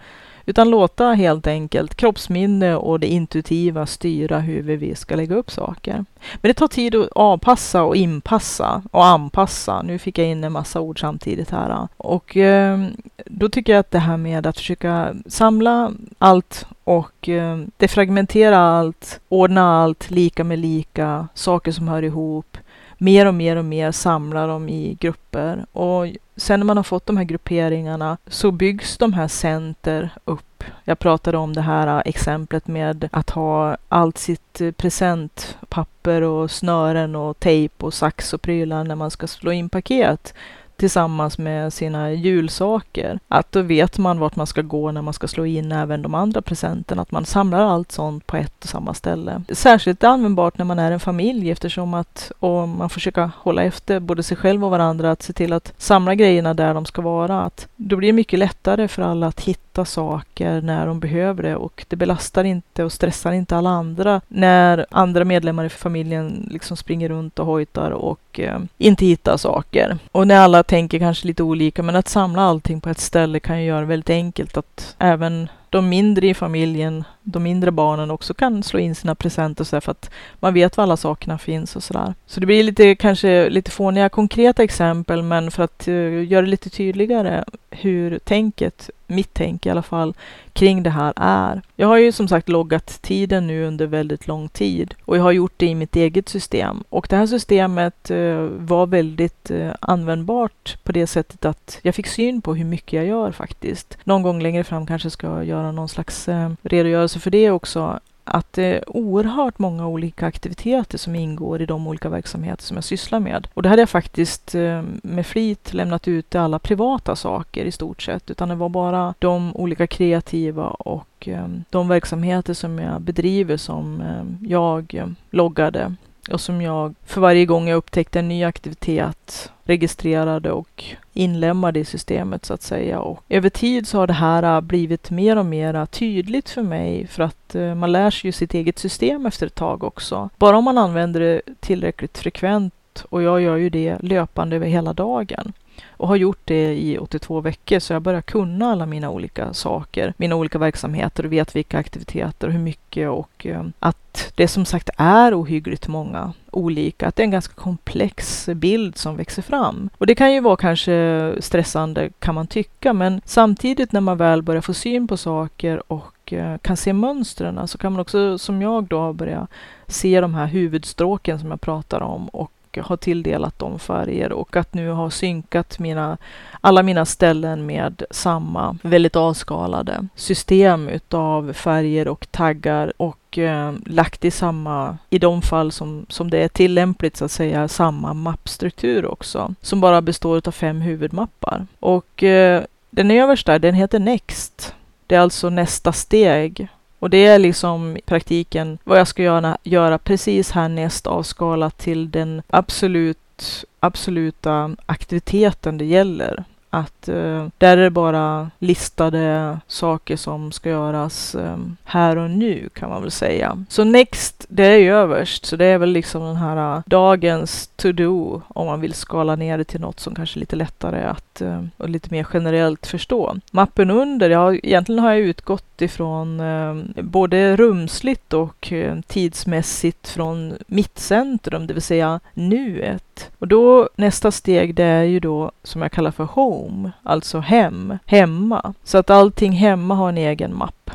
Utan 0.49 0.69
låta 0.69 1.05
helt 1.05 1.47
enkelt 1.47 1.95
kroppsminne 1.95 2.75
och 2.75 2.99
det 2.99 3.07
intuitiva 3.07 3.85
styra 3.85 4.39
hur 4.39 4.61
vi 4.63 4.95
ska 4.95 5.15
lägga 5.15 5.35
upp 5.35 5.51
saker. 5.51 6.05
Men 6.41 6.49
det 6.49 6.53
tar 6.53 6.67
tid 6.67 6.95
att 6.95 7.09
avpassa 7.11 7.83
och 7.83 7.95
inpassa 7.95 8.81
och 8.91 9.05
anpassa. 9.05 9.81
Nu 9.81 9.99
fick 9.99 10.17
jag 10.17 10.27
in 10.27 10.43
en 10.43 10.51
massa 10.51 10.81
ord 10.81 10.99
samtidigt 10.99 11.51
här. 11.51 11.87
Och 11.97 12.37
eh, 12.37 12.87
då 13.25 13.49
tycker 13.49 13.73
jag 13.73 13.79
att 13.79 13.91
det 13.91 13.99
här 13.99 14.17
med 14.17 14.47
att 14.47 14.57
försöka 14.57 15.15
samla 15.25 15.91
allt 16.17 16.65
och 16.83 17.29
eh, 17.29 17.57
defragmentera 17.77 18.57
allt, 18.57 19.19
ordna 19.29 19.81
allt 19.83 20.11
lika 20.11 20.43
med 20.43 20.59
lika, 20.59 21.27
saker 21.33 21.71
som 21.71 21.87
hör 21.87 22.03
ihop, 22.03 22.57
mer 23.01 23.25
och 23.25 23.33
mer 23.33 23.55
och 23.55 23.65
mer 23.65 23.91
samla 23.91 24.47
dem 24.47 24.69
i 24.69 24.97
grupper. 24.99 25.65
Och 25.71 26.07
sen 26.35 26.59
när 26.59 26.65
man 26.65 26.77
har 26.77 26.83
fått 26.83 27.05
de 27.05 27.17
här 27.17 27.23
grupperingarna 27.23 28.17
så 28.27 28.51
byggs 28.51 28.97
de 28.97 29.13
här 29.13 29.27
center 29.27 30.09
upp. 30.25 30.63
Jag 30.83 30.99
pratade 30.99 31.37
om 31.37 31.53
det 31.53 31.61
här 31.61 31.87
äh, 31.87 32.01
exemplet 32.05 32.67
med 32.67 33.09
att 33.11 33.29
ha 33.29 33.77
allt 33.89 34.17
sitt 34.17 34.61
äh, 34.61 34.71
presentpapper 34.71 36.21
och 36.21 36.51
snören 36.51 37.15
och 37.15 37.39
tejp 37.39 37.85
och 37.85 37.93
sax 37.93 38.33
och 38.33 38.41
prylar 38.41 38.83
när 38.83 38.95
man 38.95 39.11
ska 39.11 39.27
slå 39.27 39.51
in 39.51 39.69
paket 39.69 40.33
tillsammans 40.79 41.37
med 41.37 41.73
sina 41.73 42.11
julsaker. 42.11 43.19
Att 43.27 43.51
då 43.51 43.61
vet 43.61 43.97
man 43.97 44.19
vart 44.19 44.35
man 44.35 44.47
ska 44.47 44.61
gå 44.61 44.91
när 44.91 45.01
man 45.01 45.13
ska 45.13 45.27
slå 45.27 45.45
in 45.45 45.71
även 45.71 46.01
de 46.01 46.15
andra 46.15 46.41
presenterna. 46.41 47.01
Att 47.01 47.11
man 47.11 47.25
samlar 47.25 47.59
allt 47.59 47.91
sånt 47.91 48.27
på 48.27 48.37
ett 48.37 48.63
och 48.63 48.69
samma 48.69 48.93
ställe. 48.93 49.41
Särskilt 49.49 50.03
användbart 50.03 50.57
när 50.57 50.65
man 50.65 50.79
är 50.79 50.91
en 50.91 50.99
familj 50.99 51.51
eftersom 51.51 51.93
att 51.93 52.31
om 52.39 52.77
man 52.77 52.89
försöker 52.89 53.29
hålla 53.37 53.63
efter 53.63 53.99
både 53.99 54.23
sig 54.23 54.37
själv 54.37 54.65
och 54.65 54.71
varandra 54.71 55.11
att 55.11 55.21
se 55.21 55.33
till 55.33 55.53
att 55.53 55.73
samla 55.77 56.15
grejerna 56.15 56.53
där 56.53 56.73
de 56.73 56.85
ska 56.85 57.01
vara. 57.01 57.41
Att 57.41 57.67
då 57.75 57.95
blir 57.95 58.09
det 58.09 58.13
mycket 58.13 58.39
lättare 58.39 58.87
för 58.87 59.01
alla 59.01 59.27
att 59.27 59.41
hitta 59.41 59.85
saker 59.85 60.61
när 60.61 60.87
de 60.87 60.99
behöver 60.99 61.43
det 61.43 61.55
och 61.55 61.85
det 61.87 61.95
belastar 61.95 62.43
inte 62.43 62.83
och 62.83 62.91
stressar 62.91 63.31
inte 63.31 63.57
alla 63.57 63.69
andra 63.69 64.21
när 64.27 64.85
andra 64.91 65.25
medlemmar 65.25 65.65
i 65.65 65.69
familjen 65.69 66.47
liksom 66.51 66.77
springer 66.77 67.09
runt 67.09 67.39
och 67.39 67.45
hojtar 67.45 67.91
och 67.91 68.39
eh, 68.39 68.59
inte 68.77 69.05
hittar 69.05 69.37
saker. 69.37 69.97
Och 70.11 70.27
när 70.27 70.39
alla 70.39 70.63
tänker 70.69 70.99
kanske 70.99 71.27
lite 71.27 71.43
olika, 71.43 71.83
men 71.83 71.95
att 71.95 72.07
samla 72.07 72.41
allting 72.41 72.81
på 72.81 72.89
ett 72.89 72.99
ställe 72.99 73.39
kan 73.39 73.61
ju 73.61 73.67
göra 73.67 73.79
det 73.79 73.85
väldigt 73.85 74.09
enkelt 74.09 74.57
att 74.57 74.95
även 74.99 75.49
de 75.69 75.89
mindre 75.89 76.27
i 76.27 76.33
familjen, 76.33 77.03
de 77.23 77.43
mindre 77.43 77.71
barnen 77.71 78.11
också 78.11 78.33
kan 78.33 78.63
slå 78.63 78.79
in 78.79 78.95
sina 78.95 79.15
presenter 79.15 79.63
så 79.63 79.81
för 79.81 79.91
att 79.91 80.09
man 80.39 80.53
vet 80.53 80.77
var 80.77 80.83
alla 80.83 80.97
sakerna 80.97 81.37
finns 81.37 81.75
och 81.75 81.83
sådär. 81.83 82.13
Så 82.25 82.39
det 82.39 82.45
blir 82.45 82.63
lite, 82.63 82.95
kanske 82.95 83.49
lite 83.49 83.71
fåniga 83.71 84.09
konkreta 84.09 84.63
exempel, 84.63 85.23
men 85.23 85.51
för 85.51 85.63
att 85.63 85.87
uh, 85.87 86.25
göra 86.25 86.41
det 86.41 86.51
lite 86.51 86.69
tydligare 86.69 87.43
hur 87.71 88.19
tänket, 88.19 88.89
mitt 89.07 89.29
tänk 89.33 89.65
i 89.65 89.69
alla 89.69 89.81
fall, 89.81 90.13
kring 90.53 90.83
det 90.83 90.89
här 90.89 91.13
är. 91.15 91.61
Jag 91.75 91.87
har 91.87 91.97
ju 91.97 92.11
som 92.11 92.27
sagt 92.27 92.49
loggat 92.49 93.01
tiden 93.01 93.47
nu 93.47 93.65
under 93.65 93.87
väldigt 93.87 94.27
lång 94.27 94.49
tid 94.49 94.95
och 95.05 95.17
jag 95.17 95.23
har 95.23 95.31
gjort 95.31 95.53
det 95.57 95.65
i 95.65 95.75
mitt 95.75 95.95
eget 95.95 96.29
system. 96.29 96.83
Och 96.89 97.07
det 97.09 97.15
här 97.15 97.27
systemet 97.27 98.11
uh, 98.11 98.49
var 98.57 98.87
väldigt 98.87 99.51
uh, 99.51 99.71
användbart 99.79 100.77
på 100.83 100.91
det 100.91 101.07
sättet 101.07 101.45
att 101.45 101.79
jag 101.81 101.95
fick 101.95 102.07
syn 102.07 102.41
på 102.41 102.55
hur 102.55 102.65
mycket 102.65 102.93
jag 102.93 103.05
gör 103.05 103.31
faktiskt. 103.31 103.97
Någon 104.03 104.23
gång 104.23 104.41
längre 104.41 104.63
fram 104.63 104.85
kanske 104.85 105.09
ska 105.09 105.27
jag 105.27 105.45
göra 105.45 105.58
någon 105.61 105.89
slags 105.89 106.29
eh, 106.29 106.51
redogörelse 106.61 107.19
för 107.19 107.31
det 107.31 107.51
också. 107.51 107.99
Att 108.23 108.53
det 108.53 108.63
är 108.63 108.89
oerhört 108.89 109.59
många 109.59 109.87
olika 109.87 110.27
aktiviteter 110.27 110.97
som 110.97 111.15
ingår 111.15 111.61
i 111.61 111.65
de 111.65 111.87
olika 111.87 112.09
verksamheter 112.09 112.63
som 112.63 112.77
jag 112.77 112.83
sysslar 112.83 113.19
med. 113.19 113.47
Och 113.53 113.63
det 113.63 113.69
hade 113.69 113.81
jag 113.81 113.89
faktiskt 113.89 114.55
eh, 114.55 114.83
med 115.03 115.25
flit 115.25 115.73
lämnat 115.73 116.07
ut 116.07 116.35
alla 116.35 116.59
privata 116.59 117.15
saker 117.15 117.65
i 117.65 117.71
stort 117.71 118.01
sett, 118.01 118.31
utan 118.31 118.49
det 118.49 118.55
var 118.55 118.69
bara 118.69 119.13
de 119.19 119.55
olika 119.55 119.87
kreativa 119.87 120.67
och 120.67 121.27
eh, 121.27 121.47
de 121.69 121.87
verksamheter 121.87 122.53
som 122.53 122.79
jag 122.79 123.01
bedriver 123.01 123.57
som 123.57 124.03
jag 124.41 125.15
loggade 125.29 125.95
och 126.31 126.41
som 126.41 126.61
jag 126.61 126.95
för 127.05 127.21
varje 127.21 127.45
gång 127.45 127.67
jag 127.67 127.77
upptäckte 127.77 128.19
en 128.19 128.27
ny 128.27 128.43
aktivitet 128.43 129.51
registrerade 129.63 130.51
och 130.51 130.83
inlemmade 131.13 131.79
i 131.79 131.85
systemet 131.85 132.45
så 132.45 132.53
att 132.53 132.61
säga. 132.61 132.99
Och 132.99 133.23
över 133.29 133.49
tid 133.49 133.87
så 133.87 133.97
har 133.97 134.07
det 134.07 134.13
här 134.13 134.55
äh, 134.55 134.61
blivit 134.61 135.11
mer 135.11 135.35
och 135.35 135.45
mer 135.45 135.73
äh, 135.73 135.85
tydligt 135.85 136.49
för 136.49 136.63
mig 136.63 137.07
för 137.07 137.23
att 137.23 137.55
äh, 137.55 137.75
man 137.75 137.91
lär 137.91 138.11
sig 138.11 138.27
ju 138.27 138.31
sitt 138.31 138.53
eget 138.53 138.79
system 138.79 139.25
efter 139.25 139.47
ett 139.47 139.55
tag 139.55 139.83
också. 139.83 140.29
Bara 140.37 140.57
om 140.57 140.63
man 140.63 140.77
använder 140.77 141.19
det 141.19 141.41
tillräckligt 141.59 142.17
frekvent 142.17 143.05
och 143.09 143.23
jag 143.23 143.41
gör 143.41 143.55
ju 143.55 143.69
det 143.69 143.97
löpande 143.99 144.55
över 144.55 144.67
hela 144.67 144.93
dagen 144.93 145.53
och 145.87 146.07
har 146.07 146.15
gjort 146.15 146.41
det 146.45 146.73
i 146.73 146.97
82 146.97 147.41
veckor 147.41 147.79
så 147.79 147.93
jag 147.93 148.01
börjar 148.01 148.21
kunna 148.21 148.71
alla 148.71 148.85
mina 148.85 149.09
olika 149.09 149.53
saker, 149.53 150.13
mina 150.17 150.35
olika 150.35 150.57
verksamheter 150.57 151.25
och 151.25 151.33
vet 151.33 151.55
vilka 151.55 151.77
aktiviteter 151.77 152.47
och 152.47 152.53
hur 152.53 152.59
mycket 152.59 153.09
och 153.09 153.45
eh, 153.45 153.63
att 153.79 154.31
det 154.35 154.47
som 154.47 154.65
sagt 154.65 154.89
är 154.97 155.41
ohyggligt 155.41 155.87
många 155.87 156.33
olika, 156.51 157.07
att 157.07 157.15
det 157.15 157.21
är 157.21 157.25
en 157.25 157.31
ganska 157.31 157.53
komplex 157.53 158.49
bild 158.55 158.97
som 158.97 159.17
växer 159.17 159.41
fram. 159.41 159.89
Och 159.97 160.07
det 160.07 160.15
kan 160.15 160.33
ju 160.33 160.39
vara 160.39 160.55
kanske 160.55 161.35
stressande 161.39 162.09
kan 162.19 162.35
man 162.35 162.47
tycka, 162.47 162.93
men 162.93 163.21
samtidigt 163.25 163.91
när 163.91 164.01
man 164.01 164.17
väl 164.17 164.41
börjar 164.41 164.61
få 164.61 164.73
syn 164.73 165.07
på 165.07 165.17
saker 165.17 165.91
och 165.91 166.33
eh, 166.33 166.57
kan 166.57 166.77
se 166.77 166.93
mönstren 166.93 167.67
så 167.67 167.77
kan 167.77 167.91
man 167.93 168.01
också 168.01 168.37
som 168.37 168.61
jag 168.61 168.83
då 168.83 169.13
börja 169.13 169.47
se 169.87 170.21
de 170.21 170.35
här 170.35 170.45
huvudstråken 170.45 171.39
som 171.39 171.51
jag 171.51 171.61
pratar 171.61 172.01
om 172.01 172.27
och 172.29 172.51
och 172.77 172.85
har 172.85 172.97
tilldelat 172.97 173.59
dem 173.59 173.79
färger 173.79 174.31
och 174.31 174.55
att 174.55 174.73
nu 174.73 174.89
ha 174.89 175.09
synkat 175.09 175.79
mina, 175.79 176.17
alla 176.61 176.83
mina 176.83 177.05
ställen 177.05 177.65
med 177.65 178.03
samma 178.11 178.77
väldigt 178.83 179.15
avskalade 179.15 180.07
system 180.15 180.89
utav 180.89 181.53
färger 181.53 182.07
och 182.07 182.31
taggar 182.31 182.93
och 182.97 183.37
eh, 183.37 183.73
lagt 183.85 184.25
i 184.25 184.31
samma, 184.31 184.97
i 185.09 185.19
de 185.19 185.41
fall 185.41 185.71
som, 185.71 186.05
som 186.09 186.29
det 186.29 186.37
är 186.37 186.47
tillämpligt 186.47 187.17
så 187.17 187.25
att 187.25 187.31
säga, 187.31 187.67
samma 187.67 188.13
mappstruktur 188.13 189.05
också 189.05 189.53
som 189.61 189.81
bara 189.81 190.01
består 190.01 190.41
av 190.47 190.51
fem 190.51 190.81
huvudmappar. 190.81 191.67
Och 191.79 192.23
eh, 192.23 192.63
den 192.89 193.11
översta, 193.11 193.59
den 193.59 193.73
heter 193.73 193.99
Next. 193.99 194.75
Det 195.07 195.15
är 195.15 195.19
alltså 195.19 195.49
nästa 195.49 195.93
steg 195.93 196.67
och 196.99 197.09
det 197.09 197.25
är 197.25 197.39
liksom 197.39 197.97
i 197.97 198.01
praktiken 198.01 198.77
vad 198.83 198.99
jag 198.99 199.07
ska 199.07 199.23
göra, 199.23 199.57
göra 199.63 199.97
precis 199.97 200.51
härnäst 200.51 201.07
avskalat 201.07 201.77
till 201.77 202.11
den 202.11 202.41
absolut, 202.47 203.65
absoluta 203.79 204.75
aktiviteten 204.85 205.77
det 205.77 205.85
gäller 205.85 206.43
att 206.69 207.07
eh, 207.07 207.47
där 207.57 207.77
är 207.77 207.83
det 207.83 207.89
bara 207.89 208.51
listade 208.59 209.59
saker 209.67 210.17
som 210.17 210.51
ska 210.51 210.69
göras 210.69 211.35
eh, 211.35 211.57
här 211.83 212.17
och 212.17 212.29
nu 212.29 212.69
kan 212.73 212.89
man 212.89 213.01
väl 213.01 213.11
säga. 213.11 213.65
Så 213.69 213.83
Next, 213.83 214.45
det 214.49 214.65
är 214.65 214.77
ju 214.77 214.93
överst, 214.93 215.45
så 215.45 215.55
det 215.55 215.65
är 215.65 215.77
väl 215.77 215.89
liksom 215.89 216.23
den 216.23 216.35
här 216.35 216.75
uh, 216.75 216.81
dagens 216.85 217.69
to-do 217.75 218.41
om 218.47 218.67
man 218.67 218.81
vill 218.81 218.93
skala 218.93 219.35
ner 219.35 219.57
det 219.57 219.63
till 219.63 219.81
något 219.81 219.99
som 219.99 220.15
kanske 220.15 220.37
är 220.37 220.39
lite 220.39 220.55
lättare 220.55 221.03
att 221.03 221.41
uh, 221.41 221.63
och 221.77 221.89
lite 221.89 222.11
mer 222.11 222.27
generellt 222.33 222.87
förstå. 222.87 223.35
Mappen 223.51 223.89
under, 223.89 224.29
ja 224.29 224.53
egentligen 224.53 224.99
har 224.99 225.11
jag 225.11 225.19
utgått 225.19 225.81
ifrån 225.81 226.39
ehm, 226.39 226.93
både 226.95 227.55
rumsligt 227.55 228.33
och 228.33 228.71
eh, 228.71 228.99
tidsmässigt 229.07 230.07
från 230.07 230.53
mitt 230.67 230.99
centrum, 230.99 231.67
det 231.67 231.73
vill 231.73 231.83
säga 231.83 232.19
nuet. 232.33 233.03
Och 233.39 233.47
då 233.47 233.89
nästa 233.95 234.31
steg 234.31 234.75
det 234.75 234.83
är 234.83 235.03
ju 235.03 235.19
då 235.19 235.51
som 235.63 235.81
jag 235.81 235.91
kallar 235.91 236.11
för 236.11 236.23
home 236.23 236.69
home, 236.69 236.91
alltså 237.03 237.39
hem, 237.39 237.97
hemma. 238.05 238.73
Så 238.83 238.97
att 238.97 239.09
allting 239.09 239.51
hemma 239.51 239.95
har 239.95 240.09
en 240.09 240.17
egen 240.17 240.57
mapp, 240.57 240.91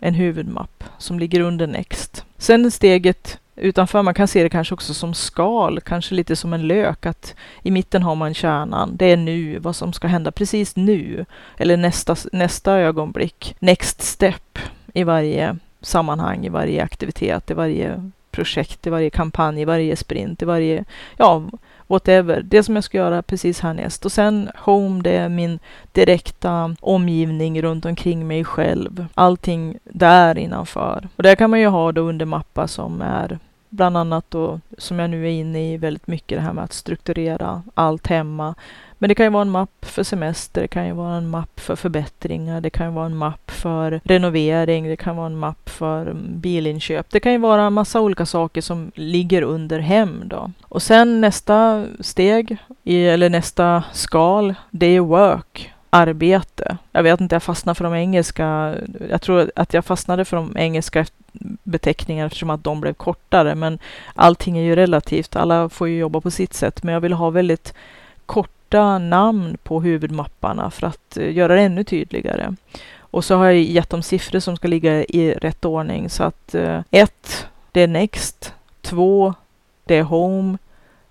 en 0.00 0.14
huvudmapp 0.14 0.84
som 0.98 1.18
ligger 1.18 1.40
under 1.40 1.66
Next. 1.66 2.24
Sen 2.38 2.70
steget 2.70 3.38
utanför, 3.56 4.02
man 4.02 4.14
kan 4.14 4.28
se 4.28 4.42
det 4.42 4.48
kanske 4.48 4.74
också 4.74 4.94
som 4.94 5.14
skal, 5.14 5.80
kanske 5.80 6.14
lite 6.14 6.36
som 6.36 6.52
en 6.52 6.66
lök, 6.66 7.06
att 7.06 7.34
i 7.62 7.70
mitten 7.70 8.02
har 8.02 8.14
man 8.14 8.34
kärnan. 8.34 8.96
Det 8.96 9.06
är 9.06 9.16
nu, 9.16 9.58
vad 9.58 9.76
som 9.76 9.92
ska 9.92 10.08
hända 10.08 10.32
precis 10.32 10.76
nu, 10.76 11.26
eller 11.56 11.76
nästa, 11.76 12.16
nästa 12.32 12.72
ögonblick. 12.72 13.56
Next 13.58 14.02
step 14.02 14.58
i 14.94 15.04
varje 15.04 15.56
sammanhang, 15.80 16.46
i 16.46 16.48
varje 16.48 16.82
aktivitet, 16.82 17.50
i 17.50 17.54
varje 17.54 18.10
projekt, 18.30 18.86
i 18.86 18.90
varje 18.90 19.10
kampanj, 19.10 19.60
i 19.60 19.64
varje 19.64 19.96
sprint, 19.96 20.42
i 20.42 20.44
varje, 20.44 20.84
ja, 21.16 21.42
whatever. 21.86 22.42
Det 22.42 22.62
som 22.62 22.74
jag 22.74 22.84
ska 22.84 22.98
göra 22.98 23.22
precis 23.22 23.60
härnäst. 23.60 24.04
Och 24.04 24.12
sen 24.12 24.50
Home, 24.56 25.02
det 25.02 25.16
är 25.16 25.28
min 25.28 25.58
direkta 25.92 26.76
omgivning 26.80 27.62
runt 27.62 27.84
omkring 27.84 28.26
mig 28.26 28.44
själv. 28.44 29.06
Allting 29.14 29.78
där 29.84 30.38
innanför. 30.38 31.08
Och 31.16 31.22
där 31.22 31.34
kan 31.34 31.50
man 31.50 31.60
ju 31.60 31.66
ha 31.66 31.92
då 31.92 32.00
under 32.00 32.26
mappar 32.26 32.66
som 32.66 33.02
är 33.02 33.38
bland 33.70 33.96
annat 33.96 34.24
då, 34.28 34.60
som 34.78 34.98
jag 34.98 35.10
nu 35.10 35.24
är 35.24 35.30
inne 35.30 35.72
i 35.72 35.76
väldigt 35.76 36.06
mycket 36.06 36.38
det 36.38 36.42
här 36.42 36.52
med 36.52 36.64
att 36.64 36.72
strukturera 36.72 37.62
allt 37.74 38.06
hemma. 38.06 38.54
Men 38.98 39.08
det 39.08 39.14
kan 39.14 39.26
ju 39.26 39.30
vara 39.30 39.42
en 39.42 39.50
mapp 39.50 39.84
för 39.84 40.02
semester, 40.02 40.62
det 40.62 40.68
kan 40.68 40.86
ju 40.86 40.92
vara 40.92 41.16
en 41.16 41.30
mapp 41.30 41.60
för 41.60 41.76
förbättringar, 41.76 42.60
det 42.60 42.70
kan 42.70 42.86
ju 42.86 42.92
vara 42.92 43.06
en 43.06 43.16
mapp 43.16 43.50
för 43.50 44.00
renovering, 44.04 44.88
det 44.88 44.96
kan 44.96 45.16
vara 45.16 45.26
en 45.26 45.38
mapp 45.38 45.68
för 45.68 46.12
bilinköp. 46.14 47.06
Det 47.10 47.20
kan 47.20 47.32
ju 47.32 47.38
vara 47.38 47.62
en 47.62 47.72
massa 47.72 48.00
olika 48.00 48.26
saker 48.26 48.60
som 48.60 48.92
ligger 48.94 49.42
under 49.42 49.78
hem 49.78 50.22
då. 50.24 50.50
Och 50.62 50.82
sen 50.82 51.20
nästa 51.20 51.86
steg, 52.00 52.56
eller 52.84 53.30
nästa 53.30 53.84
skal, 53.92 54.54
det 54.70 54.86
är 54.86 55.00
work 55.00 55.72
arbete. 55.90 56.76
Jag 56.92 57.02
vet 57.02 57.20
inte, 57.20 57.34
jag 57.34 57.42
fastnade 57.42 57.74
för 57.74 57.84
de 57.84 57.94
engelska. 57.94 58.74
Jag 59.10 59.22
tror 59.22 59.50
att 59.56 59.74
jag 59.74 59.84
fastnade 59.84 60.24
för 60.24 60.36
de 60.36 60.56
engelska 60.56 61.04
beteckningarna 61.62 62.26
eftersom 62.26 62.50
att 62.50 62.64
de 62.64 62.80
blev 62.80 62.94
kortare. 62.94 63.54
Men 63.54 63.78
allting 64.14 64.58
är 64.58 64.62
ju 64.62 64.76
relativt. 64.76 65.36
Alla 65.36 65.68
får 65.68 65.88
ju 65.88 65.98
jobba 65.98 66.20
på 66.20 66.30
sitt 66.30 66.54
sätt. 66.54 66.82
Men 66.82 66.94
jag 66.94 67.00
vill 67.00 67.12
ha 67.12 67.30
väldigt 67.30 67.74
kort 68.26 68.57
korta 68.68 68.98
namn 68.98 69.56
på 69.62 69.80
huvudmapparna 69.80 70.70
för 70.70 70.86
att 70.86 71.16
eh, 71.16 71.32
göra 71.32 71.54
det 71.54 71.62
ännu 71.62 71.84
tydligare. 71.84 72.54
Och 73.00 73.24
så 73.24 73.36
har 73.36 73.44
jag 73.44 73.56
gett 73.56 73.90
dem 73.90 74.02
siffror 74.02 74.40
som 74.40 74.56
ska 74.56 74.68
ligga 74.68 75.04
i 75.04 75.34
rätt 75.34 75.64
ordning. 75.64 76.10
Så 76.10 76.24
att 76.24 76.54
eh, 76.54 76.80
ett, 76.90 77.46
det 77.72 77.80
är 77.80 77.86
Next. 77.86 78.54
Två, 78.82 79.34
det 79.84 79.94
är 79.94 80.02
Home. 80.02 80.58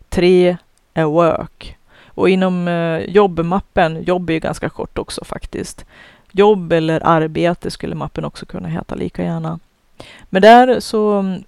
Tre 0.09 0.57
är 0.93 1.05
Work. 1.05 1.77
Och 2.05 2.29
inom 2.29 2.67
eh, 2.67 2.99
jobbmappen, 2.99 4.03
jobb 4.03 4.29
är 4.29 4.33
ju 4.33 4.39
ganska 4.39 4.69
kort 4.69 4.97
också 4.97 5.25
faktiskt. 5.25 5.85
Jobb 6.31 6.71
eller 6.71 7.01
arbete 7.05 7.71
skulle 7.71 7.95
mappen 7.95 8.25
också 8.25 8.45
kunna 8.45 8.69
heta 8.69 8.95
lika 8.95 9.23
gärna. 9.23 9.59
Men 10.29 10.41
där 10.41 10.79
så 10.79 11.11
mm, 11.11 11.43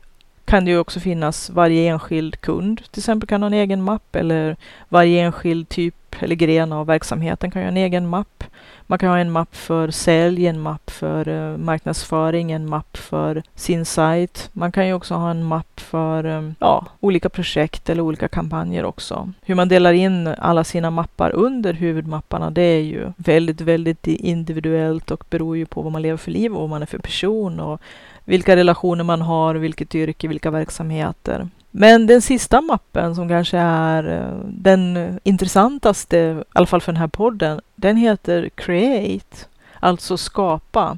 kan 0.49 0.65
det 0.65 0.71
ju 0.71 0.79
också 0.79 0.99
finnas 0.99 1.49
varje 1.49 1.89
enskild 1.89 2.41
kund 2.41 2.81
till 2.91 2.99
exempel 2.99 3.27
kan 3.27 3.41
ha 3.41 3.47
en 3.47 3.53
egen 3.53 3.83
mapp 3.83 4.15
eller 4.15 4.55
varje 4.89 5.21
enskild 5.21 5.69
typ 5.69 5.95
eller 6.19 6.35
gren 6.35 6.73
av 6.73 6.87
verksamheten 6.87 7.51
kan 7.51 7.61
ha 7.61 7.69
en 7.69 7.77
egen 7.77 8.07
mapp. 8.07 8.43
Man 8.81 8.99
kan 8.99 9.09
ha 9.09 9.17
en 9.17 9.31
mapp 9.31 9.55
för 9.55 9.91
sälj, 9.91 10.47
en 10.47 10.59
mapp 10.59 10.89
för 10.89 11.27
eh, 11.27 11.57
marknadsföring, 11.57 12.51
en 12.51 12.69
mapp 12.69 12.97
för 12.97 13.43
sin 13.55 13.85
sajt. 13.85 14.49
Man 14.53 14.71
kan 14.71 14.87
ju 14.87 14.93
också 14.93 15.13
ha 15.15 15.31
en 15.31 15.43
mapp 15.43 15.79
för 15.79 16.23
eh, 16.23 16.51
ja, 16.59 16.85
olika 16.99 17.29
projekt 17.29 17.89
eller 17.89 18.01
olika 18.01 18.27
kampanjer 18.27 18.85
också. 18.85 19.31
Hur 19.41 19.55
man 19.55 19.69
delar 19.69 19.93
in 19.93 20.27
alla 20.27 20.63
sina 20.63 20.91
mappar 20.91 21.31
under 21.35 21.73
huvudmapparna, 21.73 22.49
det 22.51 22.61
är 22.61 22.81
ju 22.81 23.11
väldigt, 23.17 23.61
väldigt 23.61 24.07
individuellt 24.07 25.11
och 25.11 25.23
beror 25.29 25.57
ju 25.57 25.65
på 25.65 25.81
vad 25.81 25.91
man 25.91 26.01
lever 26.01 26.17
för 26.17 26.31
liv 26.31 26.53
och 26.53 26.61
vad 26.61 26.69
man 26.69 26.81
är 26.81 26.85
för 26.85 26.99
person 26.99 27.59
och 27.59 27.81
vilka 28.29 28.55
relationer 28.55 29.03
man 29.03 29.21
har, 29.21 29.55
vilket 29.55 29.95
yrke, 29.95 30.27
vilka 30.27 30.51
verksamheter. 30.51 31.47
Men 31.71 32.07
den 32.07 32.21
sista 32.21 32.61
mappen 32.61 33.15
som 33.15 33.29
kanske 33.29 33.57
är 33.57 34.21
eh, 34.21 34.39
den 34.45 35.19
intressantaste, 35.23 36.17
i 36.17 36.43
alla 36.53 36.65
fall 36.65 36.81
för 36.81 36.91
den 36.91 37.01
här 37.01 37.07
podden, 37.07 37.61
den 37.75 37.97
heter 37.97 38.49
Create, 38.55 39.37
alltså 39.79 40.17
skapa, 40.17 40.97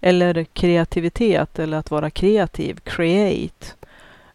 eller 0.00 0.44
kreativitet, 0.44 1.58
eller 1.58 1.78
att 1.78 1.90
vara 1.90 2.10
kreativ, 2.10 2.80
Create. 2.84 3.66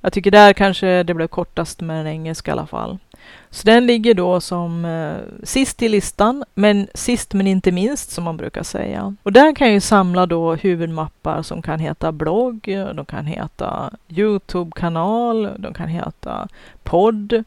Jag 0.01 0.13
tycker 0.13 0.31
där 0.31 0.53
kanske 0.53 1.03
det 1.03 1.13
blev 1.13 1.27
kortast 1.27 1.81
med 1.81 1.97
den 1.97 2.07
engelska 2.07 2.51
i 2.51 2.53
alla 2.53 2.67
fall. 2.67 2.97
Så 3.49 3.65
den 3.65 3.87
ligger 3.87 4.13
då 4.13 4.41
som 4.41 4.85
eh, 4.85 5.43
sist 5.43 5.81
i 5.81 5.89
listan, 5.89 6.43
men 6.53 6.87
sist 6.93 7.33
men 7.33 7.47
inte 7.47 7.71
minst 7.71 8.11
som 8.11 8.23
man 8.23 8.37
brukar 8.37 8.63
säga. 8.63 9.15
Och 9.23 9.31
där 9.31 9.55
kan 9.55 9.73
jag 9.73 9.83
samla 9.83 10.25
då 10.25 10.55
huvudmappar 10.55 11.41
som 11.41 11.61
kan 11.61 11.79
heta 11.79 12.11
blogg, 12.11 12.61
de 12.95 13.05
kan 13.05 13.25
heta 13.25 13.91
Youtube-kanal, 14.07 15.49
de 15.59 15.73
kan 15.73 15.87
heta 15.87 16.47
podd, 16.83 17.43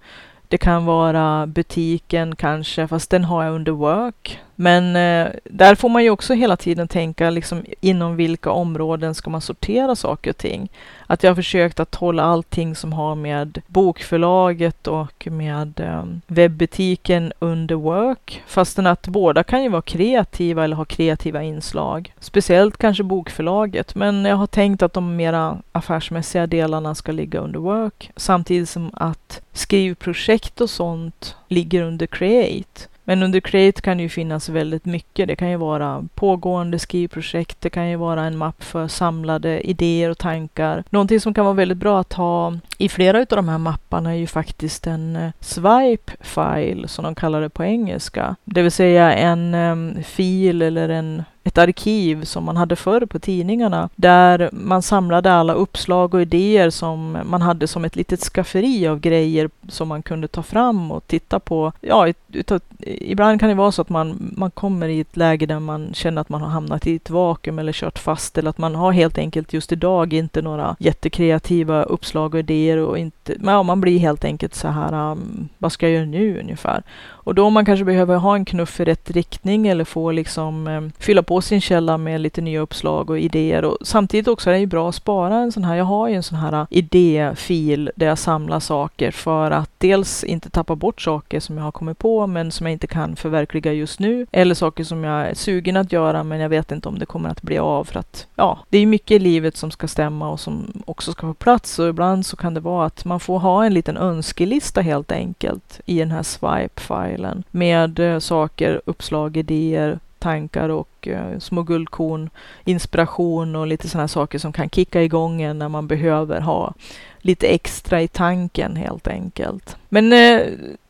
det 0.48 0.58
kan 0.58 0.84
vara 0.84 1.46
butiken 1.46 2.36
kanske, 2.36 2.88
fast 2.88 3.10
den 3.10 3.24
har 3.24 3.44
jag 3.44 3.54
under 3.54 3.72
work. 3.72 4.40
Men 4.61 4.96
eh, 4.96 5.32
där 5.44 5.74
får 5.74 5.88
man 5.88 6.04
ju 6.04 6.11
också 6.11 6.34
hela 6.34 6.56
tiden 6.56 6.88
tänka 6.88 7.30
liksom, 7.30 7.64
inom 7.80 8.16
vilka 8.16 8.50
områden 8.50 9.14
ska 9.14 9.30
man 9.30 9.40
sortera 9.40 9.96
saker 9.96 10.30
och 10.30 10.36
ting. 10.36 10.68
Att 11.06 11.22
jag 11.22 11.30
har 11.30 11.36
försökt 11.36 11.80
att 11.80 11.94
hålla 11.94 12.22
allting 12.22 12.74
som 12.74 12.92
har 12.92 13.14
med 13.14 13.62
bokförlaget 13.66 14.86
och 14.86 15.28
med 15.30 15.80
eh, 15.80 16.04
webbutiken 16.26 17.32
under 17.38 17.74
work. 17.74 18.42
Fastän 18.46 18.86
att 18.86 19.08
båda 19.08 19.42
kan 19.42 19.62
ju 19.62 19.68
vara 19.68 19.82
kreativa 19.82 20.64
eller 20.64 20.76
ha 20.76 20.84
kreativa 20.84 21.42
inslag. 21.42 22.14
Speciellt 22.18 22.76
kanske 22.76 23.02
bokförlaget. 23.02 23.94
Men 23.94 24.24
jag 24.24 24.36
har 24.36 24.46
tänkt 24.46 24.82
att 24.82 24.92
de 24.92 25.16
mera 25.16 25.58
affärsmässiga 25.72 26.46
delarna 26.46 26.94
ska 26.94 27.12
ligga 27.12 27.40
under 27.40 27.58
work. 27.58 28.11
Samtidigt 28.16 28.68
som 28.68 28.90
att 28.94 29.42
skrivprojekt 29.52 30.61
och 30.61 30.70
sånt 30.70 31.36
ligger 31.48 31.82
under 31.82 32.06
create. 32.06 32.89
Men 33.11 33.22
under 33.22 33.40
Create 33.40 33.80
kan 33.80 33.96
det 33.96 34.02
ju 34.02 34.08
finnas 34.08 34.48
väldigt 34.48 34.84
mycket. 34.84 35.28
Det 35.28 35.36
kan 35.36 35.50
ju 35.50 35.56
vara 35.56 36.04
pågående 36.14 36.78
skrivprojekt. 36.78 37.61
Det 37.61 37.70
kan 37.70 37.88
ju 37.88 37.96
vara 37.96 38.24
en 38.24 38.38
mapp 38.38 38.62
för 38.64 38.88
samlade 38.88 39.61
idéer 39.61 40.11
och 40.11 40.18
tankar. 40.18 40.84
Någonting 40.90 41.20
som 41.20 41.34
kan 41.34 41.44
vara 41.44 41.54
väldigt 41.54 41.78
bra 41.78 42.00
att 42.00 42.12
ha 42.12 42.54
i 42.78 42.88
flera 42.88 43.18
av 43.18 43.26
de 43.28 43.48
här 43.48 43.58
mapparna 43.58 44.11
är 44.11 44.16
ju 44.16 44.26
faktiskt 44.26 44.86
en 44.86 45.16
eh, 45.16 45.30
swipe 45.40 46.12
file 46.20 46.88
som 46.88 47.04
de 47.04 47.14
kallar 47.14 47.40
det 47.40 47.48
på 47.48 47.64
engelska. 47.64 48.36
Det 48.44 48.62
vill 48.62 48.72
säga 48.72 49.12
en 49.12 49.54
um, 49.54 50.02
fil 50.02 50.62
eller 50.62 50.88
en 50.88 51.22
ett 51.45 51.59
arkiv 51.59 52.24
som 52.24 52.45
man 52.45 52.57
hade 52.57 52.76
förr 52.76 53.07
på 53.07 53.18
tidningarna 53.18 53.88
där 53.97 54.51
man 54.53 54.82
samlade 54.82 55.32
alla 55.32 55.53
uppslag 55.53 56.14
och 56.14 56.22
idéer 56.22 56.70
som 56.70 57.18
man 57.24 57.43
hade 57.43 57.66
som 57.66 57.84
ett 57.84 57.97
litet 57.97 58.20
skafferi 58.20 58.88
av 58.88 59.01
grejer 59.01 59.51
som 59.68 59.88
man 59.88 60.03
kunde 60.03 60.28
ta 60.28 60.43
fram 60.43 60.91
och 60.93 61.07
titta 61.07 61.41
på. 61.41 61.72
Ja, 61.80 62.12
utav, 62.32 62.61
ibland 62.80 63.41
kan 63.41 63.49
det 63.49 63.55
vara 63.55 63.72
så 63.72 63.82
att 63.82 63.88
man, 63.88 64.32
man 64.36 64.51
kommer 64.51 64.88
i 64.88 65.01
ett 65.01 65.16
läge 65.16 65.47
där 65.47 65.61
man 65.61 65.91
känner 65.95 66.20
att 66.20 66.28
man 66.28 66.43
har 66.43 66.49
hamnat 66.49 66.86
i 66.86 66.97
ett 66.97 67.11
vakuum 67.11 67.59
eller 67.59 67.72
kört 67.72 67.99
fast 67.99 68.38
eller 68.38 68.51
att 68.51 68.59
man 68.59 68.74
har 68.74 68.93
helt 68.93 69.18
enkelt 69.18 69.53
just 69.53 69.72
idag 69.72 70.12
inte 70.12 70.43
några 70.43 70.76
jättekreativa 70.78 71.82
uppslag 71.82 72.34
och 72.34 72.41
idéer 72.41 72.76
och 72.76 72.99
inte, 72.99 73.19
ja, 73.44 73.62
man 73.62 73.80
blir 73.80 73.98
helt 73.98 74.24
enkelt 74.24 74.54
så 74.54 74.68
här, 74.68 75.12
um, 75.12 75.48
vad 75.58 75.72
ska 75.72 75.86
jag 75.86 75.94
göra 75.94 76.04
nu 76.04 76.40
ungefär? 76.40 76.82
Och 77.30 77.34
då 77.34 77.50
man 77.50 77.64
kanske 77.64 77.84
behöver 77.84 78.16
ha 78.16 78.34
en 78.34 78.44
knuff 78.44 78.80
i 78.80 78.84
rätt 78.84 79.10
riktning 79.10 79.68
eller 79.68 79.84
få 79.84 80.10
liksom 80.10 80.66
um, 80.66 80.92
fylla 80.98 81.22
på 81.22 81.40
sin 81.40 81.60
källa 81.60 81.98
med 81.98 82.20
lite 82.20 82.40
nya 82.40 82.60
uppslag 82.60 83.10
och 83.10 83.18
idéer. 83.18 83.64
Och 83.64 83.78
samtidigt 83.82 84.28
också 84.28 84.50
är 84.50 84.54
det 84.54 84.60
ju 84.60 84.66
bra 84.66 84.88
att 84.88 84.94
spara 84.94 85.36
en 85.36 85.52
sån 85.52 85.64
här. 85.64 85.76
Jag 85.76 85.84
har 85.84 86.08
ju 86.08 86.14
en 86.14 86.22
sån 86.22 86.38
här 86.38 86.60
uh, 86.60 86.66
idéfil 86.70 87.90
där 87.96 88.06
jag 88.06 88.18
samlar 88.18 88.60
saker 88.60 89.10
för 89.10 89.50
att 89.50 89.70
dels 89.78 90.24
inte 90.24 90.50
tappa 90.50 90.76
bort 90.76 91.00
saker 91.00 91.40
som 91.40 91.56
jag 91.56 91.64
har 91.64 91.72
kommit 91.72 91.98
på 91.98 92.26
men 92.26 92.50
som 92.50 92.66
jag 92.66 92.72
inte 92.72 92.86
kan 92.86 93.16
förverkliga 93.16 93.72
just 93.72 94.00
nu. 94.00 94.26
Eller 94.32 94.54
saker 94.54 94.84
som 94.84 95.04
jag 95.04 95.28
är 95.28 95.34
sugen 95.34 95.76
att 95.76 95.92
göra 95.92 96.24
men 96.24 96.40
jag 96.40 96.48
vet 96.48 96.72
inte 96.72 96.88
om 96.88 96.98
det 96.98 97.06
kommer 97.06 97.28
att 97.28 97.42
bli 97.42 97.58
av 97.58 97.84
för 97.84 98.00
att 98.00 98.26
ja, 98.34 98.58
det 98.68 98.78
är 98.78 98.86
mycket 98.86 99.10
i 99.10 99.18
livet 99.18 99.56
som 99.56 99.70
ska 99.70 99.88
stämma 99.88 100.30
och 100.30 100.40
som 100.40 100.82
också 100.86 101.12
ska 101.12 101.26
få 101.26 101.34
plats 101.34 101.78
och 101.78 101.88
ibland 101.88 102.26
så 102.26 102.36
kan 102.36 102.54
det 102.54 102.60
vara 102.60 102.86
att 102.86 103.04
man 103.04 103.19
får 103.20 103.38
ha 103.38 103.64
en 103.64 103.74
liten 103.74 103.96
önskelista 103.96 104.80
helt 104.80 105.12
enkelt 105.12 105.80
i 105.86 105.98
den 105.98 106.10
här 106.10 106.22
swipe-filen 106.22 107.42
med 107.50 107.98
eh, 107.98 108.18
saker, 108.18 108.80
uppslag, 108.84 109.36
idéer, 109.36 109.98
tankar 110.20 110.68
och 110.68 111.08
eh, 111.08 111.38
små 111.38 111.62
guldkorn, 111.62 112.30
inspiration 112.64 113.56
och 113.56 113.66
lite 113.66 113.88
sådana 113.88 114.08
saker 114.08 114.38
som 114.38 114.52
kan 114.52 114.70
kicka 114.70 115.02
igång 115.02 115.42
en 115.42 115.58
när 115.58 115.68
man 115.68 115.86
behöver 115.86 116.40
ha 116.40 116.74
lite 117.18 117.46
extra 117.46 118.02
i 118.02 118.08
tanken 118.08 118.76
helt 118.76 119.08
enkelt. 119.08 119.76
Men 119.88 120.12
eh, 120.12 120.40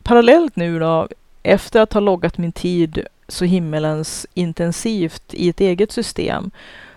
parallellt 0.03 0.55
nu 0.55 0.79
då, 0.79 1.07
efter 1.43 1.81
att 1.81 1.93
ha 1.93 2.01
loggat 2.01 2.37
min 2.37 2.51
tid 2.51 3.05
så 3.27 3.45
himmelens 3.45 4.27
intensivt 4.33 5.33
i 5.33 5.49
ett 5.49 5.61
eget 5.61 5.91
system 5.91 6.51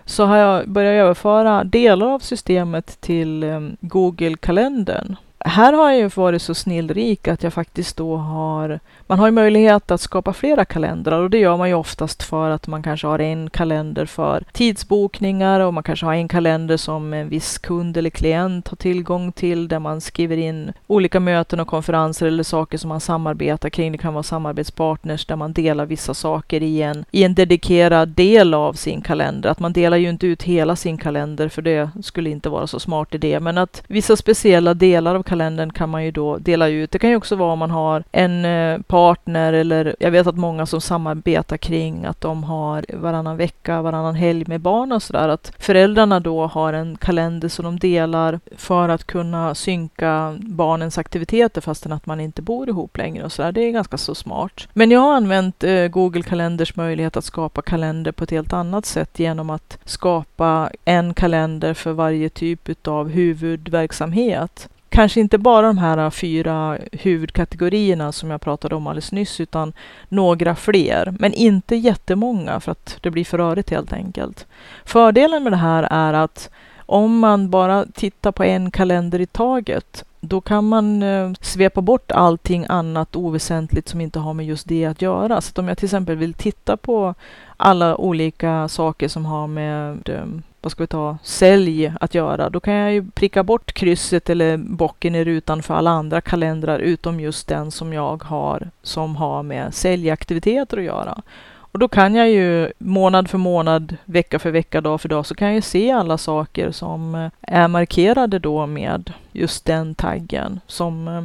så 0.05 0.25
har 0.25 0.37
jag 0.37 0.69
börjat 0.69 1.03
överföra 1.03 1.63
delar 1.63 2.07
av 2.07 2.19
systemet 2.19 3.01
till 3.01 3.43
eh, 3.43 3.59
Google-kalendern 3.79 5.15
här 5.47 5.73
har 5.73 5.89
jag 5.89 5.99
ju 5.99 6.07
varit 6.07 6.41
så 6.41 6.55
snillrik 6.55 7.27
att 7.27 7.43
jag 7.43 7.53
faktiskt 7.53 7.97
då 7.97 8.17
har... 8.17 8.79
Man 9.07 9.19
har 9.19 9.27
ju 9.27 9.31
möjlighet 9.31 9.91
att 9.91 10.01
skapa 10.01 10.33
flera 10.33 10.65
kalendrar 10.65 11.19
och 11.19 11.29
det 11.29 11.37
gör 11.37 11.57
man 11.57 11.69
ju 11.69 11.75
oftast 11.75 12.23
för 12.23 12.49
att 12.49 12.67
man 12.67 12.83
kanske 12.83 13.07
har 13.07 13.19
en 13.19 13.49
kalender 13.49 14.05
för 14.05 14.43
tidsbokningar 14.51 15.59
och 15.59 15.73
man 15.73 15.83
kanske 15.83 16.05
har 16.05 16.13
en 16.13 16.27
kalender 16.27 16.77
som 16.77 17.13
en 17.13 17.29
viss 17.29 17.57
kund 17.57 17.97
eller 17.97 18.09
klient 18.09 18.67
har 18.67 18.75
tillgång 18.75 19.31
till 19.31 19.67
där 19.67 19.79
man 19.79 20.01
skriver 20.01 20.37
in 20.37 20.71
olika 20.87 21.19
möten 21.19 21.59
och 21.59 21.67
konferenser 21.67 22.25
eller 22.25 22.43
saker 22.43 22.77
som 22.77 22.89
man 22.89 23.01
samarbetar 23.01 23.69
kring. 23.69 23.91
Det 23.91 23.97
kan 23.97 24.13
vara 24.13 24.23
samarbetspartners 24.23 25.25
där 25.25 25.35
man 25.35 25.53
delar 25.53 25.85
vissa 25.85 26.13
saker 26.13 26.63
i 26.63 26.81
en, 26.81 27.05
i 27.11 27.23
en 27.23 27.35
dedikerad 27.35 28.09
del 28.09 28.53
av 28.53 28.73
sin 28.73 29.01
kalender. 29.01 29.49
Att 29.49 29.59
man 29.59 29.73
delar 29.73 29.97
ju 29.97 30.09
inte 30.09 30.27
ut 30.27 30.43
hela 30.43 30.75
sin 30.75 30.97
kalender 30.97 31.49
för 31.49 31.61
det 31.61 31.89
skulle 32.03 32.29
inte 32.29 32.49
vara 32.49 32.67
så 32.67 32.79
smart 32.79 33.15
idé. 33.15 33.39
Men 33.39 33.57
att 33.57 33.83
vissa 33.87 34.15
speciella 34.15 34.73
delar 34.73 35.15
av 35.15 35.23
kalendern 35.23 35.34
kalendern 35.35 35.71
kan 35.71 35.89
man 35.89 36.05
ju 36.05 36.11
då 36.11 36.37
dela 36.37 36.67
ut. 36.67 36.91
Det 36.91 36.99
kan 36.99 37.09
ju 37.09 37.15
också 37.15 37.35
vara 37.35 37.53
om 37.53 37.59
man 37.59 37.71
har 37.71 38.03
en 38.11 38.45
eh, 38.45 38.81
partner 38.81 39.53
eller 39.53 39.95
jag 39.99 40.11
vet 40.11 40.27
att 40.27 40.37
många 40.37 40.65
som 40.65 40.81
samarbetar 40.81 41.57
kring 41.57 42.05
att 42.05 42.21
de 42.21 42.43
har 42.43 42.85
varannan 42.93 43.37
vecka, 43.37 43.81
varannan 43.81 44.15
helg 44.15 44.45
med 44.47 44.61
barn 44.61 44.91
och 44.91 45.03
sådär. 45.03 45.29
Att 45.29 45.51
föräldrarna 45.59 46.19
då 46.19 46.47
har 46.47 46.73
en 46.73 46.97
kalender 46.97 47.49
som 47.49 47.65
de 47.65 47.79
delar 47.79 48.39
för 48.57 48.89
att 48.89 49.03
kunna 49.03 49.55
synka 49.55 50.37
barnens 50.39 50.97
aktiviteter 50.97 51.61
fastän 51.61 51.91
att 51.91 52.05
man 52.05 52.19
inte 52.19 52.41
bor 52.41 52.69
ihop 52.69 52.97
längre 52.97 53.23
och 53.25 53.31
sådär. 53.31 53.51
Det 53.51 53.61
är 53.61 53.71
ganska 53.71 53.97
så 53.97 54.15
smart. 54.15 54.67
Men 54.73 54.91
jag 54.91 54.99
har 54.99 55.15
använt 55.15 55.63
eh, 55.63 55.87
Google 55.87 56.23
Kalenders 56.23 56.75
möjlighet 56.75 57.17
att 57.17 57.25
skapa 57.25 57.61
kalender 57.61 58.11
på 58.11 58.23
ett 58.23 58.31
helt 58.31 58.53
annat 58.53 58.85
sätt 58.85 59.19
genom 59.19 59.49
att 59.49 59.77
skapa 59.85 60.69
en 60.85 61.13
kalender 61.13 61.73
för 61.73 61.91
varje 61.91 62.29
typ 62.29 62.87
av 62.87 63.09
huvudverksamhet 63.09 64.69
kanske 64.95 65.19
inte 65.19 65.37
bara 65.37 65.67
de 65.67 65.77
här 65.77 65.97
äh, 65.97 66.09
fyra 66.09 66.77
huvudkategorierna 66.91 68.11
som 68.11 68.31
jag 68.31 68.41
pratade 68.41 68.75
om 68.75 68.87
alldeles 68.87 69.11
nyss, 69.11 69.39
utan 69.39 69.73
några 70.09 70.55
fler. 70.55 71.15
Men 71.19 71.33
inte 71.33 71.75
jättemånga 71.75 72.59
för 72.59 72.71
att 72.71 72.97
det 73.01 73.11
blir 73.11 73.25
för 73.25 73.37
rörigt 73.37 73.69
helt 73.69 73.93
enkelt. 73.93 74.47
Fördelen 74.85 75.43
med 75.43 75.51
det 75.51 75.57
här 75.57 75.87
är 75.91 76.13
att 76.13 76.49
om 76.77 77.19
man 77.19 77.49
bara 77.49 77.85
tittar 77.93 78.31
på 78.31 78.43
en 78.43 78.71
kalender 78.71 79.21
i 79.21 79.25
taget, 79.25 80.05
då 80.19 80.41
kan 80.41 80.67
man 80.67 81.03
eh, 81.03 81.31
svepa 81.41 81.81
bort 81.81 82.11
allting 82.11 82.65
annat 82.69 83.15
oväsentligt 83.15 83.89
som 83.89 84.01
inte 84.01 84.19
har 84.19 84.33
med 84.33 84.45
just 84.45 84.67
det 84.67 84.85
att 84.85 85.01
göra. 85.01 85.41
Så 85.41 85.61
om 85.61 85.67
jag 85.67 85.77
till 85.77 85.85
exempel 85.85 86.15
vill 86.15 86.33
titta 86.33 86.77
på 86.77 87.13
alla 87.57 87.97
olika 87.97 88.67
saker 88.67 89.07
som 89.07 89.25
har 89.25 89.47
med 89.47 90.09
eh, 90.09 90.25
vad 90.65 90.71
ska 90.71 90.83
vi 90.83 90.87
ta, 90.87 91.17
sälj 91.23 91.93
att 92.01 92.15
göra, 92.15 92.49
då 92.49 92.59
kan 92.59 92.73
jag 92.73 92.93
ju 92.93 93.05
pricka 93.11 93.43
bort 93.43 93.73
krysset 93.73 94.29
eller 94.29 94.57
bocken 94.57 95.15
i 95.15 95.23
rutan 95.23 95.63
för 95.63 95.73
alla 95.73 95.91
andra 95.91 96.21
kalendrar 96.21 96.79
utom 96.79 97.19
just 97.19 97.47
den 97.47 97.71
som 97.71 97.93
jag 97.93 98.23
har 98.23 98.69
som 98.81 99.15
har 99.15 99.43
med 99.43 99.73
säljaktiviteter 99.73 100.77
att 100.77 100.83
göra. 100.83 101.21
Och 101.57 101.79
då 101.79 101.87
kan 101.87 102.15
jag 102.15 102.29
ju 102.29 102.71
månad 102.77 103.29
för 103.29 103.37
månad, 103.37 103.97
vecka 104.05 104.39
för 104.39 104.51
vecka, 104.51 104.81
dag 104.81 105.01
för 105.01 105.09
dag, 105.09 105.25
så 105.25 105.35
kan 105.35 105.53
jag 105.53 105.63
se 105.63 105.91
alla 105.91 106.17
saker 106.17 106.71
som 106.71 107.15
eh, 107.15 107.29
är 107.41 107.67
markerade 107.67 108.39
då 108.39 108.65
med 108.65 109.13
just 109.31 109.65
den 109.65 109.95
taggen 109.95 110.59
som 110.67 111.07
eh, 111.07 111.23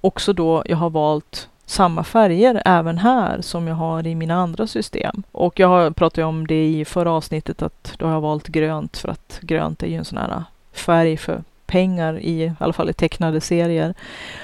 också 0.00 0.32
då 0.32 0.62
jag 0.66 0.76
har 0.76 0.90
valt 0.90 1.48
samma 1.66 2.04
färger 2.04 2.62
även 2.64 2.98
här 2.98 3.40
som 3.40 3.68
jag 3.68 3.74
har 3.74 4.06
i 4.06 4.14
mina 4.14 4.34
andra 4.34 4.66
system. 4.66 5.22
Och 5.32 5.60
jag 5.60 5.68
har 5.68 5.92
ju 6.16 6.24
om 6.24 6.46
det 6.46 6.66
i 6.66 6.84
förra 6.84 7.12
avsnittet 7.12 7.62
att 7.62 7.94
då 7.98 8.06
har 8.06 8.12
jag 8.12 8.20
valt 8.20 8.48
grönt 8.48 8.96
för 8.96 9.08
att 9.08 9.38
grönt 9.42 9.82
är 9.82 9.86
ju 9.86 9.96
en 9.96 10.04
sån 10.04 10.18
här 10.18 10.44
färg 10.72 11.16
för 11.16 11.42
pengar 11.66 12.18
i, 12.18 12.44
i 12.44 12.52
alla 12.58 12.72
fall 12.72 12.90
i 12.90 12.92
tecknade 12.92 13.40
serier. 13.40 13.94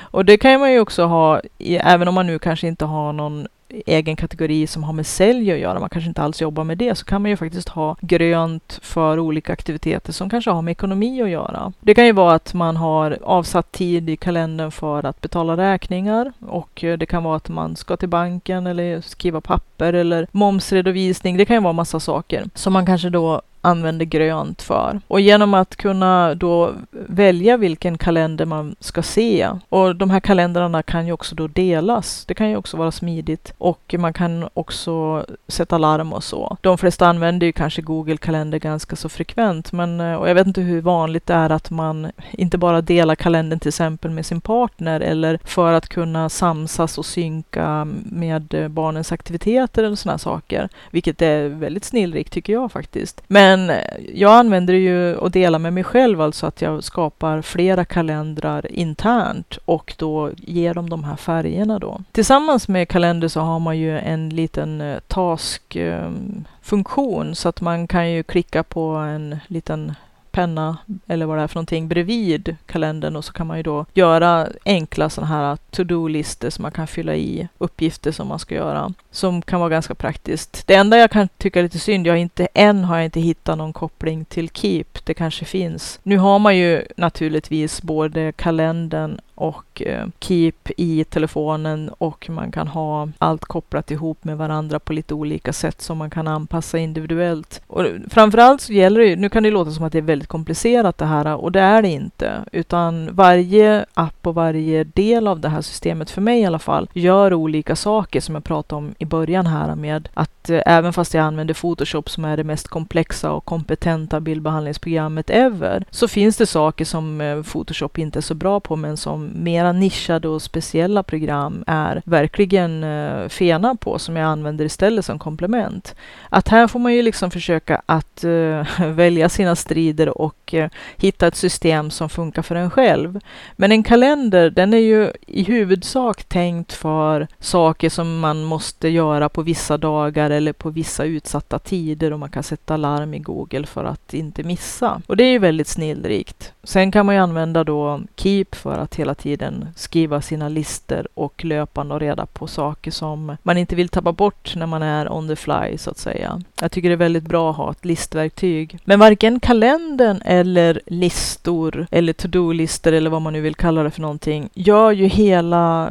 Och 0.00 0.24
det 0.24 0.38
kan 0.38 0.60
man 0.60 0.72
ju 0.72 0.80
också 0.80 1.04
ha, 1.04 1.40
i, 1.58 1.76
även 1.76 2.08
om 2.08 2.14
man 2.14 2.26
nu 2.26 2.38
kanske 2.38 2.68
inte 2.68 2.84
har 2.84 3.12
någon 3.12 3.48
egen 3.86 4.16
kategori 4.16 4.66
som 4.66 4.84
har 4.84 4.92
med 4.92 5.06
sälj 5.06 5.52
att 5.52 5.58
göra, 5.58 5.80
man 5.80 5.88
kanske 5.88 6.08
inte 6.08 6.22
alls 6.22 6.40
jobbar 6.40 6.64
med 6.64 6.78
det, 6.78 6.94
så 6.94 7.04
kan 7.04 7.22
man 7.22 7.30
ju 7.30 7.36
faktiskt 7.36 7.68
ha 7.68 7.96
grönt 8.00 8.78
för 8.82 9.18
olika 9.18 9.52
aktiviteter 9.52 10.12
som 10.12 10.30
kanske 10.30 10.50
har 10.50 10.62
med 10.62 10.72
ekonomi 10.72 11.22
att 11.22 11.30
göra. 11.30 11.72
Det 11.80 11.94
kan 11.94 12.06
ju 12.06 12.12
vara 12.12 12.34
att 12.34 12.54
man 12.54 12.76
har 12.76 13.18
avsatt 13.22 13.72
tid 13.72 14.10
i 14.10 14.16
kalendern 14.16 14.70
för 14.70 15.06
att 15.06 15.20
betala 15.20 15.56
räkningar 15.56 16.32
och 16.48 16.84
det 16.98 17.06
kan 17.06 17.24
vara 17.24 17.36
att 17.36 17.48
man 17.48 17.76
ska 17.76 17.96
till 17.96 18.08
banken 18.08 18.66
eller 18.66 19.00
skriva 19.00 19.40
papper 19.40 19.92
eller 19.92 20.26
momsredovisning. 20.32 21.36
Det 21.36 21.44
kan 21.44 21.56
ju 21.56 21.62
vara 21.62 21.72
massa 21.72 22.00
saker 22.00 22.44
som 22.54 22.72
man 22.72 22.86
kanske 22.86 23.10
då 23.10 23.42
använder 23.60 24.04
grönt 24.04 24.62
för. 24.62 25.00
Och 25.06 25.20
genom 25.20 25.54
att 25.54 25.76
kunna 25.76 26.34
då 26.34 26.72
välja 27.10 27.56
vilken 27.56 27.98
kalender 27.98 28.44
man 28.44 28.76
ska 28.80 29.02
se 29.02 29.50
och 29.68 29.96
de 29.96 30.10
här 30.10 30.20
kalendrarna 30.20 30.82
kan 30.82 31.06
ju 31.06 31.12
också 31.12 31.34
då 31.34 31.46
delas. 31.46 32.24
Det 32.24 32.34
kan 32.34 32.50
ju 32.50 32.56
också 32.56 32.76
vara 32.76 32.90
smidigt 32.90 33.52
och 33.58 33.94
man 33.98 34.12
kan 34.12 34.48
också 34.54 35.26
sätta 35.48 35.78
larm 35.78 36.12
och 36.12 36.24
så. 36.24 36.56
De 36.60 36.78
flesta 36.78 37.06
använder 37.06 37.46
ju 37.46 37.52
kanske 37.52 37.82
Google 37.82 38.16
kalender 38.16 38.58
ganska 38.58 38.96
så 38.96 39.08
frekvent, 39.08 39.72
men 39.72 40.00
och 40.00 40.28
jag 40.28 40.34
vet 40.34 40.46
inte 40.46 40.60
hur 40.60 40.80
vanligt 40.80 41.26
det 41.26 41.34
är 41.34 41.50
att 41.50 41.70
man 41.70 42.12
inte 42.30 42.58
bara 42.58 42.80
delar 42.80 43.14
kalendern 43.14 43.58
till 43.58 43.68
exempel 43.68 44.10
med 44.10 44.26
sin 44.26 44.40
partner 44.40 45.00
eller 45.00 45.38
för 45.44 45.72
att 45.72 45.88
kunna 45.88 46.28
samsas 46.28 46.98
och 46.98 47.06
synka 47.06 47.88
med 48.04 48.70
barnens 48.70 49.12
aktiviteter 49.12 49.84
eller 49.84 49.96
sådana 49.96 50.18
saker, 50.18 50.68
vilket 50.90 51.22
är 51.22 51.48
väldigt 51.48 51.84
snillrikt 51.84 52.32
tycker 52.32 52.52
jag 52.52 52.72
faktiskt. 52.72 53.22
Men 53.26 53.70
eh, 53.70 53.76
jag 54.14 54.32
använder 54.32 54.74
det 54.74 54.80
ju 54.80 55.14
och 55.14 55.30
delar 55.30 55.58
med 55.58 55.72
mig 55.72 55.84
själv, 55.84 56.20
alltså 56.20 56.46
att 56.46 56.62
jag 56.62 56.84
ska 56.84 56.99
skapar 57.00 57.42
flera 57.42 57.84
kalendrar 57.84 58.72
internt 58.72 59.58
och 59.64 59.94
då 59.98 60.30
ger 60.36 60.74
dem 60.74 60.90
de 60.90 61.04
här 61.04 61.16
färgerna 61.16 61.78
då. 61.78 62.00
Tillsammans 62.12 62.68
med 62.68 62.88
kalender 62.88 63.28
så 63.28 63.40
har 63.40 63.58
man 63.58 63.78
ju 63.78 63.98
en 63.98 64.28
liten 64.28 64.80
eh, 64.80 64.98
task-funktion 65.08 67.26
ehm, 67.26 67.34
så 67.34 67.48
att 67.48 67.60
man 67.60 67.86
kan 67.86 68.10
ju 68.10 68.22
klicka 68.22 68.62
på 68.62 68.86
en 68.86 69.38
liten 69.46 69.94
penna 70.32 70.78
eller 71.06 71.26
vad 71.26 71.38
det 71.38 71.42
är 71.42 71.46
för 71.46 71.56
någonting 71.56 71.88
bredvid 71.88 72.56
kalendern 72.66 73.16
och 73.16 73.24
så 73.24 73.32
kan 73.32 73.46
man 73.46 73.56
ju 73.56 73.62
då 73.62 73.86
göra 73.94 74.48
enkla 74.64 75.10
sådana 75.10 75.34
här 75.34 75.58
to-do-listor 75.70 76.50
som 76.50 76.62
man 76.62 76.72
kan 76.72 76.86
fylla 76.86 77.14
i 77.14 77.48
uppgifter 77.58 78.12
som 78.12 78.28
man 78.28 78.38
ska 78.38 78.54
göra 78.54 78.92
som 79.10 79.42
kan 79.42 79.60
vara 79.60 79.70
ganska 79.70 79.94
praktiskt. 79.94 80.66
Det 80.66 80.74
enda 80.74 80.98
jag 80.98 81.10
kan 81.10 81.28
tycka 81.28 81.58
är 81.58 81.62
lite 81.62 81.78
synd, 81.78 82.06
jag 82.06 82.12
har 82.12 82.18
inte, 82.18 82.48
än 82.54 82.84
har 82.84 82.96
jag 82.96 83.04
inte 83.04 83.20
hittat 83.20 83.58
någon 83.58 83.72
koppling 83.72 84.24
till 84.24 84.50
Keep. 84.50 84.84
Det 85.04 85.14
kanske 85.14 85.44
finns. 85.44 86.00
Nu 86.02 86.18
har 86.18 86.38
man 86.38 86.56
ju 86.56 86.82
naturligtvis 86.96 87.82
både 87.82 88.32
kalendern 88.32 89.20
och 89.40 89.82
eh, 89.82 90.06
Keep 90.20 90.52
i 90.76 91.04
telefonen 91.04 91.90
och 91.98 92.30
man 92.30 92.52
kan 92.52 92.68
ha 92.68 93.08
allt 93.18 93.44
kopplat 93.44 93.90
ihop 93.90 94.24
med 94.24 94.38
varandra 94.38 94.78
på 94.78 94.92
lite 94.92 95.14
olika 95.14 95.52
sätt 95.52 95.80
som 95.80 95.98
man 95.98 96.10
kan 96.10 96.28
anpassa 96.28 96.78
individuellt. 96.78 97.62
Och 97.66 97.86
framförallt 98.10 98.60
så 98.60 98.72
gäller 98.72 99.00
det 99.00 99.16
nu 99.16 99.28
kan 99.28 99.42
det 99.42 99.50
låta 99.50 99.70
som 99.70 99.84
att 99.84 99.92
det 99.92 99.98
är 99.98 100.02
väldigt 100.02 100.28
komplicerat 100.28 100.98
det 100.98 101.04
här 101.04 101.34
och 101.34 101.52
det 101.52 101.60
är 101.60 101.82
det 101.82 101.88
inte, 101.88 102.44
utan 102.52 103.14
varje 103.14 103.84
app 103.94 104.26
och 104.26 104.34
varje 104.34 104.84
del 104.84 105.28
av 105.28 105.40
det 105.40 105.48
här 105.48 105.60
systemet, 105.60 106.10
för 106.10 106.20
mig 106.20 106.40
i 106.40 106.44
alla 106.46 106.58
fall, 106.58 106.88
gör 106.92 107.34
olika 107.34 107.76
saker 107.76 108.20
som 108.20 108.34
jag 108.34 108.44
pratade 108.44 108.78
om 108.78 108.94
i 108.98 109.04
början 109.04 109.46
här 109.46 109.74
med 109.74 110.08
att 110.14 110.39
Eh, 110.48 110.62
även 110.66 110.92
fast 110.92 111.14
jag 111.14 111.24
använder 111.24 111.54
Photoshop 111.54 112.10
som 112.10 112.24
är 112.24 112.36
det 112.36 112.44
mest 112.44 112.68
komplexa 112.68 113.32
och 113.32 113.44
kompetenta 113.44 114.20
bildbehandlingsprogrammet 114.20 115.30
ever, 115.30 115.84
så 115.90 116.08
finns 116.08 116.36
det 116.36 116.46
saker 116.46 116.84
som 116.84 117.20
eh, 117.20 117.42
Photoshop 117.42 117.98
inte 117.98 118.18
är 118.18 118.20
så 118.20 118.34
bra 118.34 118.60
på 118.60 118.76
men 118.76 118.96
som 118.96 119.30
mera 119.34 119.72
nischade 119.72 120.28
och 120.28 120.42
speciella 120.42 121.02
program 121.02 121.64
är 121.66 122.02
verkligen 122.04 122.84
eh, 122.84 123.28
fena 123.28 123.74
på 123.74 123.98
som 123.98 124.16
jag 124.16 124.26
använder 124.26 124.64
istället 124.64 125.04
som 125.04 125.18
komplement. 125.18 125.94
Att 126.28 126.48
här 126.48 126.66
får 126.66 126.78
man 126.78 126.94
ju 126.94 127.02
liksom 127.02 127.30
försöka 127.30 127.82
att 127.86 128.24
uh, 128.24 128.62
välja 128.86 129.28
sina 129.28 129.56
strider 129.56 130.18
och 130.18 130.54
uh, 130.54 130.66
hitta 130.96 131.26
ett 131.26 131.36
system 131.36 131.90
som 131.90 132.08
funkar 132.08 132.42
för 132.42 132.54
en 132.54 132.70
själv. 132.70 133.20
Men 133.56 133.72
en 133.72 133.82
kalender, 133.82 134.50
den 134.50 134.74
är 134.74 134.78
ju 134.78 135.12
i 135.26 135.42
huvudsak 135.42 136.24
tänkt 136.24 136.72
för 136.72 137.28
saker 137.38 137.90
som 137.90 138.20
man 138.20 138.44
måste 138.44 138.88
göra 138.88 139.28
på 139.28 139.42
vissa 139.42 139.76
dagar 139.76 140.29
eller 140.30 140.52
på 140.52 140.70
vissa 140.70 141.04
utsatta 141.04 141.58
tider 141.58 142.12
och 142.12 142.18
man 142.18 142.30
kan 142.30 142.42
sätta 142.42 142.76
larm 142.76 143.14
i 143.14 143.18
Google 143.18 143.66
för 143.66 143.84
att 143.84 144.14
inte 144.14 144.42
missa. 144.42 145.02
Och 145.06 145.16
det 145.16 145.24
är 145.24 145.30
ju 145.30 145.38
väldigt 145.38 145.68
snillrikt. 145.68 146.52
Sen 146.62 146.92
kan 146.92 147.06
man 147.06 147.14
ju 147.14 147.20
använda 147.20 147.64
då 147.64 148.00
Keep 148.16 148.46
för 148.52 148.78
att 148.78 148.94
hela 148.94 149.14
tiden 149.14 149.68
skriva 149.76 150.20
sina 150.20 150.48
listor 150.48 151.08
och 151.14 151.44
löpande 151.44 151.94
och 151.94 152.00
reda 152.00 152.26
på 152.26 152.46
saker 152.46 152.90
som 152.90 153.36
man 153.42 153.58
inte 153.58 153.76
vill 153.76 153.88
tappa 153.88 154.12
bort 154.12 154.56
när 154.56 154.66
man 154.66 154.82
är 154.82 155.12
on 155.12 155.28
the 155.28 155.36
fly 155.36 155.78
så 155.78 155.90
att 155.90 155.98
säga. 155.98 156.42
Jag 156.60 156.72
tycker 156.72 156.88
det 156.88 156.94
är 156.94 156.96
väldigt 156.96 157.24
bra 157.24 157.50
att 157.50 157.56
ha 157.56 157.70
ett 157.70 157.84
listverktyg. 157.84 158.78
Men 158.84 159.00
varken 159.00 159.40
kalendern 159.40 160.22
eller 160.24 160.80
listor 160.86 161.86
eller 161.90 162.12
to-do-listor 162.12 162.92
eller 162.92 163.10
vad 163.10 163.22
man 163.22 163.32
nu 163.32 163.40
vill 163.40 163.54
kalla 163.54 163.82
det 163.82 163.90
för 163.90 164.00
någonting 164.00 164.48
gör 164.54 164.92
ju 164.92 165.06
hela 165.06 165.90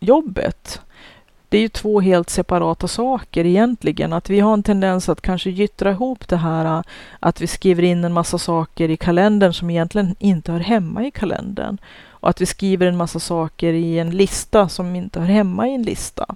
jobbet 0.00 0.80
det 1.52 1.58
är 1.58 1.62
ju 1.62 1.68
två 1.68 2.00
helt 2.00 2.30
separata 2.30 2.88
saker 2.88 3.46
egentligen. 3.46 4.12
Att 4.12 4.30
vi 4.30 4.40
har 4.40 4.54
en 4.54 4.62
tendens 4.62 5.08
att 5.08 5.20
kanske 5.20 5.50
gyttra 5.50 5.90
ihop 5.90 6.28
det 6.28 6.36
här 6.36 6.64
äh, 6.64 6.82
att 7.20 7.40
vi 7.40 7.46
skriver 7.46 7.82
in 7.82 8.04
en 8.04 8.12
massa 8.12 8.38
saker 8.38 8.88
i 8.88 8.96
kalendern 8.96 9.52
som 9.52 9.70
egentligen 9.70 10.16
inte 10.18 10.52
hör 10.52 10.60
hemma 10.60 11.04
i 11.04 11.10
kalendern. 11.10 11.78
och 12.10 12.30
att 12.30 12.40
vi 12.40 12.46
skriver 12.46 12.86
en 12.86 12.96
massa 12.96 13.18
saker 13.18 13.72
i 13.72 13.98
en 13.98 14.10
lista 14.10 14.68
som 14.68 14.96
inte 14.96 15.20
hör 15.20 15.26
hemma 15.26 15.68
i 15.68 15.74
en 15.74 15.82
lista. 15.82 16.26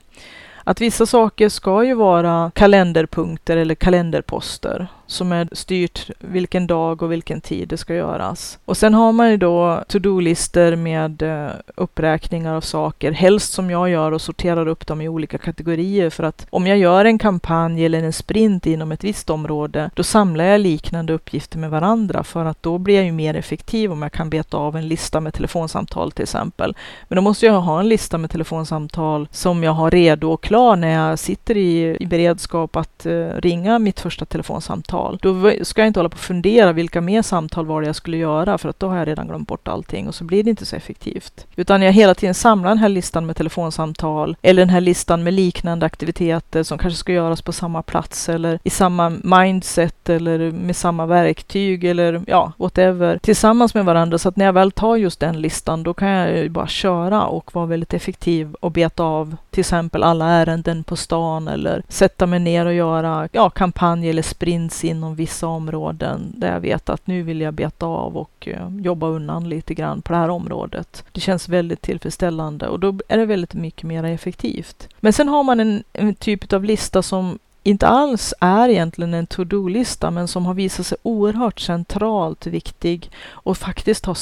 Att 0.65 0.81
vissa 0.81 1.07
saker 1.07 1.49
ska 1.49 1.85
ju 1.85 1.95
vara 1.95 2.51
kalenderpunkter 2.55 3.57
eller 3.57 3.75
kalenderposter 3.75 4.87
som 5.07 5.33
är 5.33 5.49
styrt 5.53 6.11
vilken 6.19 6.67
dag 6.67 7.03
och 7.03 7.13
vilken 7.13 7.41
tid 7.41 7.69
det 7.69 7.77
ska 7.77 7.95
göras. 7.95 8.59
Och 8.65 8.77
sen 8.77 8.95
har 8.95 9.13
man 9.13 9.31
ju 9.31 9.37
då 9.37 9.85
to-do-listor 9.89 10.77
med 10.77 11.23
eh, 11.23 11.51
uppräkningar 11.75 12.55
av 12.55 12.61
saker, 12.61 13.13
helst 13.13 13.53
som 13.53 13.71
jag 13.71 13.89
gör 13.91 14.13
och 14.13 14.21
sorterar 14.21 14.69
upp 14.69 14.87
dem 14.87 15.01
i 15.01 15.09
olika 15.09 15.39
kategorier 15.39 16.11
för 16.11 16.25
att 16.25 16.47
om 16.51 16.67
jag 16.67 16.79
gör 16.79 17.05
en 17.05 17.19
kampanj 17.19 17.85
eller 17.85 18.03
en 18.03 18.13
sprint 18.13 18.67
inom 18.67 18.93
ett 18.93 19.05
visst 19.05 19.31
område, 19.31 19.91
då 19.95 20.03
samlar 20.03 20.45
jag 20.45 20.61
liknande 20.61 21.13
uppgifter 21.13 21.59
med 21.59 21.71
varandra 21.71 22.25
för 22.25 22.45
att 22.45 22.63
då 22.63 22.79
blir 22.79 22.95
jag 22.95 23.05
ju 23.05 23.13
mer 23.13 23.35
effektiv 23.35 23.93
om 23.93 24.03
jag 24.03 24.13
kan 24.13 24.31
beta 24.31 24.57
av 24.57 24.77
en 24.77 24.89
lista 24.89 25.21
med 25.21 25.35
telefonsamtal 25.35 26.13
till 26.13 26.23
exempel. 26.23 26.77
Men 27.09 27.17
då 27.17 27.23
måste 27.23 27.47
jag 27.47 27.61
ha 27.61 27.81
en 27.81 27.89
lista 27.89 28.19
med 28.19 28.31
telefonsamtal 28.31 29.29
som 29.31 29.63
jag 29.63 29.73
har 29.73 29.91
redo 29.91 30.33
och 30.33 30.43
klar 30.43 30.77
när 30.77 31.09
jag 31.09 31.19
sitter 31.19 31.57
i, 31.57 31.97
i 32.01 32.07
beredskap 32.07 32.77
att 32.77 33.07
eh, 33.07 33.29
ringa 33.37 33.79
mitt 33.79 34.01
första 34.01 34.25
telefonsamtal 34.25 34.96
samtal. 34.97 35.19
Då 35.23 35.65
ska 35.65 35.81
jag 35.81 35.87
inte 35.87 36.01
hålla 36.01 36.09
på 36.09 36.15
och 36.15 36.21
fundera 36.21 36.73
vilka 36.73 37.01
mer 37.01 37.23
samtal 37.23 37.67
var 37.67 37.81
det 37.81 37.87
jag 37.87 37.97
skulle 37.97 38.17
göra 38.17 38.59
för 38.59 38.69
att 38.69 38.81
då 38.81 38.89
har 38.89 38.97
jag 38.97 39.09
redan 39.09 39.29
glömt 39.29 39.49
bort 39.49 39.69
allting 39.69 40.09
och 40.09 40.15
så 40.15 40.25
blir 40.25 40.43
det 40.43 40.51
inte 40.51 40.67
så 40.67 40.77
effektivt. 40.77 41.47
Utan 41.57 41.83
jag 41.83 41.93
hela 41.93 42.15
tiden 42.15 42.35
samlar 42.35 42.69
den 42.69 42.79
här 42.79 42.89
listan 42.89 43.27
med 43.27 43.37
telefonsamtal 43.37 44.37
eller 44.43 44.63
den 44.63 44.71
här 44.71 44.81
listan 44.81 45.23
med 45.23 45.35
liknande 45.35 45.87
aktiviteter 45.87 46.63
som 46.63 46.79
kanske 46.79 46.99
ska 46.99 47.13
göras 47.13 47.43
på 47.43 47.53
samma 47.53 47.83
plats 47.83 48.29
eller 48.29 48.59
i 48.65 48.71
samma 48.71 49.11
mindset 49.23 50.09
eller 50.09 50.51
med 50.51 50.77
samma 50.77 51.07
verktyg 51.07 51.85
eller 51.85 52.23
ja, 52.27 52.53
whatever 52.57 53.19
tillsammans 53.19 53.75
med 53.75 53.85
varandra 53.85 54.19
så 54.19 54.29
att 54.29 54.37
när 54.37 54.45
jag 54.45 54.53
väl 54.53 54.73
tar 54.73 54.97
just 54.97 55.21
den 55.21 55.41
listan 55.41 55.83
då 55.83 55.95
kan 55.95 56.09
jag 56.09 56.39
ju 56.39 56.49
bara 56.49 56.67
köra 56.67 57.27
och 57.27 57.55
vara 57.55 57.67
väldigt 57.67 57.95
effektiv 57.95 58.55
och 58.61 58.71
beta 58.71 59.03
av 59.03 59.37
till 59.51 59.61
exempel 59.61 60.03
alla 60.03 60.27
ärenden 60.27 60.85
på 60.85 60.97
stan 60.97 61.49
eller 61.49 61.83
sätta 61.89 62.27
mig 62.27 62.39
ner 62.39 62.67
och 62.67 62.75
göra 62.75 63.29
ja, 63.33 63.51
kampanj 63.51 64.11
eller 64.11 64.23
sprints 64.23 64.85
inom 64.87 65.15
vissa 65.15 65.47
områden 65.47 66.33
där 66.37 66.53
jag 66.53 66.61
vet 66.61 66.89
att 66.89 67.07
nu 67.07 67.23
vill 67.23 67.41
jag 67.41 67.55
beta 67.55 67.87
av 67.87 68.17
och 68.17 68.49
eh, 68.49 68.69
jobba 68.81 69.07
undan 69.07 69.49
lite 69.49 69.75
grann 69.75 70.03
på 70.03 70.13
det 70.13 70.19
här 70.19 70.29
området. 70.29 71.05
Det 71.13 71.21
känns 71.21 71.49
väldigt 71.49 71.83
tillfredsställande 71.83 72.69
och 72.69 72.81
då 72.81 72.99
är 73.09 73.19
det 73.19 73.27
väldigt 73.27 73.55
mycket 73.55 73.83
mer 73.83 74.05
effektivt. 74.05 74.89
Men 75.01 75.13
sen 75.13 75.29
har 75.29 75.43
man 75.43 75.61
en, 75.61 75.85
en 75.93 76.15
typ 76.15 76.53
av 76.53 76.65
lista 76.65 77.03
som 77.03 77.39
inte 77.63 77.87
alls 77.87 78.35
är 78.41 78.69
egentligen 78.69 79.15
en 79.15 79.27
to-do-lista 79.27 80.11
men 80.11 80.29
som 80.29 80.47
har 80.47 80.55
visat 80.55 80.87
sig 80.87 80.99
oerhört 81.03 81.61
centralt 81.61 82.47
viktig 82.47 83.11
och 83.29 83.59
faktiskt 83.59 84.07
har 84.07 84.19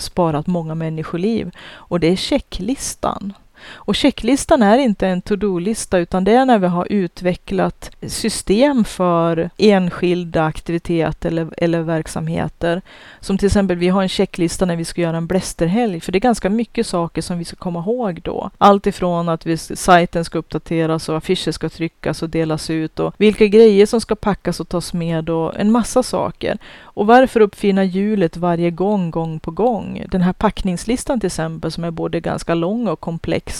sparat 0.00 0.46
många 0.46 0.74
människoliv. 0.74 1.50
Och 1.66 2.00
det 2.00 2.06
är 2.06 2.16
checklistan. 2.16 3.32
Och 3.72 3.96
checklistan 3.96 4.62
är 4.62 4.78
inte 4.78 5.08
en 5.08 5.22
to-do-lista 5.22 5.98
utan 5.98 6.24
det 6.24 6.32
är 6.32 6.44
när 6.44 6.58
vi 6.58 6.66
har 6.66 6.86
utvecklat 6.90 7.90
system 8.06 8.84
för 8.84 9.50
enskilda 9.56 10.44
aktiviteter 10.44 11.28
eller, 11.28 11.48
eller 11.56 11.80
verksamheter. 11.80 12.82
Som 13.20 13.38
till 13.38 13.46
exempel, 13.46 13.76
vi 13.76 13.88
har 13.88 14.02
en 14.02 14.08
checklista 14.08 14.64
när 14.64 14.76
vi 14.76 14.84
ska 14.84 15.00
göra 15.00 15.16
en 15.16 15.26
blästerhelg, 15.26 16.00
för 16.00 16.12
det 16.12 16.18
är 16.18 16.20
ganska 16.20 16.50
mycket 16.50 16.86
saker 16.86 17.22
som 17.22 17.38
vi 17.38 17.44
ska 17.44 17.56
komma 17.56 17.78
ihåg 17.78 18.20
då. 18.22 18.50
Allt 18.58 18.86
ifrån 18.86 19.28
att 19.28 19.46
vi, 19.46 19.56
sajten 19.56 20.24
ska 20.24 20.38
uppdateras 20.38 21.08
och 21.08 21.16
affischer 21.16 21.52
ska 21.52 21.68
tryckas 21.68 22.22
och 22.22 22.30
delas 22.30 22.70
ut 22.70 23.00
och 23.00 23.14
vilka 23.18 23.46
grejer 23.46 23.86
som 23.86 24.00
ska 24.00 24.14
packas 24.14 24.60
och 24.60 24.68
tas 24.68 24.92
med 24.94 25.30
och 25.30 25.60
en 25.60 25.72
massa 25.72 26.02
saker. 26.02 26.58
Och 26.82 27.06
varför 27.06 27.40
uppfinna 27.40 27.84
hjulet 27.84 28.36
varje 28.36 28.70
gång, 28.70 29.10
gång 29.10 29.40
på 29.40 29.50
gång? 29.50 30.04
Den 30.08 30.22
här 30.22 30.32
packningslistan 30.32 31.20
till 31.20 31.26
exempel 31.26 31.72
som 31.72 31.84
är 31.84 31.90
både 31.90 32.20
ganska 32.20 32.54
lång 32.54 32.88
och 32.88 33.00
komplex. 33.00 33.53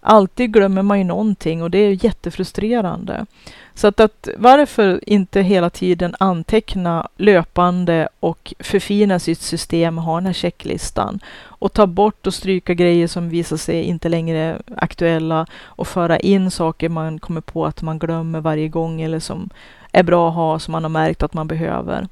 Alltid 0.00 0.52
glömmer 0.52 0.82
man 0.82 0.98
ju 0.98 1.04
någonting 1.04 1.62
och 1.62 1.70
det 1.70 1.78
är 1.78 2.04
jättefrustrerande. 2.04 3.26
Så 3.74 3.86
att, 3.86 4.00
att 4.00 4.28
varför 4.36 5.00
inte 5.06 5.40
hela 5.40 5.70
tiden 5.70 6.14
anteckna 6.20 7.08
löpande 7.16 8.08
och 8.20 8.54
förfina 8.58 9.18
sitt 9.18 9.40
system, 9.40 9.98
och 9.98 10.04
ha 10.04 10.14
den 10.14 10.26
här 10.26 10.32
checklistan 10.32 11.20
och 11.38 11.72
ta 11.72 11.86
bort 11.86 12.26
och 12.26 12.34
stryka 12.34 12.74
grejer 12.74 13.06
som 13.06 13.28
visar 13.28 13.56
sig 13.56 13.82
inte 13.82 14.08
längre 14.08 14.62
aktuella 14.76 15.46
och 15.62 15.88
föra 15.88 16.18
in 16.18 16.50
saker 16.50 16.88
man 16.88 17.18
kommer 17.18 17.40
på 17.40 17.66
att 17.66 17.82
man 17.82 17.98
glömmer 17.98 18.40
varje 18.40 18.68
gång 18.68 19.00
eller 19.00 19.20
som 19.20 19.50
är 19.92 20.02
bra 20.02 20.28
att 20.28 20.34
ha 20.34 20.58
som 20.58 20.72
man 20.72 20.84
har 20.84 20.90
märkt 20.90 21.22
att 21.22 21.34
man 21.34 21.48
behöver. 21.48 22.08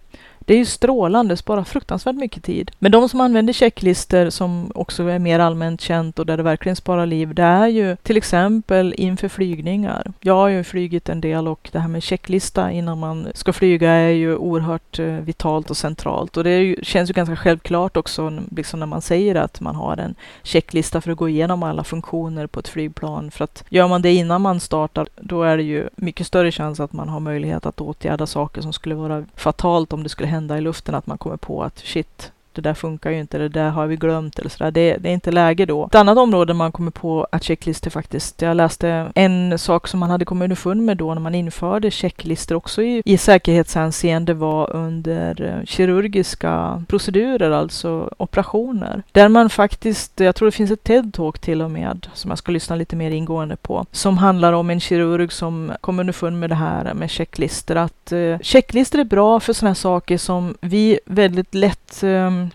Det 0.47 0.55
är 0.55 0.59
ju 0.59 0.65
strålande, 0.65 1.37
sparar 1.37 1.65
fruktansvärt 1.65 2.17
mycket 2.17 2.45
tid. 2.45 2.71
Men 2.79 2.93
de 2.93 3.09
som 3.09 3.21
använder 3.21 3.53
checklistor 3.53 4.31
som 4.31 4.73
också 4.75 5.03
är 5.03 5.19
mer 5.19 5.39
allmänt 5.39 5.81
känt 5.81 6.19
och 6.19 6.27
där 6.27 6.37
det 6.37 6.43
verkligen 6.43 6.77
sparar 6.77 7.07
liv, 7.07 7.35
det 7.35 7.43
är 7.43 7.69
ju 7.69 7.97
till 7.97 8.17
exempel 8.17 8.95
inför 8.97 9.29
flygningar. 9.29 10.13
Jag 10.21 10.35
har 10.35 10.49
ju 10.49 10.65
flygit 10.65 11.09
en 11.09 11.21
del 11.21 11.49
och 11.49 11.69
det 11.73 11.79
här 11.79 11.89
med 11.89 12.03
checklista 12.03 12.71
innan 12.71 12.99
man 12.99 13.29
ska 13.35 13.53
flyga 13.53 13.91
är 13.91 14.09
ju 14.09 14.37
oerhört 14.37 14.99
eh, 14.99 15.07
vitalt 15.07 15.71
och 15.71 15.77
centralt. 15.77 16.37
Och 16.37 16.45
det 16.45 16.59
ju, 16.59 16.77
känns 16.83 17.11
ju 17.11 17.15
ganska 17.15 17.37
självklart 17.37 17.97
också 17.97 18.39
liksom 18.57 18.81
när 18.81 18.87
man 18.87 19.03
säger 19.03 19.35
att 19.35 19.61
man 19.61 19.77
har 19.77 19.97
en 19.97 20.15
checklista 20.43 21.01
för 21.01 21.11
att 21.11 21.19
gå 21.19 21.29
igenom 21.29 21.63
alla 21.63 21.85
funktioner 21.85 22.47
på 22.47 22.61
ett 22.61 22.69
flygplan. 22.69 23.31
För 23.31 23.45
att 23.45 23.65
gör 23.69 23.89
man 23.89 24.03
det 24.03 24.15
innan 24.15 24.43
man 24.43 24.61
startar, 24.61 25.07
då 25.17 25.43
är 25.43 25.57
det 25.57 25.63
ju 25.63 25.89
mycket 25.97 26.27
större 26.27 26.53
chans 26.53 26.81
att 26.81 26.93
man 26.93 27.09
har 27.09 27.21
möjlighet 27.21 27.67
att 27.67 27.81
åtgärda 27.81 28.27
saker 28.27 28.63
som 28.63 28.73
skulle 28.73 28.95
vara 28.95 29.25
fatalt 29.35 29.93
om 29.93 30.03
det 30.03 30.09
skulle 30.09 30.29
hända 30.29 30.36
i 30.59 30.61
luften 30.61 30.95
att 30.95 31.07
man 31.07 31.19
kommer 31.19 31.37
på 31.37 31.63
att 31.63 31.79
shit, 31.79 32.33
det 32.57 32.63
där 32.63 32.75
funkar 32.75 33.11
ju 33.11 33.21
inte, 33.21 33.39
det 33.39 33.49
där 33.49 33.71
har 33.71 33.87
vi 33.87 33.97
glömt 33.97 34.39
eller 34.39 34.51
sådär. 34.51 34.71
Det, 34.71 34.97
det 34.97 35.09
är 35.09 35.13
inte 35.13 35.33
läge 35.33 35.67
då. 35.67 35.87
Ett 35.87 35.95
annat 35.95 36.19
område 36.19 36.55
man 36.55 36.73
kommer 36.73 36.91
på 36.91 37.27
att 37.33 37.45
checklistor 37.45 37.91
faktiskt, 37.91 38.43
jag 38.43 38.57
läste 38.57 39.11
en 39.15 39.59
sak 39.59 39.89
som 39.89 40.01
man 40.01 40.11
hade 40.11 40.25
kommit 40.25 40.45
underfund 40.45 40.83
med 40.83 40.97
då 40.97 41.15
när 41.15 41.21
man 41.21 41.35
införde 41.35 41.91
checklistor 41.91 42.57
också 42.57 42.83
i, 42.83 43.03
i 43.05 43.19
säkerhetshänseende 43.19 44.35
var 44.35 44.77
under 44.77 45.43
eh, 45.43 45.65
kirurgiska 45.65 46.83
procedurer, 46.89 47.51
alltså 47.51 48.11
operationer. 48.17 49.03
Där 49.13 49.29
man 49.29 49.51
faktiskt, 49.51 50.21
jag 50.21 50.35
tror 50.35 50.47
det 50.47 50.53
finns 50.53 50.71
ett 50.71 50.85
TED-talk 50.85 51.39
till 51.39 51.63
och 51.63 51.71
med, 51.71 52.07
som 52.13 52.31
jag 52.31 52.39
ska 52.39 52.53
lyssna 52.53 52.77
lite 52.77 52.97
mer 52.97 53.11
ingående 53.11 53.57
på, 53.57 53.87
som 53.93 54.19
handlar 54.19 54.53
om 54.53 54.71
en 54.71 54.81
kirurg 54.81 55.33
som 55.33 55.73
kom 55.81 55.99
underfund 55.99 56.41
med 56.41 56.51
det 56.51 56.55
här 56.55 56.95
med 56.95 57.11
checklistor, 57.11 57.77
att 57.77 58.13
eh, 58.13 58.39
checklistor 58.41 59.01
är 59.01 59.05
bra 59.05 59.41
för 59.41 59.53
sådana 59.53 59.75
saker 59.75 60.19
som 60.19 60.55
vi 60.61 60.99
väldigt 61.07 61.55
lätt 61.55 62.03
eh, 62.03 62.46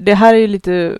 det 0.00 0.14
här 0.14 0.34
är 0.34 0.38
ju 0.38 0.46
lite 0.46 0.96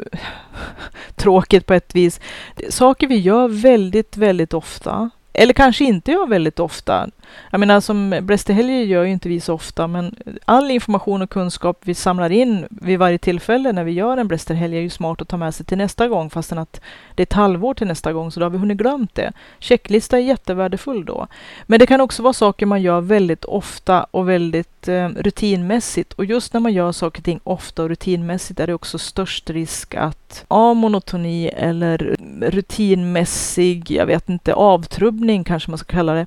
tråkigt 1.17 1.67
på 1.67 1.75
ett 1.75 1.95
vis. 1.95 2.21
Saker 2.69 3.07
vi 3.07 3.17
gör 3.17 3.49
väldigt, 3.49 4.17
väldigt 4.17 4.55
ofta 4.55 5.11
eller 5.33 5.53
kanske 5.53 5.85
inte 5.85 6.13
gör 6.13 6.27
väldigt 6.27 6.61
ofta. 6.61 7.09
Jag 7.51 7.61
menar 7.61 7.81
som 7.81 8.19
Brästehelger 8.23 8.85
gör 8.85 9.05
ju 9.05 9.13
inte 9.13 9.29
vi 9.29 9.41
så 9.41 9.55
ofta, 9.55 9.87
men 9.87 10.15
all 10.45 10.71
information 10.71 11.23
och 11.23 11.31
kunskap 11.31 11.79
vi 11.85 11.95
samlar 11.95 12.33
in 12.33 12.67
vid 12.71 12.99
varje 12.99 13.19
tillfälle 13.19 13.73
när 13.73 13.85
vi 13.85 13.93
gör 13.93 14.17
en 14.17 14.29
Brästerhelg 14.29 14.77
är 14.77 14.81
ju 14.81 14.91
smart 14.91 15.23
att 15.23 15.29
ta 15.29 15.37
med 15.37 15.55
sig 15.55 15.67
till 15.67 15.79
nästa 15.79 16.09
gång, 16.09 16.31
fastän 16.31 16.59
att 16.59 16.81
det 17.15 17.23
är 17.23 17.27
ett 17.27 17.33
halvår 17.33 17.75
till 17.75 17.87
nästa 17.87 18.13
gång, 18.13 18.33
så 18.33 18.41
då 18.41 18.47
har 18.47 18.51
vi 18.51 18.59
hunnit 18.59 18.79
glömt 18.79 19.15
det. 19.15 19.33
Checklista 19.59 20.19
är 20.19 20.23
jättevärdefull 20.23 21.05
då. 21.05 21.27
Men 21.67 21.79
det 21.79 21.87
kan 21.87 22.01
också 22.01 22.23
vara 22.23 22.33
saker 22.33 22.67
man 22.67 22.83
gör 22.83 23.01
väldigt 23.01 23.45
ofta 23.45 24.07
och 24.11 24.29
väldigt 24.29 24.89
eh, 24.89 25.09
rutinmässigt. 25.09 26.13
Och 26.13 26.25
just 26.25 26.53
när 26.53 26.61
man 26.61 26.73
gör 26.73 26.93
saker 26.93 27.21
och 27.21 27.25
ting 27.25 27.41
ofta 27.45 27.83
och 27.83 27.89
rutinmässigt 27.89 28.61
är 28.61 28.67
det 28.67 28.75
också 28.75 28.99
störst 28.99 29.51
risk 29.51 29.95
att 29.95 30.45
av 30.49 30.77
monotoni 30.77 31.47
eller 31.47 32.17
rutinmässig, 32.41 33.91
jag 33.91 34.07
vet 34.07 34.29
inte, 34.29 34.55
avtrubbning 34.55 35.20
kanske 35.45 35.71
man 35.71 35.79
ska 35.79 35.93
kalla 35.93 36.15
det, 36.15 36.27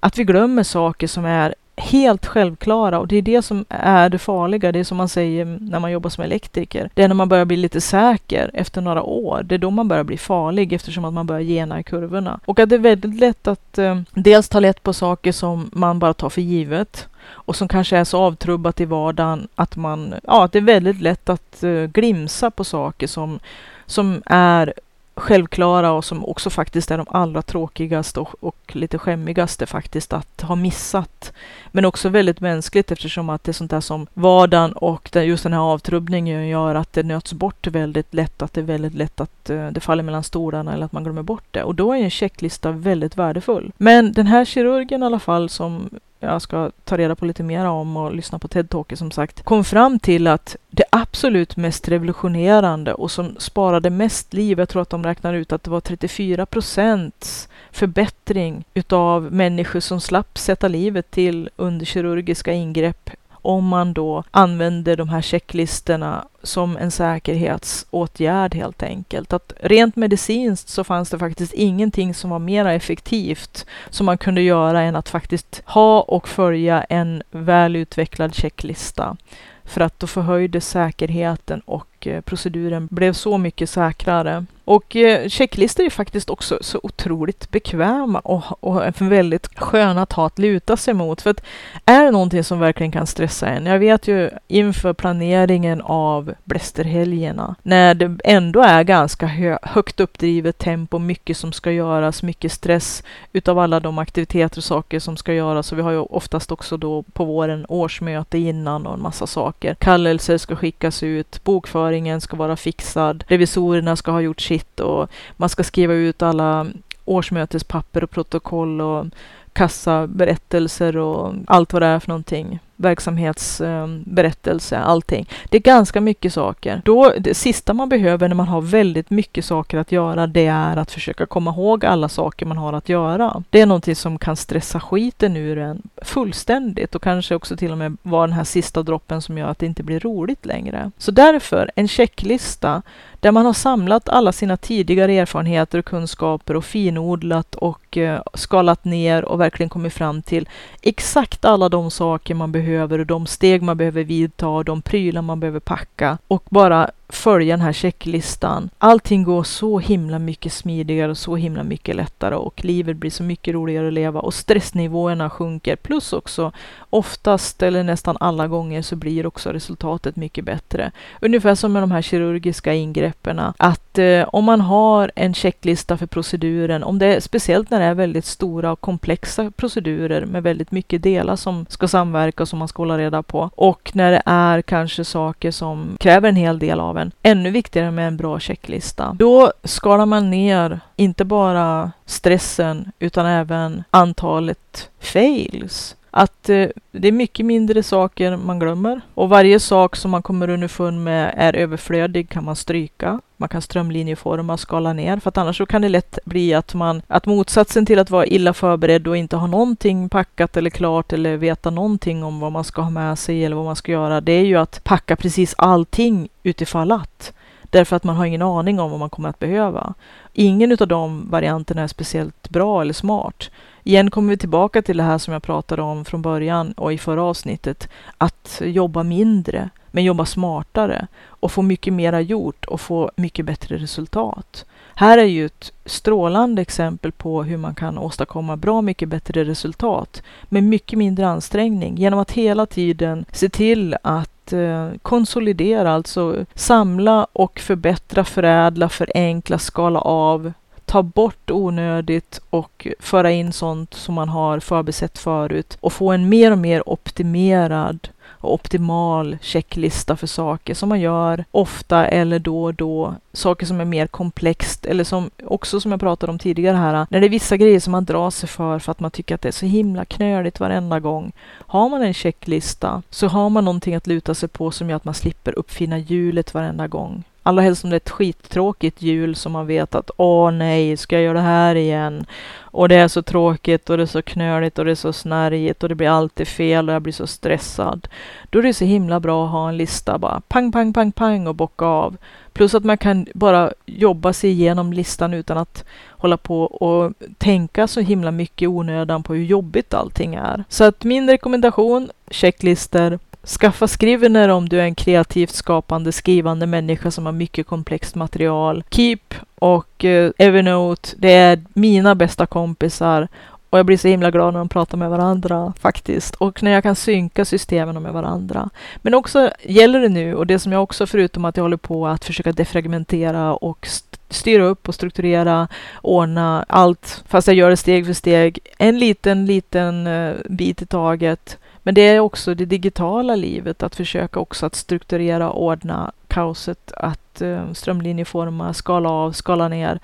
att 0.00 0.18
vi 0.18 0.24
glömmer 0.24 0.62
saker 0.62 1.06
som 1.06 1.24
är 1.24 1.54
helt 1.80 2.26
självklara 2.26 2.98
och 2.98 3.08
det 3.08 3.16
är 3.16 3.22
det 3.22 3.42
som 3.42 3.64
är 3.68 4.08
det 4.08 4.18
farliga. 4.18 4.72
Det 4.72 4.78
är 4.78 4.84
som 4.84 4.96
man 4.96 5.08
säger 5.08 5.44
när 5.60 5.80
man 5.80 5.92
jobbar 5.92 6.10
som 6.10 6.24
elektriker. 6.24 6.90
Det 6.94 7.02
är 7.02 7.08
när 7.08 7.14
man 7.14 7.28
börjar 7.28 7.44
bli 7.44 7.56
lite 7.56 7.80
säker 7.80 8.50
efter 8.54 8.80
några 8.80 9.02
år. 9.02 9.42
Det 9.42 9.54
är 9.54 9.58
då 9.58 9.70
man 9.70 9.88
börjar 9.88 10.04
bli 10.04 10.16
farlig 10.16 10.72
eftersom 10.72 11.04
att 11.04 11.12
man 11.12 11.26
börjar 11.26 11.40
gena 11.40 11.80
i 11.80 11.82
kurvorna. 11.82 12.40
Och 12.44 12.58
att 12.58 12.68
det 12.68 12.74
är 12.74 12.78
väldigt 12.78 13.20
lätt 13.20 13.48
att 13.48 13.78
eh, 13.78 14.00
dels 14.14 14.48
ta 14.48 14.60
lätt 14.60 14.82
på 14.82 14.92
saker 14.92 15.32
som 15.32 15.70
man 15.72 15.98
bara 15.98 16.14
tar 16.14 16.28
för 16.28 16.40
givet 16.40 17.08
och 17.28 17.56
som 17.56 17.68
kanske 17.68 17.96
är 17.96 18.04
så 18.04 18.18
avtrubbat 18.18 18.80
i 18.80 18.84
vardagen 18.84 19.48
att 19.54 19.76
man, 19.76 20.14
ja, 20.24 20.44
att 20.44 20.52
det 20.52 20.58
är 20.58 20.62
väldigt 20.62 21.00
lätt 21.00 21.28
att 21.28 21.62
eh, 21.62 21.84
glimsa 21.84 22.50
på 22.50 22.64
saker 22.64 23.06
som, 23.06 23.38
som 23.86 24.22
är 24.26 24.74
självklara 25.20 25.92
och 25.92 26.04
som 26.04 26.24
också 26.24 26.50
faktiskt 26.50 26.90
är 26.90 26.98
de 26.98 27.06
allra 27.10 27.42
tråkigaste 27.42 28.20
och, 28.20 28.34
och, 28.40 28.56
lite 28.76 28.98
skämmigaste 28.98 29.66
faktiskt 29.66 30.12
att 30.12 30.40
ha 30.40 30.54
missat. 30.54 31.32
Men 31.72 31.84
också 31.84 32.08
väldigt 32.08 32.40
mänskligt 32.40 32.90
eftersom 32.90 33.30
att 33.30 33.44
det 33.44 33.50
är 33.50 33.52
sånt 33.52 33.70
där 33.70 33.80
som 33.80 34.06
vardagen 34.14 34.72
och 34.72 35.16
just 35.16 35.42
den 35.42 35.52
här 35.52 35.60
avtrubbningen 35.60 36.48
gör 36.48 36.74
att 36.74 36.92
det 36.92 37.02
nöts 37.02 37.32
bort 37.32 37.66
väldigt 37.66 38.14
lätt, 38.14 38.42
att 38.42 38.52
det 38.52 38.60
är 38.60 38.64
väldigt 38.64 38.94
lätt 38.94 39.20
att 39.20 39.50
uh, 39.50 39.70
det 39.70 39.80
faller 39.80 40.02
mellan 40.02 40.24
stolarna 40.24 40.74
eller 40.74 40.84
att 40.84 40.92
man 40.92 41.04
glömmer 41.04 41.22
bort 41.22 41.44
det. 41.50 41.62
Och 41.62 41.74
då 41.74 41.92
är 41.92 41.98
en 41.98 42.10
checklista 42.10 42.70
väldigt 42.72 43.16
värdefull. 43.16 43.72
Men 43.76 44.12
den 44.12 44.26
här 44.26 44.44
kirurgen 44.44 45.02
i 45.02 45.06
alla 45.06 45.18
fall 45.18 45.48
som 45.48 45.90
jag 46.20 46.42
ska 46.42 46.70
ta 46.84 46.96
reda 46.96 47.14
på 47.14 47.24
lite 47.24 47.42
mer 47.42 47.64
om 47.64 47.96
och 47.96 48.14
lyssna 48.14 48.38
på 48.38 48.48
TED-talker 48.48 48.96
som 48.96 49.10
sagt, 49.10 49.42
kom 49.42 49.64
fram 49.64 49.98
till 49.98 50.26
att 50.26 50.56
det 50.70 50.84
absolut 50.92 51.56
mest 51.56 51.88
revolutionerande 51.88 52.94
och 52.94 53.10
som 53.10 53.36
sparade 53.38 53.90
mest 53.90 54.32
liv, 54.32 54.58
jag 54.58 54.68
tror 54.68 54.82
att 54.82 54.90
de 54.90 55.04
räknar 55.04 55.34
ut 55.34 55.52
att 55.52 55.62
det 55.62 55.70
var 55.70 55.80
34 55.80 56.46
procents 56.46 57.48
förbättring 57.70 58.64
utav 58.74 59.32
människor 59.32 59.80
som 59.80 60.00
slapp 60.00 60.38
sätta 60.38 60.68
livet 60.68 61.10
till 61.10 61.50
under 61.56 61.86
kirurgiska 61.86 62.52
ingrepp 62.52 63.10
om 63.42 63.68
man 63.68 63.92
då 63.92 64.24
använder 64.30 64.96
de 64.96 65.08
här 65.08 65.22
checklistorna 65.22 66.24
som 66.42 66.76
en 66.76 66.90
säkerhetsåtgärd 66.90 68.54
helt 68.54 68.82
enkelt. 68.82 69.32
Att 69.32 69.52
rent 69.60 69.96
medicinskt 69.96 70.68
så 70.68 70.84
fanns 70.84 71.10
det 71.10 71.18
faktiskt 71.18 71.52
ingenting 71.54 72.14
som 72.14 72.30
var 72.30 72.38
mer 72.38 72.66
effektivt 72.66 73.66
som 73.90 74.06
man 74.06 74.18
kunde 74.18 74.42
göra 74.42 74.80
än 74.82 74.96
att 74.96 75.08
faktiskt 75.08 75.62
ha 75.66 76.00
och 76.00 76.28
följa 76.28 76.82
en 76.82 77.22
välutvecklad 77.30 78.34
checklista. 78.34 79.16
För 79.64 79.80
att 79.80 80.00
då 80.00 80.06
förhöjdes 80.06 80.68
säkerheten 80.68 81.60
och 81.60 81.86
Eh, 82.06 82.20
proceduren 82.20 82.88
blev 82.90 83.12
så 83.12 83.38
mycket 83.38 83.70
säkrare. 83.70 84.44
Och 84.70 84.96
eh, 84.96 85.28
checklistor 85.28 85.86
är 85.86 85.90
faktiskt 85.90 86.30
också 86.30 86.58
så 86.60 86.80
otroligt 86.82 87.50
bekväma 87.50 88.18
och, 88.18 88.64
och 88.64 88.82
väldigt 88.98 89.58
sköna 89.58 90.02
att 90.02 90.12
ha 90.12 90.26
att 90.26 90.38
luta 90.38 90.76
sig 90.76 90.94
mot. 90.94 91.22
För 91.22 91.30
att 91.30 91.42
är 91.84 92.04
det 92.04 92.10
någonting 92.10 92.44
som 92.44 92.60
verkligen 92.60 92.92
kan 92.92 93.06
stressa 93.06 93.48
en? 93.48 93.66
Jag 93.66 93.78
vet 93.78 94.08
ju 94.08 94.30
inför 94.48 94.92
planeringen 94.92 95.80
av 95.80 96.34
blästerhelgerna, 96.44 97.54
när 97.62 97.94
det 97.94 98.18
ändå 98.24 98.60
är 98.62 98.82
ganska 98.82 99.26
hö 99.26 99.58
högt 99.62 100.00
uppdrivet 100.00 100.58
tempo, 100.58 100.98
mycket 100.98 101.36
som 101.36 101.52
ska 101.52 101.72
göras, 101.72 102.22
mycket 102.22 102.52
stress 102.52 103.02
utav 103.32 103.58
alla 103.58 103.80
de 103.80 103.98
aktiviteter 103.98 104.58
och 104.58 104.64
saker 104.64 105.00
som 105.00 105.16
ska 105.16 105.32
göras. 105.32 105.72
Och 105.72 105.78
vi 105.78 105.82
har 105.82 105.90
ju 105.90 105.98
oftast 105.98 106.52
också 106.52 106.76
då 106.76 107.02
på 107.02 107.24
våren 107.24 107.66
årsmöte 107.68 108.38
innan 108.38 108.86
och 108.86 108.94
en 108.94 109.02
massa 109.02 109.26
saker. 109.26 109.74
Kallelser 109.74 110.38
ska 110.38 110.56
skickas 110.56 111.02
ut, 111.02 111.44
bokföring 111.44 111.89
bokföringen 111.90 112.20
ska 112.20 112.36
vara 112.36 112.56
fixad, 112.56 113.24
revisorerna 113.28 113.96
ska 113.96 114.10
ha 114.10 114.20
gjort 114.20 114.40
sitt 114.40 114.80
sitt 114.80 114.80
och 114.80 115.10
man 115.36 115.48
ska 115.48 115.64
skriva 115.64 115.94
ut 115.94 116.22
alla 116.22 116.66
årsmötespapper 117.04 118.04
och 118.04 118.10
protokoll 118.10 118.80
och 118.80 119.06
kassaberättelser 119.52 120.96
och 120.96 121.34
allt 121.46 121.72
vad 121.72 121.82
det 121.82 121.86
är 121.86 121.98
för 121.98 122.08
någonting 122.08 122.58
verksamhetsberättelse, 122.80 124.76
ehm, 124.76 124.82
allting. 124.82 125.28
Det 125.48 125.56
är 125.56 125.60
ganska 125.60 126.00
mycket 126.00 126.32
saker. 126.32 126.82
Då, 126.84 127.12
det 127.18 127.34
sista 127.34 127.72
man 127.72 127.88
behöver 127.88 128.28
när 128.28 128.34
man 128.34 128.48
har 128.48 128.60
väldigt 128.60 129.10
mycket 129.10 129.44
saker 129.44 129.78
att 129.78 129.92
göra, 129.92 130.26
det 130.26 130.46
är 130.46 130.76
att 130.76 130.90
försöka 130.90 131.26
komma 131.26 131.50
ihåg 131.50 131.84
alla 131.84 132.08
saker 132.08 132.46
man 132.46 132.58
har 132.58 132.72
att 132.72 132.88
göra. 132.88 133.42
Det 133.50 133.60
är 133.60 133.66
någonting 133.66 133.96
som 133.96 134.18
kan 134.18 134.36
stressa 134.36 134.80
skiten 134.80 135.36
ur 135.36 135.58
en 135.58 135.82
fullständigt 136.02 136.94
och 136.94 137.02
kanske 137.02 137.34
också 137.34 137.56
till 137.56 137.72
och 137.72 137.78
med 137.78 137.96
vara 138.02 138.26
den 138.26 138.36
här 138.36 138.44
sista 138.44 138.82
droppen 138.82 139.22
som 139.22 139.38
gör 139.38 139.48
att 139.48 139.58
det 139.58 139.66
inte 139.66 139.82
blir 139.82 140.00
roligt 140.00 140.46
längre. 140.46 140.90
Så 140.98 141.10
därför, 141.10 141.70
en 141.76 141.88
checklista 141.88 142.82
där 143.20 143.32
man 143.32 143.46
har 143.46 143.52
samlat 143.52 144.08
alla 144.08 144.32
sina 144.32 144.56
tidigare 144.56 145.12
erfarenheter 145.12 145.78
och 145.78 145.84
kunskaper 145.84 146.56
och 146.56 146.64
finodlat 146.64 147.54
och 147.54 147.89
och 147.90 147.96
eh, 147.96 148.22
skalat 148.34 148.84
ner 148.84 149.24
och 149.24 149.40
verkligen 149.40 149.70
kommit 149.70 149.92
fram 149.92 150.22
till 150.22 150.48
exakt 150.82 151.44
alla 151.44 151.68
de 151.68 151.90
saker 151.90 152.34
man 152.34 152.52
behöver 152.52 152.70
behöver 152.70 152.98
och 152.98 153.06
de 153.06 153.26
steg 153.26 153.62
man 153.62 153.76
behöver 153.76 154.04
vidta 154.04 154.48
och 154.48 154.64
de 154.64 154.82
prylar 154.82 155.22
man 155.22 155.40
behöver 155.40 155.60
packa 155.60 156.18
och 156.28 156.44
bara 156.50 156.90
följa 157.12 157.56
den 157.56 157.64
här 157.64 157.72
checklistan. 157.72 158.70
Allting 158.78 159.24
går 159.24 159.42
så 159.42 159.78
himla 159.78 160.18
mycket 160.18 160.52
smidigare 160.52 161.10
och 161.10 161.18
så 161.18 161.36
himla 161.36 161.62
mycket 161.62 161.96
lättare 161.96 162.34
och 162.34 162.64
livet 162.64 162.96
blir 162.96 163.10
så 163.10 163.22
mycket 163.22 163.54
roligare 163.54 163.86
att 163.86 163.92
leva 163.92 164.20
och 164.20 164.34
stressnivåerna 164.34 165.30
sjunker. 165.30 165.76
Plus 165.76 166.12
också 166.12 166.52
oftast 166.90 167.62
eller 167.62 167.82
nästan 167.82 168.16
alla 168.20 168.48
gånger 168.48 168.82
så 168.82 168.96
blir 168.96 169.26
också 169.26 169.52
resultatet 169.52 170.16
mycket 170.16 170.44
bättre. 170.44 170.92
Ungefär 171.20 171.54
som 171.54 171.72
med 171.72 171.82
de 171.82 171.90
här 171.90 172.02
kirurgiska 172.02 172.74
ingreppen. 172.74 173.40
Att 173.56 173.98
eh, 173.98 174.28
om 174.32 174.44
man 174.44 174.60
har 174.60 175.10
en 175.16 175.34
checklista 175.34 175.96
för 175.96 176.06
proceduren, 176.06 176.82
om 176.82 176.98
det 176.98 177.06
är, 177.06 177.20
speciellt 177.20 177.70
när 177.70 177.79
här 177.80 177.90
är 177.90 177.94
väldigt 177.94 178.24
stora 178.24 178.72
och 178.72 178.80
komplexa 178.80 179.50
procedurer 179.50 180.26
med 180.26 180.42
väldigt 180.42 180.70
mycket 180.70 181.02
delar 181.02 181.36
som 181.36 181.66
ska 181.68 181.88
samverka 181.88 182.42
och 182.42 182.48
som 182.48 182.58
man 182.58 182.68
ska 182.68 182.82
hålla 182.82 182.98
reda 182.98 183.22
på. 183.22 183.50
Och 183.54 183.90
när 183.94 184.12
det 184.12 184.22
är 184.26 184.62
kanske 184.62 185.04
saker 185.04 185.50
som 185.50 185.96
kräver 186.00 186.28
en 186.28 186.36
hel 186.36 186.58
del 186.58 186.80
av 186.80 186.98
en, 186.98 187.12
Ännu 187.22 187.50
viktigare 187.50 187.90
med 187.90 188.06
en 188.06 188.16
bra 188.16 188.40
checklista. 188.40 189.16
Då 189.18 189.52
skalar 189.64 190.06
man 190.06 190.30
ner 190.30 190.80
inte 190.96 191.24
bara 191.24 191.92
stressen 192.06 192.92
utan 192.98 193.26
även 193.26 193.84
antalet 193.90 194.90
fails. 195.00 195.96
Att 196.10 196.48
eh, 196.48 196.68
det 196.92 197.08
är 197.08 197.12
mycket 197.12 197.46
mindre 197.46 197.82
saker 197.82 198.36
man 198.36 198.58
glömmer 198.58 199.00
och 199.14 199.28
varje 199.28 199.60
sak 199.60 199.96
som 199.96 200.10
man 200.10 200.22
kommer 200.22 200.50
underfund 200.50 201.04
med 201.04 201.34
är 201.36 201.56
överflödig 201.56 202.28
kan 202.28 202.44
man 202.44 202.56
stryka. 202.56 203.20
Man 203.36 203.48
kan 203.48 203.62
strömlinjeforma, 203.62 204.56
skala 204.56 204.92
ner 204.92 205.18
för 205.18 205.28
att 205.28 205.38
annars 205.38 205.56
så 205.56 205.66
kan 205.66 205.82
det 205.82 205.88
lätt 205.88 206.18
bli 206.24 206.54
att 206.54 206.74
man 206.74 207.02
att 207.08 207.26
motsatsen 207.26 207.86
till 207.86 207.98
att 207.98 208.10
vara 208.10 208.26
illa 208.26 208.52
förberedd 208.52 209.06
och 209.06 209.16
inte 209.16 209.36
ha 209.36 209.46
någonting 209.46 210.08
packat 210.08 210.56
eller 210.56 210.70
klart 210.70 211.12
eller 211.12 211.36
veta 211.36 211.70
någonting 211.70 212.24
om 212.24 212.40
vad 212.40 212.52
man 212.52 212.64
ska 212.64 212.82
ha 212.82 212.90
med 212.90 213.18
sig 213.18 213.44
eller 213.44 213.56
vad 213.56 213.64
man 213.64 213.76
ska 213.76 213.92
göra. 213.92 214.20
Det 214.20 214.32
är 214.32 214.44
ju 214.44 214.56
att 214.56 214.84
packa 214.84 215.16
precis 215.16 215.54
allting 215.58 216.28
utifall 216.42 216.92
att. 216.92 217.32
Därför 217.70 217.96
att 217.96 218.04
man 218.04 218.16
har 218.16 218.24
ingen 218.24 218.42
aning 218.42 218.80
om 218.80 218.90
vad 218.90 219.00
man 219.00 219.10
kommer 219.10 219.28
att 219.28 219.38
behöva. 219.38 219.94
Ingen 220.32 220.76
av 220.80 220.88
de 220.88 221.30
varianterna 221.30 221.82
är 221.82 221.86
speciellt 221.86 222.48
bra 222.48 222.80
eller 222.80 222.92
smart. 222.92 223.50
Igen 223.84 224.10
kommer 224.10 224.30
vi 224.30 224.36
tillbaka 224.36 224.82
till 224.82 224.96
det 224.96 225.02
här 225.02 225.18
som 225.18 225.32
jag 225.32 225.42
pratade 225.42 225.82
om 225.82 226.04
från 226.04 226.22
början 226.22 226.72
och 226.72 226.92
i 226.92 226.98
förra 226.98 227.22
avsnittet. 227.22 227.88
Att 228.18 228.60
jobba 228.64 229.02
mindre, 229.02 229.70
men 229.90 230.04
jobba 230.04 230.26
smartare 230.26 231.06
och 231.26 231.52
få 231.52 231.62
mycket 231.62 231.92
mera 231.92 232.20
gjort 232.20 232.64
och 232.64 232.80
få 232.80 233.10
mycket 233.16 233.46
bättre 233.46 233.76
resultat. 233.76 234.64
Här 234.94 235.18
är 235.18 235.24
ju 235.24 235.46
ett 235.46 235.72
strålande 235.84 236.62
exempel 236.62 237.12
på 237.12 237.42
hur 237.42 237.56
man 237.56 237.74
kan 237.74 237.98
åstadkomma 237.98 238.56
bra 238.56 238.82
mycket 238.82 239.08
bättre 239.08 239.44
resultat 239.44 240.22
med 240.48 240.62
mycket 240.62 240.98
mindre 240.98 241.28
ansträngning 241.28 241.96
genom 241.96 242.20
att 242.20 242.30
hela 242.30 242.66
tiden 242.66 243.24
se 243.32 243.48
till 243.48 243.96
att 244.02 244.39
eh, 244.52 244.90
konsolidera, 245.02 245.92
alltså 245.92 246.44
samla 246.54 247.26
och 247.32 247.60
förbättra, 247.60 248.24
förädla, 248.24 248.88
förenkla, 248.88 249.58
skala 249.58 250.00
av, 250.00 250.52
ta 250.84 251.02
bort 251.02 251.50
onödigt 251.50 252.40
och 252.50 252.86
föra 253.00 253.30
in 253.30 253.52
sånt 253.52 253.94
som 253.94 254.14
man 254.14 254.28
har 254.28 254.60
förbisett 254.60 255.18
förut 255.18 255.78
och 255.80 255.92
få 255.92 256.12
en 256.12 256.28
mer 256.28 256.52
och 256.52 256.58
mer 256.58 256.88
optimerad 256.88 258.08
och 258.40 258.54
optimal 258.54 259.38
checklista 259.40 260.16
för 260.16 260.26
saker 260.26 260.74
som 260.74 260.88
man 260.88 261.00
gör 261.00 261.44
ofta 261.50 262.06
eller 262.06 262.38
då 262.38 262.64
och 262.64 262.74
då. 262.74 263.14
Saker 263.32 263.66
som 263.66 263.80
är 263.80 263.84
mer 263.84 264.06
komplext 264.06 264.86
eller 264.86 265.04
som 265.04 265.30
också 265.44 265.80
som 265.80 265.90
jag 265.90 266.00
pratade 266.00 266.32
om 266.32 266.38
tidigare 266.38 266.76
här, 266.76 267.06
när 267.10 267.20
det 267.20 267.26
är 267.26 267.30
vissa 267.30 267.56
grejer 267.56 267.80
som 267.80 267.90
man 267.90 268.04
drar 268.04 268.30
sig 268.30 268.48
för 268.48 268.78
för 268.78 268.92
att 268.92 269.00
man 269.00 269.10
tycker 269.10 269.34
att 269.34 269.42
det 269.42 269.48
är 269.48 269.52
så 269.52 269.66
himla 269.66 270.04
knöligt 270.04 270.60
varenda 270.60 271.00
gång. 271.00 271.32
Har 271.66 271.88
man 271.88 272.02
en 272.02 272.14
checklista 272.14 273.02
så 273.10 273.26
har 273.28 273.50
man 273.50 273.64
någonting 273.64 273.94
att 273.94 274.06
luta 274.06 274.34
sig 274.34 274.48
på 274.48 274.70
som 274.70 274.90
gör 274.90 274.96
att 274.96 275.04
man 275.04 275.14
slipper 275.14 275.58
uppfinna 275.58 275.98
hjulet 275.98 276.54
varenda 276.54 276.88
gång. 276.88 277.24
Allra 277.42 277.62
helst 277.62 277.84
om 277.84 277.90
det 277.90 277.94
är 277.94 278.00
ett 278.00 278.10
skittråkigt 278.10 279.02
hjul 279.02 279.36
som 279.36 279.52
man 279.52 279.66
vet 279.66 279.94
att 279.94 280.10
åh 280.16 280.50
nej, 280.50 280.96
ska 280.96 281.16
jag 281.16 281.24
göra 281.24 281.38
det 281.38 281.44
här 281.44 281.74
igen? 281.74 282.26
Och 282.70 282.88
det 282.88 282.94
är 282.94 283.08
så 283.08 283.22
tråkigt 283.22 283.90
och 283.90 283.96
det 283.96 284.02
är 284.02 284.06
så 284.06 284.22
knöligt 284.22 284.78
och 284.78 284.84
det 284.84 284.90
är 284.90 284.94
så 284.94 285.12
snärjigt 285.12 285.82
och 285.82 285.88
det 285.88 285.94
blir 285.94 286.08
alltid 286.08 286.48
fel 286.48 286.88
och 286.88 286.94
jag 286.94 287.02
blir 287.02 287.12
så 287.12 287.26
stressad. 287.26 288.08
Då 288.50 288.58
är 288.58 288.62
det 288.62 288.74
så 288.74 288.84
himla 288.84 289.20
bra 289.20 289.44
att 289.44 289.50
ha 289.50 289.68
en 289.68 289.76
lista 289.76 290.18
bara 290.18 290.40
pang, 290.48 290.72
pang, 290.72 290.92
pang, 290.92 291.12
pang 291.12 291.46
och 291.46 291.54
bocka 291.54 291.84
av. 291.84 292.16
Plus 292.52 292.74
att 292.74 292.84
man 292.84 292.98
kan 292.98 293.26
bara 293.34 293.72
jobba 293.86 294.32
sig 294.32 294.50
igenom 294.50 294.92
listan 294.92 295.34
utan 295.34 295.58
att 295.58 295.84
hålla 296.10 296.36
på 296.36 296.62
och 296.62 297.12
tänka 297.38 297.86
så 297.86 298.00
himla 298.00 298.30
mycket 298.30 298.62
i 298.62 298.66
onödan 298.66 299.22
på 299.22 299.34
hur 299.34 299.44
jobbigt 299.44 299.94
allting 299.94 300.34
är. 300.34 300.64
Så 300.68 300.84
att 300.84 301.04
min 301.04 301.30
rekommendation, 301.30 302.10
checklister, 302.30 303.18
Skaffa 303.46 303.88
skrivener 303.88 304.48
om 304.48 304.68
du 304.68 304.80
är 304.80 304.84
en 304.84 304.94
kreativt 304.94 305.54
skapande 305.54 306.12
skrivande 306.12 306.66
människa 306.66 307.10
som 307.10 307.26
har 307.26 307.32
mycket 307.32 307.66
komplext 307.66 308.14
material. 308.14 308.84
Keep 308.90 309.18
och 309.54 310.04
eh, 310.04 310.32
Evernote, 310.38 311.08
det 311.16 311.32
är 311.32 311.60
mina 311.74 312.14
bästa 312.14 312.46
kompisar 312.46 313.28
och 313.70 313.78
jag 313.78 313.86
blir 313.86 313.96
så 313.96 314.08
himla 314.08 314.30
glad 314.30 314.52
när 314.52 314.60
de 314.60 314.68
pratar 314.68 314.98
med 314.98 315.10
varandra 315.10 315.72
faktiskt. 315.80 316.34
Och 316.34 316.62
när 316.62 316.70
jag 316.70 316.82
kan 316.82 316.96
synka 316.96 317.44
systemen 317.44 318.02
med 318.02 318.12
varandra. 318.12 318.70
Men 318.96 319.14
också 319.14 319.50
gäller 319.62 320.00
det 320.00 320.08
nu, 320.08 320.34
och 320.34 320.46
det 320.46 320.58
som 320.58 320.72
jag 320.72 320.82
också 320.82 321.06
förutom 321.06 321.44
att 321.44 321.56
jag 321.56 321.64
håller 321.64 321.76
på 321.76 322.06
att 322.06 322.24
försöka 322.24 322.52
defragmentera 322.52 323.54
och 323.54 323.88
styra 324.28 324.64
upp 324.64 324.88
och 324.88 324.94
strukturera, 324.94 325.68
ordna 326.02 326.64
allt, 326.68 327.24
fast 327.28 327.46
jag 327.46 327.56
gör 327.56 327.70
det 327.70 327.76
steg 327.76 328.06
för 328.06 328.12
steg. 328.12 328.58
En 328.78 328.98
liten, 328.98 329.46
liten 329.46 330.06
eh, 330.06 330.34
bit 330.48 330.82
i 330.82 330.86
taget. 330.86 331.58
Men 331.82 331.94
det 331.94 332.00
är 332.00 332.20
också 332.20 332.54
det 332.54 332.64
digitala 332.64 333.36
livet, 333.36 333.82
att 333.82 333.96
försöka 333.96 334.40
också 334.40 334.66
att 334.66 334.74
strukturera, 334.74 335.52
ordna 335.52 336.12
kaoset, 336.28 336.92
att 336.96 337.42
eh, 337.42 337.72
strömlinjeforma, 337.72 338.74
skala 338.74 339.10
av, 339.10 339.32
skala 339.32 339.68
ner 339.68 340.00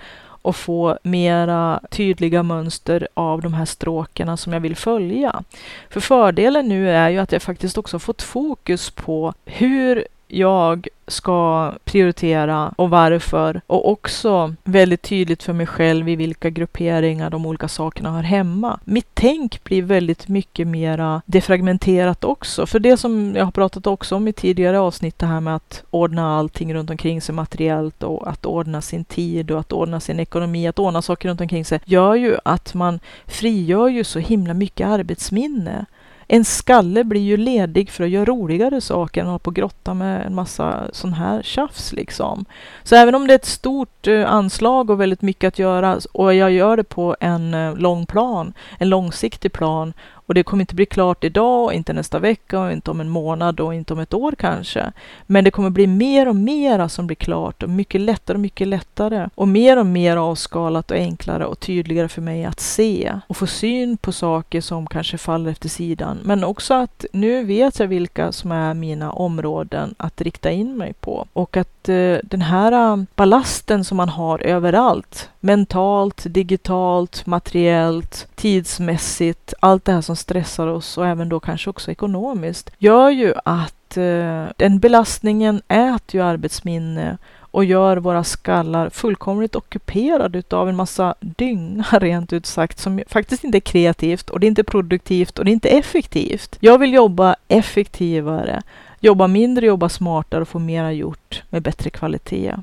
och 0.47 0.57
få 0.57 0.99
mera 1.03 1.81
tydliga 1.91 2.43
mönster 2.43 3.09
av 3.15 3.43
de 3.43 3.55
här 3.55 3.65
stråkarna 3.65 4.37
som 4.37 4.53
jag 4.53 4.61
vill 4.61 4.77
följa. 4.77 5.43
För 5.91 6.01
fördelen 6.01 6.69
nu 6.69 6.91
är 6.91 7.09
ju 7.09 7.19
att 7.19 7.33
jag 7.33 7.43
faktiskt 7.43 7.79
också 7.79 7.99
fått 7.99 8.23
fokus 8.23 8.91
på 8.91 9.35
hur 9.45 10.07
jag 10.37 10.89
ska 11.09 11.73
prioritera 11.85 12.75
och 12.77 12.91
varför. 12.91 13.61
Och 13.67 13.91
också 13.91 14.55
väldigt 14.65 15.03
tydligt 15.03 15.43
för 15.43 15.53
mig 15.53 15.67
själv 15.67 16.09
i 16.09 16.17
vilka 16.17 16.51
grupperingar 16.51 17.31
de 17.31 17.47
olika 17.47 17.69
sakerna 17.69 18.13
hör 18.13 18.23
hemma. 18.23 18.81
Mitt 18.85 19.09
tänk 19.15 19.65
blir 19.65 19.83
väldigt 19.83 20.29
mycket 20.29 20.67
mera 20.67 21.23
defragmenterat 21.27 22.25
också. 22.25 22.67
För 22.67 22.79
det 22.79 22.97
som 22.97 23.37
jag 23.37 23.45
har 23.45 23.53
pratat 23.53 23.87
också 23.87 24.17
om 24.17 24.29
i 24.29 24.33
tidigare 24.33 24.81
avsnitt, 24.81 25.19
det 25.19 25.27
här 25.27 25.41
med 25.41 25.57
att 25.57 25.85
ordna 25.91 26.37
allting 26.39 26.75
runt 26.75 26.91
omkring 26.91 27.21
sig 27.21 27.35
materiellt 27.35 28.03
och 28.03 28.29
att 28.29 28.47
ordna 28.47 28.81
sin 28.81 29.05
tid 29.05 29.51
och 29.51 29.61
att 29.61 29.73
ordna 29.73 30.01
sin 30.01 30.21
ekonomi, 30.21 30.69
att 30.69 30.79
ordna 30.79 31.03
saker 31.03 31.29
runt 31.29 31.41
omkring 31.41 31.65
sig, 31.65 31.81
gör 31.85 32.15
ju 32.15 32.37
att 32.45 32.75
man 32.75 33.01
frigör 33.27 33.89
ju 33.89 34.05
så 34.05 34.19
himla 34.19 34.55
mycket 34.55 34.87
arbetsminne 34.87 35.87
en 36.29 36.45
skalle 36.45 37.05
blir 37.05 37.21
ju 37.21 37.37
ledig 37.37 37.91
för 37.91 38.05
att 38.05 38.11
göra 38.11 38.25
roligare 38.25 38.81
saker 38.81 39.21
än 39.21 39.27
att 39.27 39.31
hålla 39.31 39.39
på 39.39 39.49
och 39.49 39.55
grotta 39.55 39.95
med 39.95 40.27
en 40.27 40.35
massa 40.35 40.85
sån 40.93 41.13
här 41.13 41.43
tjafs 41.43 41.93
liksom. 41.93 42.45
Så 42.83 42.97
även 42.97 43.15
om 43.15 43.27
det 43.27 43.33
är 43.33 43.39
ett 43.39 43.45
stort 43.45 44.07
eh, 44.07 44.33
anslag 44.33 44.91
och 44.91 45.01
väldigt 45.01 45.23
mycket 45.23 45.49
att 45.49 45.59
göra 45.59 46.01
och 46.13 46.35
jag 46.35 46.51
gör 46.51 46.77
det 46.77 46.85
på 46.85 47.17
en 47.21 47.55
eh, 47.55 47.77
lång 47.77 48.07
plan, 48.07 48.53
en 48.79 48.89
långsiktig 48.89 49.53
plan 49.53 49.93
och 50.27 50.35
det 50.35 50.43
kommer 50.43 50.61
inte 50.61 50.75
bli 50.75 50.87
klart 50.87 51.25
idag, 51.25 51.73
inte 51.73 51.93
nästa 51.93 52.19
vecka 52.19 52.61
och 52.61 52.73
inte 52.73 52.91
om 52.91 53.01
en 53.01 53.09
månad 53.09 53.61
och 53.61 53.75
inte 53.75 53.93
om 53.93 53.99
ett 53.99 54.15
år 54.15 54.35
kanske. 54.39 54.93
Men 55.27 55.45
det 55.45 55.51
kommer 55.51 55.71
bli 55.71 55.87
mer 55.87 56.29
och 56.29 56.37
mera 56.37 56.89
som 56.89 57.07
blir 57.07 57.17
klart 57.17 57.63
och 57.63 57.71
mycket 57.71 58.01
lättare 58.01 58.35
och 58.35 58.41
mycket 58.41 58.69
lättare 58.69 59.29
och 59.35 59.49
mer 59.49 59.77
och 59.79 59.87
mer 59.87 60.17
avskalat 60.17 60.91
och 60.91 60.97
enklare 60.97 61.47
och 61.47 61.61
tydligare 61.61 62.09
för 62.09 62.23
mig 62.23 62.45
att 62.45 62.61
se 62.61 63.21
och 63.27 63.37
få 63.37 63.47
syn 63.47 63.97
på 63.97 64.13
saker 64.13 64.61
som 64.61 64.87
kanske 64.87 65.19
faller 65.19 65.51
efter 65.51 65.69
sidan. 65.69 66.19
Men 66.23 66.45
också 66.45 66.75
att 66.75 67.05
nu 67.13 67.45
vet 67.45 67.79
jag 67.79 67.87
vilka 67.87 68.33
som 68.33 68.53
är 68.53 68.75
mina 68.75 69.13
områden 69.13 69.95
att 69.97 70.21
rikta 70.21 70.51
in 70.51 70.77
mig 70.77 70.93
på 70.93 71.27
och 71.33 71.57
att 71.57 71.89
eh, 71.89 72.17
den 72.23 72.43
här 72.43 72.73
eh, 72.73 73.03
ballasten 73.15 73.85
som 73.85 73.97
man 73.97 74.09
har 74.09 74.39
överallt 74.39 75.31
mentalt, 75.47 76.25
digitalt, 76.29 77.27
materiellt, 77.27 78.29
tidsmässigt, 78.35 79.55
allt 79.61 79.85
det 79.85 79.93
här 79.93 80.01
som 80.01 80.16
stressar 80.17 80.67
oss 80.67 80.99
och 80.99 81.07
även 81.07 81.29
då 81.29 81.41
kanske 81.41 81.71
också 81.71 81.91
ekonomiskt, 81.91 82.71
gör 82.79 83.11
ju 83.11 83.35
att 83.45 83.97
eh, 83.97 84.45
den 84.57 84.79
belastningen 84.79 85.63
äter 85.69 86.21
ju 86.21 86.23
arbetsminne 86.23 87.19
och 87.57 87.65
gör 87.65 87.97
våra 87.97 88.25
skallar 88.25 88.91
fullkomligt 88.91 89.57
ockuperade 89.57 90.39
utav 90.39 90.69
en 90.69 90.77
massa 90.77 91.15
dynga 91.21 91.85
rent 91.93 92.33
ut 92.33 92.47
sagt 92.47 92.79
som 92.79 93.03
faktiskt 93.09 93.45
inte 93.45 93.59
är 93.59 93.61
kreativt 93.61 94.31
och 94.31 94.41
det 94.41 94.47
är 94.47 94.49
inte 94.49 94.65
produktivt 94.65 95.39
och 95.39 95.45
det 95.45 95.51
är 95.51 95.53
inte 95.53 95.69
effektivt. 95.69 96.57
Jag 96.61 96.79
vill 96.79 96.93
jobba 96.93 97.37
effektivare, 97.49 98.63
jobba 99.01 99.27
mindre, 99.27 99.67
jobba 99.67 99.89
smartare 99.89 100.43
och 100.43 100.49
få 100.49 100.59
mera 100.59 100.93
gjort 100.93 101.43
med 101.51 101.63
bättre 101.63 101.91
kvalitet. 101.91 102.55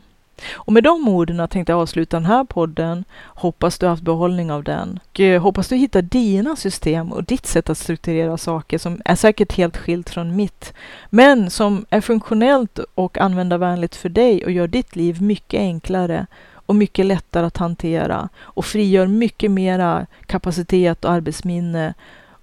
Och 0.53 0.73
med 0.73 0.83
de 0.83 1.07
orden 1.07 1.47
tänkte 1.47 1.71
jag 1.71 1.81
avsluta 1.81 2.17
den 2.17 2.25
här 2.25 2.43
podden. 2.43 3.05
Hoppas 3.25 3.79
du 3.79 3.87
haft 3.87 4.03
behållning 4.03 4.51
av 4.51 4.63
den. 4.63 4.99
Och 5.09 5.19
eh, 5.19 5.41
hoppas 5.41 5.67
du 5.67 5.75
hittar 5.75 6.01
dina 6.01 6.55
system 6.55 7.11
och 7.11 7.23
ditt 7.23 7.45
sätt 7.45 7.69
att 7.69 7.77
strukturera 7.77 8.37
saker 8.37 8.77
som 8.77 9.01
är 9.05 9.15
säkert 9.15 9.53
helt 9.53 9.77
skilt 9.77 10.09
från 10.09 10.35
mitt. 10.35 10.73
Men 11.09 11.49
som 11.49 11.85
är 11.89 12.01
funktionellt 12.01 12.79
och 12.95 13.17
användarvänligt 13.17 13.95
för 13.95 14.09
dig 14.09 14.45
och 14.45 14.51
gör 14.51 14.67
ditt 14.67 14.95
liv 14.95 15.21
mycket 15.21 15.59
enklare 15.59 16.25
och 16.65 16.75
mycket 16.75 17.05
lättare 17.05 17.45
att 17.45 17.57
hantera 17.57 18.29
och 18.41 18.65
frigör 18.65 19.07
mycket 19.07 19.51
mera 19.51 20.05
kapacitet 20.25 21.05
och 21.05 21.11
arbetsminne 21.11 21.93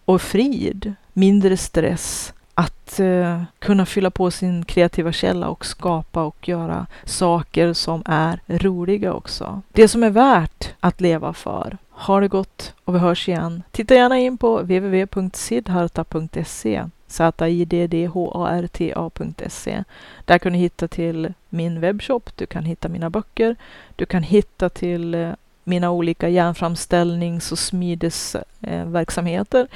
och 0.04 0.22
frid, 0.22 0.94
mindre 1.12 1.56
stress 1.56 2.32
att 2.60 3.00
eh, 3.00 3.42
kunna 3.58 3.86
fylla 3.86 4.10
på 4.10 4.30
sin 4.30 4.64
kreativa 4.64 5.12
källa 5.12 5.48
och 5.48 5.66
skapa 5.66 6.22
och 6.22 6.48
göra 6.48 6.86
saker 7.04 7.72
som 7.72 8.02
är 8.06 8.40
roliga 8.46 9.12
också. 9.12 9.62
Det 9.72 9.88
som 9.88 10.02
är 10.02 10.10
värt 10.10 10.74
att 10.80 11.00
leva 11.00 11.32
för. 11.32 11.78
Ha 11.90 12.20
det 12.20 12.28
gott 12.28 12.74
och 12.84 12.94
vi 12.94 12.98
hörs 12.98 13.28
igen. 13.28 13.62
Titta 13.70 13.94
gärna 13.94 14.18
in 14.18 14.38
på 14.38 14.58
www.sidharta.se 14.58 16.84
Z-I-D-D-H-A-R-T-A.se. 17.06 19.84
Där 20.24 20.38
kan 20.38 20.52
du 20.52 20.58
hitta 20.58 20.88
till 20.88 21.32
min 21.48 21.80
webbshop, 21.80 22.30
du 22.36 22.46
kan 22.46 22.64
hitta 22.64 22.88
mina 22.88 23.10
böcker, 23.10 23.56
du 23.96 24.06
kan 24.06 24.22
hitta 24.22 24.68
till 24.68 25.14
eh, 25.14 25.32
mina 25.64 25.90
olika 25.90 26.28
järnframställnings 26.28 27.52
och 27.52 27.58
smidesverksamheter 27.58 29.60
eh, 29.60 29.66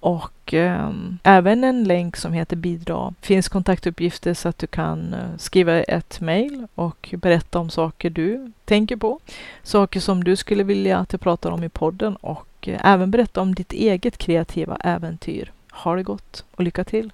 och 0.00 0.54
eh, 0.54 0.90
även 1.22 1.64
en 1.64 1.84
länk 1.84 2.16
som 2.16 2.32
heter 2.32 2.56
bidra. 2.56 3.14
finns 3.20 3.48
kontaktuppgifter 3.48 4.34
så 4.34 4.48
att 4.48 4.58
du 4.58 4.66
kan 4.66 5.14
eh, 5.14 5.36
skriva 5.38 5.82
ett 5.82 6.20
mejl 6.20 6.66
och 6.74 7.14
berätta 7.16 7.58
om 7.58 7.70
saker 7.70 8.10
du 8.10 8.52
tänker 8.64 8.96
på. 8.96 9.20
Saker 9.62 10.00
som 10.00 10.24
du 10.24 10.36
skulle 10.36 10.64
vilja 10.64 10.98
att 10.98 11.12
jag 11.12 11.20
pratar 11.20 11.50
om 11.50 11.64
i 11.64 11.68
podden 11.68 12.16
och 12.16 12.68
eh, 12.68 12.80
även 12.84 13.10
berätta 13.10 13.40
om 13.40 13.54
ditt 13.54 13.72
eget 13.72 14.18
kreativa 14.18 14.76
äventyr. 14.76 15.52
Ha 15.72 15.96
det 15.96 16.02
gott 16.02 16.44
och 16.54 16.64
lycka 16.64 16.84
till! 16.84 17.10